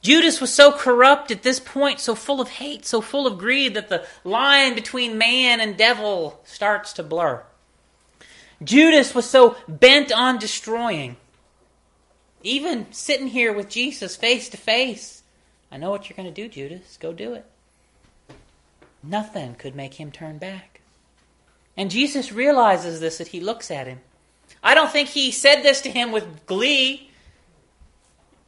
Judas 0.00 0.40
was 0.40 0.52
so 0.52 0.72
corrupt 0.72 1.30
at 1.30 1.42
this 1.42 1.58
point, 1.58 2.00
so 2.00 2.14
full 2.14 2.40
of 2.40 2.48
hate, 2.48 2.86
so 2.86 3.00
full 3.00 3.26
of 3.26 3.38
greed, 3.38 3.74
that 3.74 3.88
the 3.88 4.06
line 4.24 4.74
between 4.74 5.18
man 5.18 5.60
and 5.60 5.76
devil 5.76 6.40
starts 6.44 6.92
to 6.94 7.02
blur. 7.02 7.42
Judas 8.62 9.14
was 9.14 9.28
so 9.28 9.56
bent 9.68 10.12
on 10.12 10.38
destroying. 10.38 11.16
Even 12.42 12.86
sitting 12.92 13.26
here 13.26 13.52
with 13.52 13.68
Jesus 13.68 14.16
face 14.16 14.48
to 14.50 14.56
face, 14.56 15.22
I 15.70 15.76
know 15.76 15.90
what 15.90 16.08
you're 16.08 16.16
going 16.16 16.32
to 16.32 16.42
do, 16.42 16.48
Judas. 16.48 16.96
Go 17.00 17.12
do 17.12 17.34
it. 17.34 17.44
Nothing 19.02 19.54
could 19.54 19.74
make 19.74 19.94
him 19.94 20.10
turn 20.10 20.38
back. 20.38 20.80
And 21.76 21.90
Jesus 21.90 22.32
realizes 22.32 23.00
this 23.00 23.20
as 23.20 23.28
he 23.28 23.40
looks 23.40 23.70
at 23.70 23.86
him. 23.86 24.00
I 24.62 24.74
don't 24.74 24.90
think 24.90 25.10
he 25.10 25.30
said 25.30 25.62
this 25.62 25.80
to 25.82 25.90
him 25.90 26.12
with 26.12 26.46
glee. 26.46 27.10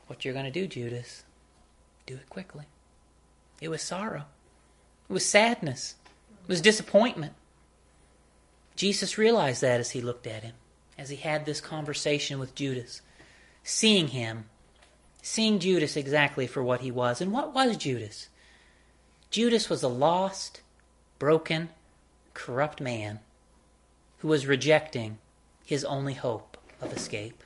What 0.06 0.24
you're 0.24 0.34
going 0.34 0.46
to 0.46 0.50
do, 0.50 0.66
Judas, 0.66 1.24
do 2.06 2.14
it 2.14 2.28
quickly. 2.30 2.64
It 3.60 3.68
was 3.68 3.82
sorrow, 3.82 4.24
it 5.08 5.12
was 5.12 5.26
sadness, 5.26 5.96
it 6.42 6.48
was 6.48 6.60
disappointment. 6.60 7.34
Jesus 8.76 9.18
realized 9.18 9.60
that 9.62 9.80
as 9.80 9.90
he 9.90 10.00
looked 10.00 10.26
at 10.26 10.44
him, 10.44 10.54
as 10.96 11.10
he 11.10 11.16
had 11.16 11.44
this 11.44 11.60
conversation 11.60 12.38
with 12.38 12.54
Judas, 12.54 13.02
seeing 13.64 14.08
him, 14.08 14.44
seeing 15.22 15.58
Judas 15.58 15.96
exactly 15.96 16.46
for 16.46 16.62
what 16.62 16.80
he 16.80 16.90
was. 16.90 17.20
And 17.20 17.32
what 17.32 17.54
was 17.54 17.76
Judas? 17.76 18.28
Judas 19.30 19.68
was 19.68 19.82
a 19.82 19.88
lost, 19.88 20.62
broken, 21.18 21.70
corrupt 22.34 22.80
man 22.80 23.20
who 24.18 24.28
was 24.28 24.46
rejecting 24.46 25.18
his 25.64 25.84
only 25.84 26.14
hope 26.14 26.56
of 26.80 26.92
escape. 26.92 27.42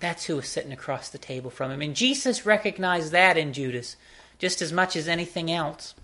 That's 0.00 0.24
who 0.24 0.36
was 0.36 0.48
sitting 0.48 0.72
across 0.72 1.08
the 1.08 1.18
table 1.18 1.50
from 1.50 1.70
him. 1.70 1.82
And 1.82 1.94
Jesus 1.94 2.46
recognized 2.46 3.12
that 3.12 3.36
in 3.36 3.52
Judas 3.52 3.96
just 4.38 4.62
as 4.62 4.72
much 4.72 4.96
as 4.96 5.06
anything 5.06 5.50
else. 5.50 5.94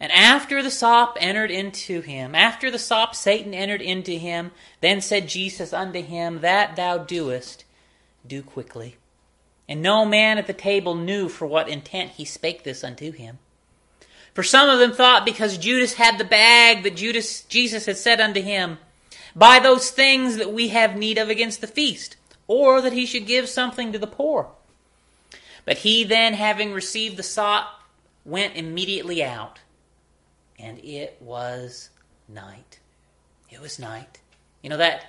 And 0.00 0.10
after 0.10 0.62
the 0.62 0.70
sop 0.70 1.16
entered 1.20 1.50
into 1.50 2.00
him, 2.00 2.34
after 2.34 2.70
the 2.70 2.78
sop 2.78 3.14
Satan 3.14 3.54
entered 3.54 3.82
into 3.82 4.12
him, 4.12 4.50
then 4.80 5.00
said 5.00 5.28
Jesus 5.28 5.72
unto 5.72 6.02
him, 6.02 6.40
That 6.40 6.74
thou 6.74 6.98
doest, 6.98 7.64
do 8.26 8.42
quickly. 8.42 8.96
And 9.68 9.82
no 9.82 10.04
man 10.04 10.38
at 10.38 10.46
the 10.46 10.52
table 10.52 10.94
knew 10.94 11.28
for 11.28 11.46
what 11.46 11.68
intent 11.68 12.12
he 12.12 12.24
spake 12.24 12.64
this 12.64 12.84
unto 12.84 13.12
him. 13.12 13.38
For 14.34 14.42
some 14.42 14.68
of 14.68 14.78
them 14.78 14.92
thought 14.92 15.24
because 15.24 15.58
Judas 15.58 15.94
had 15.94 16.18
the 16.18 16.24
bag 16.24 16.82
that 16.82 16.96
Judas 16.96 17.42
Jesus 17.42 17.86
had 17.86 17.96
said 17.96 18.20
unto 18.20 18.40
him, 18.40 18.78
Buy 19.34 19.58
those 19.58 19.90
things 19.90 20.36
that 20.36 20.52
we 20.52 20.68
have 20.68 20.96
need 20.96 21.18
of 21.18 21.28
against 21.28 21.60
the 21.60 21.66
feast, 21.66 22.16
or 22.46 22.80
that 22.80 22.92
he 22.92 23.06
should 23.06 23.26
give 23.26 23.48
something 23.48 23.92
to 23.92 23.98
the 23.98 24.06
poor. 24.06 24.50
But 25.64 25.78
he 25.78 26.04
then, 26.04 26.34
having 26.34 26.72
received 26.72 27.16
the 27.16 27.22
sop, 27.22 27.80
went 28.24 28.56
immediately 28.56 29.22
out 29.22 29.60
and 30.62 30.78
it 30.78 31.16
was 31.20 31.90
night. 32.28 32.78
It 33.50 33.60
was 33.60 33.78
night. 33.78 34.20
You 34.62 34.70
know 34.70 34.76
that 34.76 35.04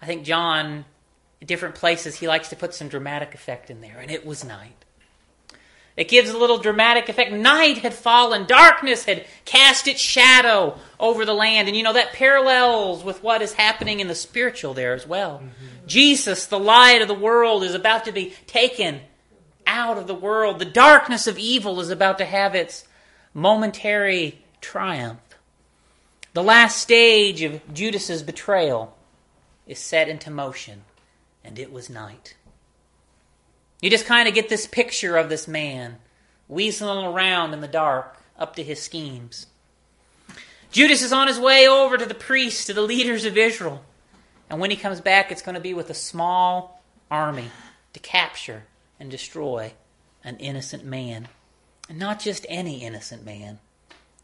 I 0.00 0.06
think 0.06 0.24
John 0.24 0.84
different 1.44 1.74
places 1.74 2.16
he 2.16 2.28
likes 2.28 2.48
to 2.48 2.56
put 2.56 2.74
some 2.74 2.88
dramatic 2.88 3.34
effect 3.34 3.70
in 3.70 3.80
there 3.80 3.98
and 3.98 4.10
it 4.10 4.24
was 4.24 4.44
night. 4.44 4.84
It 5.94 6.08
gives 6.08 6.30
a 6.30 6.38
little 6.38 6.56
dramatic 6.56 7.10
effect. 7.10 7.32
Night 7.32 7.78
had 7.78 7.92
fallen, 7.92 8.46
darkness 8.46 9.04
had 9.04 9.26
cast 9.44 9.86
its 9.86 10.00
shadow 10.00 10.78
over 10.98 11.26
the 11.26 11.34
land. 11.34 11.68
And 11.68 11.76
you 11.76 11.82
know, 11.82 11.92
that 11.92 12.14
parallels 12.14 13.04
with 13.04 13.22
what 13.22 13.42
is 13.42 13.52
happening 13.52 14.00
in 14.00 14.08
the 14.08 14.14
spiritual 14.14 14.72
there 14.72 14.94
as 14.94 15.06
well. 15.06 15.38
Mm-hmm. 15.38 15.86
Jesus, 15.86 16.46
the 16.46 16.58
light 16.58 17.02
of 17.02 17.08
the 17.08 17.14
world, 17.14 17.62
is 17.62 17.74
about 17.74 18.06
to 18.06 18.12
be 18.12 18.32
taken 18.46 19.00
out 19.66 19.98
of 19.98 20.06
the 20.06 20.14
world. 20.14 20.58
The 20.58 20.64
darkness 20.64 21.26
of 21.26 21.38
evil 21.38 21.78
is 21.80 21.90
about 21.90 22.18
to 22.18 22.24
have 22.24 22.54
its 22.54 22.86
momentary 23.34 24.42
triumph. 24.62 25.20
The 26.32 26.42
last 26.42 26.78
stage 26.78 27.42
of 27.42 27.60
Judas's 27.74 28.22
betrayal 28.22 28.96
is 29.66 29.78
set 29.78 30.08
into 30.08 30.30
motion, 30.30 30.84
and 31.44 31.58
it 31.58 31.72
was 31.72 31.90
night. 31.90 32.36
You 33.80 33.90
just 33.90 34.06
kind 34.06 34.28
of 34.28 34.34
get 34.34 34.48
this 34.48 34.66
picture 34.66 35.16
of 35.16 35.28
this 35.28 35.48
man 35.48 35.96
weaseling 36.50 37.12
around 37.12 37.52
in 37.52 37.60
the 37.60 37.68
dark 37.68 38.16
up 38.38 38.56
to 38.56 38.62
his 38.62 38.80
schemes. 38.80 39.46
Judas 40.70 41.02
is 41.02 41.12
on 41.12 41.28
his 41.28 41.38
way 41.38 41.68
over 41.68 41.98
to 41.98 42.06
the 42.06 42.14
priests, 42.14 42.64
to 42.66 42.72
the 42.72 42.80
leaders 42.80 43.24
of 43.24 43.36
Israel. 43.36 43.84
And 44.48 44.58
when 44.58 44.70
he 44.70 44.76
comes 44.76 45.00
back, 45.00 45.30
it's 45.30 45.42
going 45.42 45.54
to 45.54 45.60
be 45.60 45.74
with 45.74 45.90
a 45.90 45.94
small 45.94 46.82
army 47.10 47.50
to 47.92 48.00
capture 48.00 48.64
and 48.98 49.10
destroy 49.10 49.72
an 50.24 50.38
innocent 50.38 50.84
man. 50.84 51.28
And 51.88 51.98
not 51.98 52.20
just 52.20 52.46
any 52.48 52.82
innocent 52.82 53.24
man, 53.24 53.58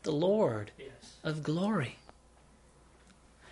the 0.05 0.13
Lord 0.13 0.71
yes. 0.79 0.89
of 1.23 1.43
glory. 1.43 1.98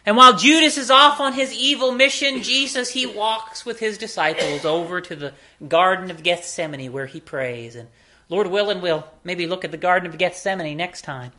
And 0.07 0.17
while 0.17 0.37
Judas 0.37 0.79
is 0.79 0.89
off 0.89 1.19
on 1.19 1.33
his 1.33 1.53
evil 1.53 1.91
mission, 1.91 2.45
Jesus, 2.45 2.93
he 2.93 3.07
walks 3.07 3.67
with 3.67 3.81
his 3.81 3.99
disciples 3.99 4.65
over 4.65 5.01
to 5.01 5.17
the 5.17 5.35
Garden 5.67 6.13
of 6.13 6.23
Gethsemane 6.23 6.93
where 6.93 7.07
he 7.07 7.21
prays. 7.21 7.75
And 7.75 7.89
Lord 8.29 8.47
willing, 8.47 8.81
we'll 8.81 9.05
maybe 9.25 9.49
look 9.49 9.65
at 9.65 9.73
the 9.73 9.77
Garden 9.77 10.09
of 10.09 10.17
Gethsemane 10.17 10.77
next 10.77 11.03
time. 11.03 11.33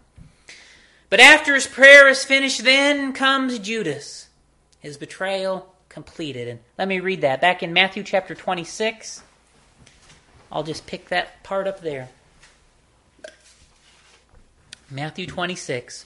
But 1.10 1.22
after 1.22 1.56
his 1.56 1.66
prayer 1.66 2.10
is 2.10 2.26
finished, 2.26 2.66
then 2.66 3.14
comes 3.14 3.58
Judas, 3.60 4.28
his 4.82 4.98
betrayal 4.98 5.74
completed. 5.88 6.50
And 6.50 6.60
let 6.78 6.90
me 6.90 7.00
read 7.00 7.22
that. 7.22 7.40
Back 7.40 7.64
in 7.64 7.72
Matthew 7.72 8.04
chapter 8.04 8.36
26, 8.36 9.24
I'll 10.52 10.64
just 10.64 10.86
pick 10.86 11.08
that 11.08 11.42
part 11.44 11.68
up 11.68 11.80
there. 11.80 12.10
Matthew 14.92 15.26
26, 15.26 16.06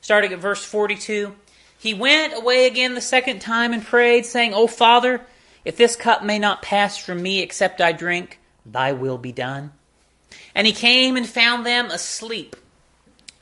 starting 0.00 0.32
at 0.32 0.38
verse 0.38 0.64
42. 0.64 1.34
He 1.78 1.94
went 1.94 2.36
away 2.36 2.66
again 2.66 2.94
the 2.94 3.00
second 3.00 3.40
time 3.40 3.72
and 3.72 3.84
prayed, 3.84 4.26
saying, 4.26 4.54
O 4.54 4.66
Father, 4.66 5.22
if 5.64 5.76
this 5.76 5.96
cup 5.96 6.22
may 6.22 6.38
not 6.38 6.62
pass 6.62 6.96
from 6.96 7.22
me 7.22 7.40
except 7.40 7.80
I 7.80 7.92
drink, 7.92 8.38
thy 8.64 8.92
will 8.92 9.18
be 9.18 9.32
done. 9.32 9.72
And 10.54 10.66
he 10.66 10.72
came 10.72 11.16
and 11.16 11.26
found 11.26 11.64
them 11.64 11.90
asleep 11.90 12.56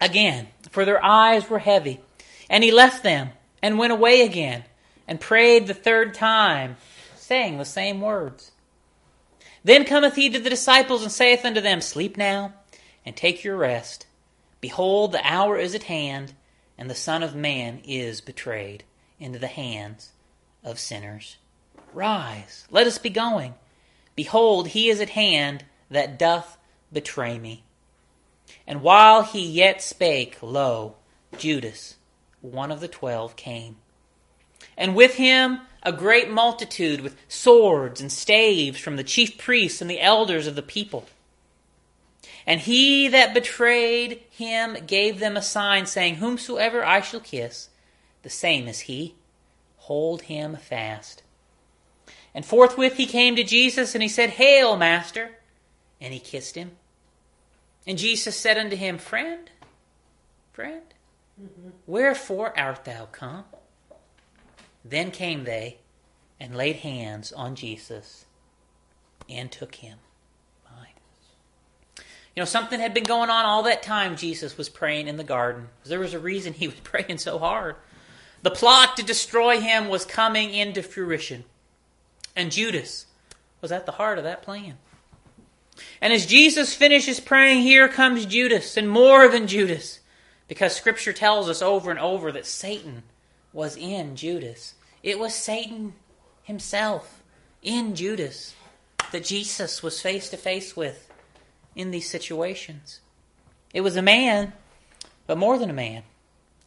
again, 0.00 0.48
for 0.70 0.84
their 0.84 1.04
eyes 1.04 1.48
were 1.48 1.59
heavy. 1.59 2.00
And 2.48 2.64
he 2.64 2.70
left 2.70 3.02
them 3.02 3.30
and 3.62 3.78
went 3.78 3.92
away 3.92 4.22
again 4.22 4.64
and 5.06 5.20
prayed 5.20 5.66
the 5.66 5.74
third 5.74 6.14
time, 6.14 6.76
saying 7.16 7.59
the 7.59 7.64
same 7.64 8.00
words. 8.00 8.52
Then 9.64 9.84
cometh 9.84 10.16
he 10.16 10.30
to 10.30 10.38
the 10.38 10.50
disciples 10.50 11.02
and 11.02 11.12
saith 11.12 11.44
unto 11.44 11.61
them, 11.61 11.80
Sleep 11.80 12.16
now 12.16 12.54
and 13.04 13.16
take 13.16 13.44
your 13.44 13.56
rest. 13.56 14.06
Behold, 14.61 15.12
the 15.12 15.24
hour 15.24 15.56
is 15.56 15.74
at 15.74 15.84
hand, 15.84 16.34
and 16.78 16.88
the 16.88 16.94
Son 16.94 17.22
of 17.22 17.34
Man 17.34 17.80
is 17.84 18.20
betrayed 18.20 18.84
into 19.18 19.38
the 19.38 19.48
hands 19.48 20.12
of 20.62 20.78
sinners. 20.78 21.36
Rise, 21.92 22.66
let 22.70 22.86
us 22.86 22.98
be 22.98 23.10
going. 23.10 23.54
Behold, 24.14 24.68
he 24.68 24.88
is 24.88 25.00
at 25.00 25.10
hand 25.10 25.64
that 25.90 26.18
doth 26.18 26.56
betray 26.92 27.38
me. 27.38 27.64
And 28.66 28.82
while 28.82 29.22
he 29.22 29.44
yet 29.44 29.82
spake, 29.82 30.38
lo, 30.40 30.94
Judas, 31.36 31.96
one 32.40 32.70
of 32.70 32.80
the 32.80 32.88
twelve, 32.88 33.36
came. 33.36 33.76
And 34.76 34.94
with 34.94 35.14
him 35.14 35.60
a 35.82 35.92
great 35.92 36.30
multitude 36.30 37.00
with 37.00 37.16
swords 37.28 38.00
and 38.00 38.10
staves 38.10 38.78
from 38.78 38.96
the 38.96 39.04
chief 39.04 39.38
priests 39.38 39.80
and 39.80 39.90
the 39.90 40.00
elders 40.00 40.46
of 40.46 40.56
the 40.56 40.62
people. 40.62 41.06
And 42.49 42.62
he 42.62 43.09
that 43.09 43.34
betrayed 43.34 44.22
him 44.30 44.78
gave 44.86 45.20
them 45.20 45.36
a 45.36 45.42
sign, 45.42 45.84
saying, 45.84 46.14
Whomsoever 46.14 46.82
I 46.82 47.03
shall 47.03 47.20
kiss, 47.20 47.68
the 48.22 48.30
same 48.30 48.66
is 48.68 48.80
he. 48.80 49.16
Hold 49.76 50.22
him 50.22 50.57
fast. 50.57 51.22
And 52.34 52.46
forthwith 52.46 52.96
he 52.96 53.05
came 53.05 53.36
to 53.36 53.44
Jesus, 53.44 53.94
and 53.94 54.03
he 54.03 54.09
said, 54.09 54.30
Hail, 54.30 54.78
Master! 54.78 55.32
And 56.01 56.14
he 56.14 56.20
kissed 56.20 56.55
him. 56.55 56.70
And 57.86 57.99
Jesus 57.99 58.34
said 58.34 58.57
unto 58.57 58.76
him, 58.76 58.96
Friend, 58.96 59.51
friend, 60.51 60.94
mm-hmm. 61.38 61.68
wherefore 61.86 62.59
art 62.59 62.86
thou 62.86 63.05
come? 63.12 63.44
Then 64.82 65.11
came 65.11 65.44
they 65.44 65.80
and 66.40 66.57
laid 66.57 66.76
hands 66.76 67.30
on 67.30 67.57
Jesus 67.57 68.24
and 69.28 69.53
took 69.53 69.74
him. 69.74 69.99
You 72.39 72.43
know, 72.43 72.47
something 72.47 72.78
had 72.78 72.95
been 72.95 73.03
going 73.03 73.30
on 73.30 73.47
all 73.47 73.64
that 73.64 73.82
time 73.82 74.14
Jesus 74.14 74.57
was 74.57 74.68
praying 74.68 75.09
in 75.09 75.16
the 75.16 75.24
garden. 75.24 75.70
There 75.84 75.99
was 75.99 76.14
a 76.14 76.20
reason 76.20 76.53
he 76.53 76.68
was 76.68 76.78
praying 76.84 77.18
so 77.18 77.36
hard. 77.41 77.74
The 78.43 78.53
plot 78.53 78.97
to 78.97 79.03
destroy 79.03 79.59
him 79.59 79.89
was 79.89 80.05
coming 80.05 80.55
into 80.55 80.84
fruition. 80.84 81.43
And 82.36 82.53
Judas 82.53 83.07
was 83.61 83.72
at 83.72 83.86
the 83.86 83.91
heart 83.99 84.18
of 84.18 84.24
that 84.24 84.43
plan. 84.43 84.78
And 86.01 86.12
as 86.12 86.26
Jesus 86.26 86.74
finishes 86.74 87.18
praying, 87.18 87.62
here 87.62 87.89
comes 87.89 88.24
Judas, 88.24 88.76
and 88.76 88.89
more 88.89 89.26
than 89.26 89.49
Judas, 89.49 89.99
because 90.47 90.76
Scripture 90.76 91.12
tells 91.12 91.49
us 91.49 91.61
over 91.61 91.91
and 91.91 91.99
over 91.99 92.30
that 92.30 92.47
Satan 92.47 93.03
was 93.53 93.76
in 93.76 94.14
Judas. 94.14 94.74
It 95.03 95.18
was 95.18 95.34
Satan 95.34 95.95
himself 96.45 97.20
in 97.62 97.97
Judas 97.97 98.55
that 99.11 99.24
Jesus 99.24 99.82
was 99.82 100.01
face 100.01 100.30
to 100.30 100.36
face 100.36 100.76
with 100.76 101.07
in 101.74 101.90
these 101.90 102.08
situations. 102.08 103.00
It 103.72 103.82
was 103.82 103.96
a 103.96 104.02
man, 104.02 104.52
but 105.26 105.38
more 105.38 105.58
than 105.58 105.70
a 105.70 105.74
man. 105.74 106.02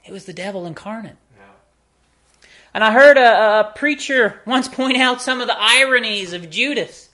It 0.06 0.12
was 0.12 0.26
the 0.26 0.34
devil 0.34 0.66
incarnate. 0.66 1.18
Yeah. 1.38 2.48
And 2.74 2.84
I 2.84 2.92
heard 2.92 3.18
a, 3.18 3.60
a 3.60 3.74
preacher 3.76 4.42
once 4.46 4.68
point 4.70 4.98
out 4.98 5.22
some 5.22 5.42
of 5.42 5.48
the 5.48 5.60
ironies 5.60 6.34
of 6.34 6.50
Judas. 6.50 7.10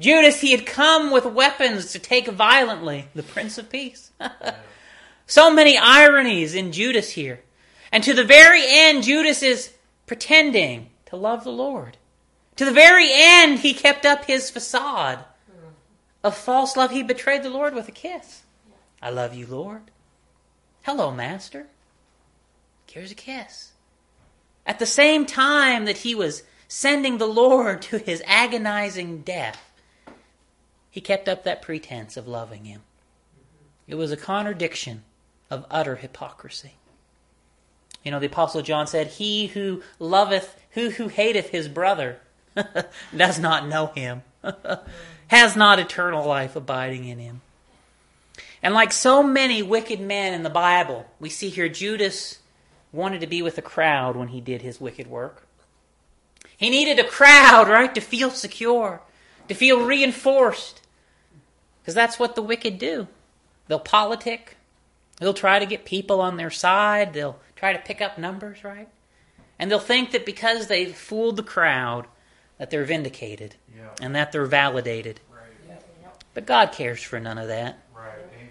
Judas, 0.00 0.40
he 0.40 0.52
had 0.52 0.64
come 0.64 1.10
with 1.10 1.24
weapons 1.24 1.92
to 1.92 1.98
take 1.98 2.28
violently 2.28 3.08
the 3.14 3.22
Prince 3.22 3.58
of 3.58 3.68
Peace. 3.68 4.12
so 5.26 5.52
many 5.52 5.76
ironies 5.76 6.54
in 6.54 6.70
Judas 6.70 7.10
here. 7.10 7.40
And 7.90 8.04
to 8.04 8.14
the 8.14 8.24
very 8.24 8.62
end, 8.64 9.04
Judas 9.04 9.42
is 9.42 9.72
pretending 10.06 10.90
to 11.06 11.16
love 11.16 11.42
the 11.42 11.50
Lord. 11.50 11.96
To 12.56 12.64
the 12.64 12.72
very 12.72 13.08
end, 13.10 13.60
he 13.60 13.72
kept 13.72 14.04
up 14.04 14.24
his 14.24 14.50
facade 14.50 15.24
of 16.22 16.36
false 16.36 16.76
love. 16.76 16.90
He 16.90 17.02
betrayed 17.02 17.42
the 17.42 17.50
Lord 17.50 17.74
with 17.74 17.88
a 17.88 17.92
kiss. 17.92 18.42
I 19.00 19.10
love 19.10 19.34
you, 19.34 19.46
Lord. 19.46 19.90
Hello, 20.82 21.10
Master. 21.10 21.66
Here's 22.90 23.12
a 23.12 23.16
kiss. 23.16 23.72
At 24.66 24.78
the 24.78 24.86
same 24.86 25.26
time 25.26 25.84
that 25.84 25.98
he 25.98 26.14
was 26.14 26.42
sending 26.66 27.18
the 27.18 27.26
Lord 27.26 27.82
to 27.82 27.98
his 27.98 28.22
agonizing 28.26 29.22
death, 29.22 29.72
he 30.90 31.00
kept 31.00 31.28
up 31.28 31.44
that 31.44 31.62
pretense 31.62 32.16
of 32.16 32.26
loving 32.26 32.64
him. 32.64 32.82
It 33.86 33.94
was 33.94 34.12
a 34.12 34.16
contradiction 34.16 35.04
of 35.50 35.64
utter 35.70 35.96
hypocrisy. 35.96 36.74
You 38.04 38.10
know, 38.10 38.20
the 38.20 38.26
Apostle 38.26 38.62
John 38.62 38.86
said, 38.86 39.08
He 39.08 39.48
who 39.48 39.82
loveth, 39.98 40.60
who 40.72 40.90
who 40.90 41.08
hateth 41.08 41.50
his 41.50 41.68
brother, 41.68 42.20
does 43.16 43.38
not 43.38 43.68
know 43.68 43.86
him. 43.88 44.22
has 45.28 45.56
not 45.56 45.78
eternal 45.78 46.26
life 46.26 46.56
abiding 46.56 47.04
in 47.04 47.18
him. 47.18 47.40
And 48.62 48.74
like 48.74 48.92
so 48.92 49.22
many 49.22 49.62
wicked 49.62 50.00
men 50.00 50.34
in 50.34 50.42
the 50.42 50.50
Bible, 50.50 51.06
we 51.20 51.28
see 51.28 51.48
here 51.48 51.68
Judas 51.68 52.38
wanted 52.92 53.20
to 53.20 53.26
be 53.26 53.42
with 53.42 53.58
a 53.58 53.62
crowd 53.62 54.16
when 54.16 54.28
he 54.28 54.40
did 54.40 54.62
his 54.62 54.80
wicked 54.80 55.06
work. 55.06 55.46
He 56.56 56.70
needed 56.70 56.98
a 56.98 57.08
crowd, 57.08 57.68
right, 57.68 57.94
to 57.94 58.00
feel 58.00 58.30
secure, 58.30 59.00
to 59.48 59.54
feel 59.54 59.84
reinforced. 59.84 60.80
Because 61.80 61.94
that's 61.94 62.18
what 62.18 62.34
the 62.34 62.42
wicked 62.42 62.78
do. 62.78 63.06
They'll 63.68 63.78
politic, 63.78 64.56
they'll 65.18 65.34
try 65.34 65.58
to 65.58 65.66
get 65.66 65.84
people 65.84 66.20
on 66.20 66.36
their 66.36 66.50
side, 66.50 67.12
they'll 67.12 67.38
try 67.54 67.72
to 67.72 67.78
pick 67.78 68.00
up 68.00 68.18
numbers, 68.18 68.64
right? 68.64 68.88
And 69.58 69.70
they'll 69.70 69.78
think 69.78 70.12
that 70.12 70.26
because 70.26 70.66
they've 70.66 70.94
fooled 70.94 71.36
the 71.36 71.42
crowd, 71.42 72.06
that 72.58 72.70
they're 72.70 72.84
vindicated 72.84 73.54
Yeah. 73.76 73.88
and 74.00 74.14
that 74.14 74.32
they're 74.32 74.46
validated. 74.46 75.20
Right. 75.30 75.80
But 76.34 76.46
God 76.46 76.72
cares 76.72 77.02
for 77.02 77.18
none 77.18 77.38
of 77.38 77.48
that. 77.48 77.78
Right. 77.94 78.12
Amen. 78.34 78.48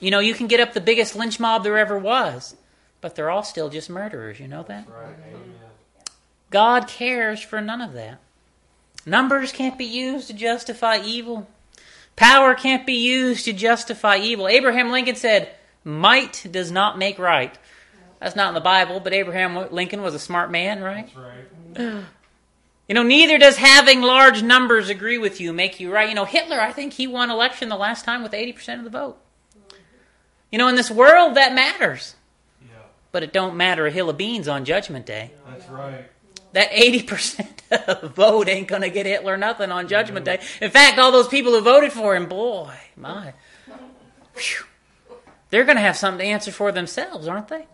You 0.00 0.10
know, 0.10 0.20
you 0.20 0.34
can 0.34 0.46
get 0.46 0.60
up 0.60 0.72
the 0.72 0.80
biggest 0.80 1.16
lynch 1.16 1.40
mob 1.40 1.62
there 1.64 1.78
ever 1.78 1.98
was, 1.98 2.56
but 3.00 3.14
they're 3.14 3.30
all 3.30 3.42
still 3.42 3.68
just 3.70 3.88
murderers. 3.90 4.38
You 4.40 4.48
know 4.48 4.62
that? 4.64 4.86
Right. 4.88 5.14
God 6.50 6.86
cares 6.86 7.40
for 7.40 7.60
none 7.60 7.80
of 7.80 7.92
that. 7.94 8.18
Numbers 9.06 9.52
can't 9.52 9.76
be 9.76 9.84
used 9.84 10.28
to 10.28 10.32
justify 10.34 10.98
evil. 11.04 11.48
Power 12.16 12.54
can't 12.54 12.86
be 12.86 12.94
used 12.94 13.44
to 13.46 13.52
justify 13.52 14.16
evil. 14.18 14.46
Abraham 14.46 14.90
Lincoln 14.90 15.16
said, 15.16 15.50
Might 15.82 16.46
does 16.50 16.70
not 16.70 16.96
make 16.96 17.18
right. 17.18 17.56
That's 18.20 18.36
not 18.36 18.48
in 18.48 18.54
the 18.54 18.60
Bible, 18.60 19.00
but 19.00 19.12
Abraham 19.12 19.72
Lincoln 19.72 20.00
was 20.02 20.14
a 20.14 20.18
smart 20.18 20.50
man, 20.50 20.80
right? 20.82 21.10
That's 21.72 21.80
right. 21.94 22.04
You 22.88 22.94
know, 22.94 23.02
neither 23.02 23.38
does 23.38 23.56
having 23.56 24.02
large 24.02 24.42
numbers 24.42 24.90
agree 24.90 25.16
with 25.16 25.40
you 25.40 25.52
make 25.52 25.80
you 25.80 25.90
right. 25.90 26.08
You 26.08 26.14
know, 26.14 26.26
Hitler, 26.26 26.60
I 26.60 26.72
think 26.72 26.92
he 26.92 27.06
won 27.06 27.30
election 27.30 27.68
the 27.68 27.76
last 27.76 28.04
time 28.04 28.22
with 28.22 28.32
80% 28.32 28.78
of 28.78 28.84
the 28.84 28.90
vote. 28.90 29.18
You 30.50 30.58
know, 30.58 30.68
in 30.68 30.76
this 30.76 30.90
world, 30.90 31.36
that 31.36 31.54
matters. 31.54 32.14
Yeah. 32.60 32.76
But 33.10 33.22
it 33.22 33.32
don't 33.32 33.56
matter 33.56 33.86
a 33.86 33.90
hill 33.90 34.10
of 34.10 34.18
beans 34.18 34.48
on 34.48 34.64
Judgment 34.64 35.06
Day. 35.06 35.30
That's 35.48 35.68
right. 35.68 36.04
That 36.52 36.70
80% 36.70 37.48
of 37.88 38.00
the 38.02 38.08
vote 38.08 38.48
ain't 38.48 38.68
going 38.68 38.82
to 38.82 38.90
get 38.90 39.06
Hitler 39.06 39.36
nothing 39.36 39.72
on 39.72 39.88
Judgment 39.88 40.26
Day. 40.26 40.40
In 40.60 40.70
fact, 40.70 40.98
all 40.98 41.10
those 41.10 41.26
people 41.26 41.52
who 41.52 41.60
voted 41.62 41.92
for 41.92 42.14
him, 42.14 42.26
boy, 42.26 42.72
my. 42.96 43.32
Whew, 44.36 44.66
they're 45.50 45.64
going 45.64 45.76
to 45.76 45.82
have 45.82 45.96
something 45.96 46.24
to 46.24 46.32
answer 46.32 46.52
for 46.52 46.70
themselves, 46.70 47.28
aren't 47.28 47.48
they? 47.48 47.66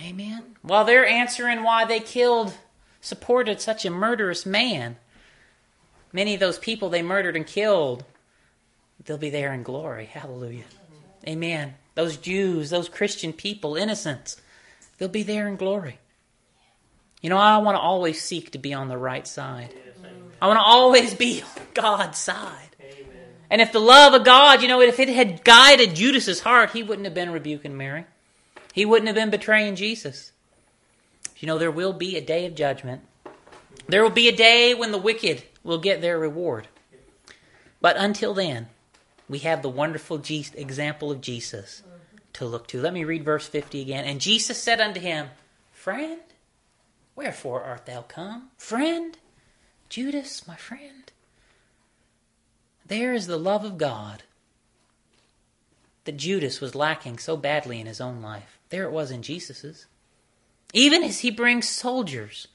Amen. 0.00 0.56
While 0.62 0.84
they're 0.84 1.06
answering 1.06 1.62
why 1.62 1.84
they 1.84 2.00
killed, 2.00 2.52
supported 3.04 3.60
such 3.60 3.84
a 3.84 3.90
murderous 3.90 4.46
man, 4.46 4.96
many 6.10 6.32
of 6.32 6.40
those 6.40 6.58
people 6.58 6.88
they 6.88 7.02
murdered 7.02 7.36
and 7.36 7.46
killed, 7.46 8.02
they'll 9.04 9.18
be 9.18 9.30
there 9.30 9.52
in 9.52 9.62
glory. 9.62 10.06
Hallelujah. 10.06 10.64
Amen. 11.28 11.74
Those 11.94 12.16
Jews, 12.16 12.70
those 12.70 12.88
Christian 12.88 13.34
people, 13.34 13.76
innocents, 13.76 14.40
they'll 14.96 15.08
be 15.08 15.22
there 15.22 15.46
in 15.46 15.56
glory. 15.56 15.98
You 17.20 17.28
know, 17.30 17.36
I 17.36 17.58
want 17.58 17.76
to 17.76 17.80
always 17.80 18.20
seek 18.20 18.52
to 18.52 18.58
be 18.58 18.72
on 18.72 18.88
the 18.88 18.98
right 18.98 19.26
side. 19.26 19.74
I 20.40 20.46
want 20.46 20.58
to 20.58 20.64
always 20.64 21.14
be 21.14 21.42
on 21.42 21.62
God's 21.74 22.18
side. 22.18 22.76
And 23.50 23.60
if 23.60 23.70
the 23.70 23.80
love 23.80 24.14
of 24.14 24.24
God, 24.24 24.62
you 24.62 24.68
know, 24.68 24.80
if 24.80 24.98
it 24.98 25.10
had 25.10 25.44
guided 25.44 25.94
Judas's 25.94 26.40
heart, 26.40 26.70
he 26.70 26.82
wouldn't 26.82 27.04
have 27.04 27.14
been 27.14 27.32
rebuking 27.32 27.76
Mary. 27.76 28.06
He 28.72 28.86
wouldn't 28.86 29.06
have 29.08 29.14
been 29.14 29.30
betraying 29.30 29.76
Jesus. 29.76 30.32
You 31.38 31.46
know, 31.46 31.58
there 31.58 31.70
will 31.70 31.92
be 31.92 32.16
a 32.16 32.24
day 32.24 32.46
of 32.46 32.54
judgment. 32.54 33.02
There 33.86 34.02
will 34.02 34.10
be 34.10 34.28
a 34.28 34.36
day 34.36 34.74
when 34.74 34.92
the 34.92 34.98
wicked 34.98 35.42
will 35.62 35.78
get 35.78 36.00
their 36.00 36.18
reward. 36.18 36.68
But 37.80 37.96
until 37.96 38.34
then, 38.34 38.68
we 39.28 39.40
have 39.40 39.62
the 39.62 39.68
wonderful 39.68 40.22
example 40.26 41.10
of 41.10 41.20
Jesus 41.20 41.82
to 42.34 42.46
look 42.46 42.66
to. 42.68 42.80
Let 42.80 42.92
me 42.92 43.04
read 43.04 43.24
verse 43.24 43.46
50 43.46 43.80
again. 43.80 44.04
And 44.04 44.20
Jesus 44.20 44.62
said 44.62 44.80
unto 44.80 45.00
him, 45.00 45.28
Friend, 45.72 46.20
wherefore 47.14 47.62
art 47.62 47.86
thou 47.86 48.02
come? 48.02 48.50
Friend, 48.56 49.16
Judas, 49.88 50.46
my 50.46 50.56
friend. 50.56 51.12
There 52.86 53.14
is 53.14 53.26
the 53.26 53.38
love 53.38 53.64
of 53.64 53.78
God 53.78 54.22
that 56.04 56.16
Judas 56.16 56.60
was 56.60 56.74
lacking 56.74 57.18
so 57.18 57.36
badly 57.36 57.80
in 57.80 57.86
his 57.86 58.00
own 58.00 58.20
life. 58.20 58.58
There 58.68 58.84
it 58.84 58.92
was 58.92 59.10
in 59.10 59.22
Jesus's. 59.22 59.86
Even 60.74 61.04
as 61.04 61.20
he 61.20 61.30
brings 61.30 61.68
soldiers 61.68 62.48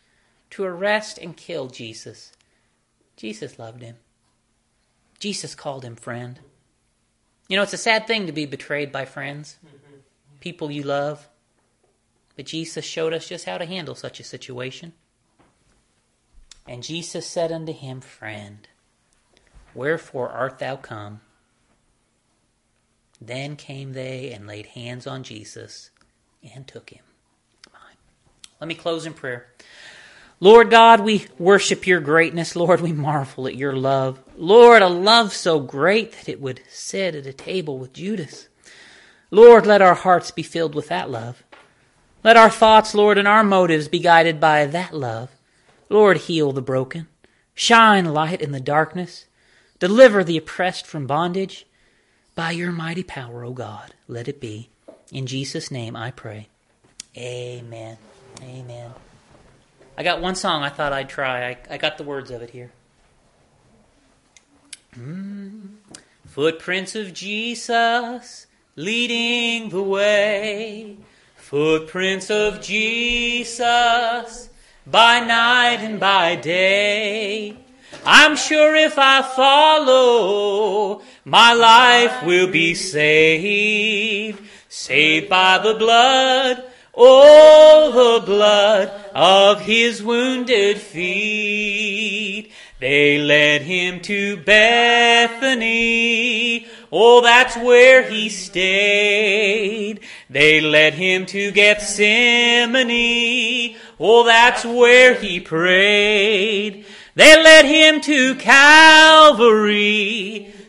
to 0.50 0.66
arrest 0.66 1.18
and 1.18 1.38
kill 1.38 1.68
Jesus, 1.68 2.34
Jesus 3.16 3.58
loved 3.58 3.82
him. 3.82 3.96
Jesus 5.20 5.56
called 5.56 5.86
him 5.86 5.96
friend. 5.96 6.40
You 7.48 7.56
know, 7.56 7.64
it's 7.64 7.74
a 7.74 7.78
sad 7.78 8.08
thing 8.08 8.28
to 8.28 8.34
be 8.34 8.46
betrayed 8.46 8.92
by 8.92 9.06
friends, 9.06 9.58
people 10.42 10.70
you 10.70 10.84
love. 10.84 11.30
But 12.36 12.46
Jesus 12.46 12.84
showed 12.84 13.14
us 13.14 13.28
just 13.28 13.46
how 13.46 13.58
to 13.58 13.66
handle 13.66 13.96
such 13.96 14.20
a 14.20 14.24
situation. 14.26 14.92
And 16.68 16.84
Jesus 16.84 17.26
said 17.26 17.54
unto 17.54 17.74
him, 17.74 18.02
Friend, 18.02 18.68
wherefore 19.74 20.30
art 20.30 20.60
thou 20.60 20.76
come? 20.76 21.22
Then 23.22 23.56
came 23.56 23.94
they 23.94 24.32
and 24.32 24.46
laid 24.46 24.68
hands 24.68 25.08
on 25.08 25.24
Jesus 25.24 25.90
and 26.54 26.68
took 26.68 26.90
him. 26.90 27.04
Let 28.60 28.68
me 28.68 28.76
close 28.76 29.06
in 29.06 29.14
prayer. 29.14 29.48
Lord 30.42 30.70
God, 30.70 31.02
we 31.02 31.26
worship 31.38 31.86
your 31.86 32.00
greatness. 32.00 32.56
Lord, 32.56 32.80
we 32.80 32.94
marvel 32.94 33.48
at 33.48 33.56
your 33.56 33.74
love. 33.74 34.20
Lord, 34.38 34.82
a 34.82 34.88
love 34.88 35.34
so 35.34 35.60
great 35.60 36.14
that 36.14 36.30
it 36.30 36.42
would 36.42 36.62
sit 36.70 37.14
at 37.14 37.26
a 37.26 37.34
table 37.34 37.78
with 37.78 37.94
Judas. 37.94 38.48
Lord, 39.32 39.66
let 39.66 39.82
our 39.82 39.96
hearts 39.96 40.32
be 40.32 40.44
filled 40.44 40.76
with 40.76 40.88
that 40.88 41.10
love. 41.10 41.44
Let 42.24 42.38
our 42.38 42.50
thoughts, 42.50 42.96
Lord, 42.96 43.18
and 43.18 43.28
our 43.28 43.44
motives 43.44 43.88
be 43.88 44.00
guided 44.00 44.40
by 44.40 44.66
that 44.66 44.94
love. 44.94 45.30
Lord, 45.90 46.18
heal 46.18 46.52
the 46.52 46.62
broken. 46.62 47.08
Shine 47.54 48.06
light 48.06 48.42
in 48.42 48.52
the 48.52 48.60
darkness. 48.60 49.26
Deliver 49.80 50.24
the 50.24 50.38
oppressed 50.38 50.86
from 50.86 51.08
bondage. 51.08 51.66
By 52.36 52.52
your 52.52 52.72
mighty 52.72 53.04
power, 53.04 53.44
O 53.44 53.52
God, 53.52 53.94
let 54.08 54.28
it 54.30 54.40
be. 54.40 54.70
In 55.12 55.28
Jesus' 55.28 55.70
name 55.70 55.96
I 55.96 56.12
pray. 56.12 56.48
Amen. 57.18 57.98
Amen. 58.42 58.92
I 59.98 60.04
got 60.04 60.22
one 60.22 60.36
song 60.36 60.64
I 60.64 60.70
thought 60.70 60.94
I'd 60.94 61.10
try. 61.10 61.50
I, 61.50 61.58
I 61.72 61.78
got 61.78 61.98
the 61.98 62.04
words 62.04 62.32
of 62.32 62.42
it 62.42 62.50
here. 62.52 62.72
Mm. 64.98 65.76
Footprints 66.26 66.96
of 66.96 67.14
Jesus 67.14 68.48
leading 68.76 69.70
the 69.70 69.84
way. 69.84 70.98
Footprints 71.36 72.30
of 72.30 72.62
Jesus 72.62 74.50
by 74.86 75.20
night 75.20 75.80
and 75.82 76.00
by 76.00 76.36
day. 76.36 77.58
I'm 78.06 78.36
sure 78.36 78.76
if 78.76 78.98
I 78.98 79.22
follow, 79.22 81.02
my 81.26 81.54
life 81.54 82.24
will 82.24 82.50
be 82.50 82.74
saved. 82.76 84.42
Saved 84.70 85.30
by 85.30 85.58
the 85.58 85.74
blood, 85.74 86.69
oh, 87.00 88.20
the 88.20 88.26
blood 88.26 88.92
of 89.16 89.62
his 89.62 90.04
wounded 90.04 90.78
feet. 90.78 92.52
They 92.80 93.18
led 93.20 93.62
him 93.64 94.00
to 94.02 94.38
Bethany. 94.38 95.60
Oh, 96.92 97.22
that's 97.22 97.58
where 97.58 98.04
he 98.04 98.30
stayed. 98.30 100.00
They 100.30 100.62
led 100.62 100.94
him 100.94 101.26
to 101.28 101.52
Gethsemane. 101.52 102.88
Oh, 104.00 104.24
that's 104.24 104.64
where 104.64 105.14
he 105.14 105.42
prayed. 105.42 106.86
They 107.16 107.44
led 107.44 107.66
him 107.66 108.00
to 108.02 108.36
Calvary. 108.36 109.74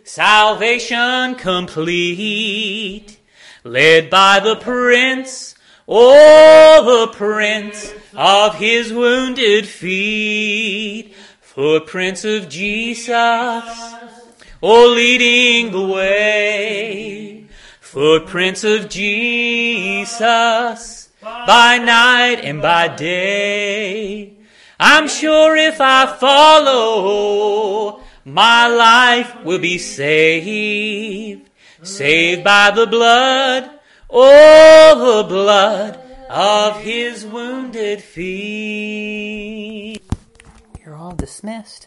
Salvation 0.03 1.37
complete. 1.37 3.19
Led 3.63 4.11
by 4.11 4.41
the 4.41 4.57
Prince, 4.57 5.55
oh, 5.91 7.07
the 7.07 7.13
prints 7.13 7.93
of 8.15 8.55
his 8.55 8.93
wounded 8.93 9.67
feet. 9.67 11.15
Footprints 11.41 12.25
of 12.25 12.49
Jesus, 12.49 13.13
oh, 14.63 14.93
leading 14.95 15.73
the 15.73 15.85
way. 15.85 17.47
Footprints 17.81 18.63
of 18.63 18.89
Jesus, 18.89 21.09
by 21.21 21.79
night 21.79 22.41
and 22.45 22.63
by 22.63 22.87
day. 22.87 24.35
I'm 24.79 25.09
sure 25.09 25.57
if 25.57 25.81
I 25.81 26.07
follow, 26.07 28.01
my 28.25 28.69
life 28.69 29.45
will 29.45 29.59
be 29.59 29.77
saved. 29.77 31.51
Saved 31.83 32.45
by 32.45 32.71
the 32.71 32.87
blood, 32.87 33.80
oh, 34.13 35.23
the 35.23 35.29
blood 35.29 36.01
of 36.29 36.83
his 36.83 37.25
wounded 37.27 38.03
feet. 38.03 39.31
You're 40.85 40.95
all 40.97 41.15
dismissed. 41.15 41.79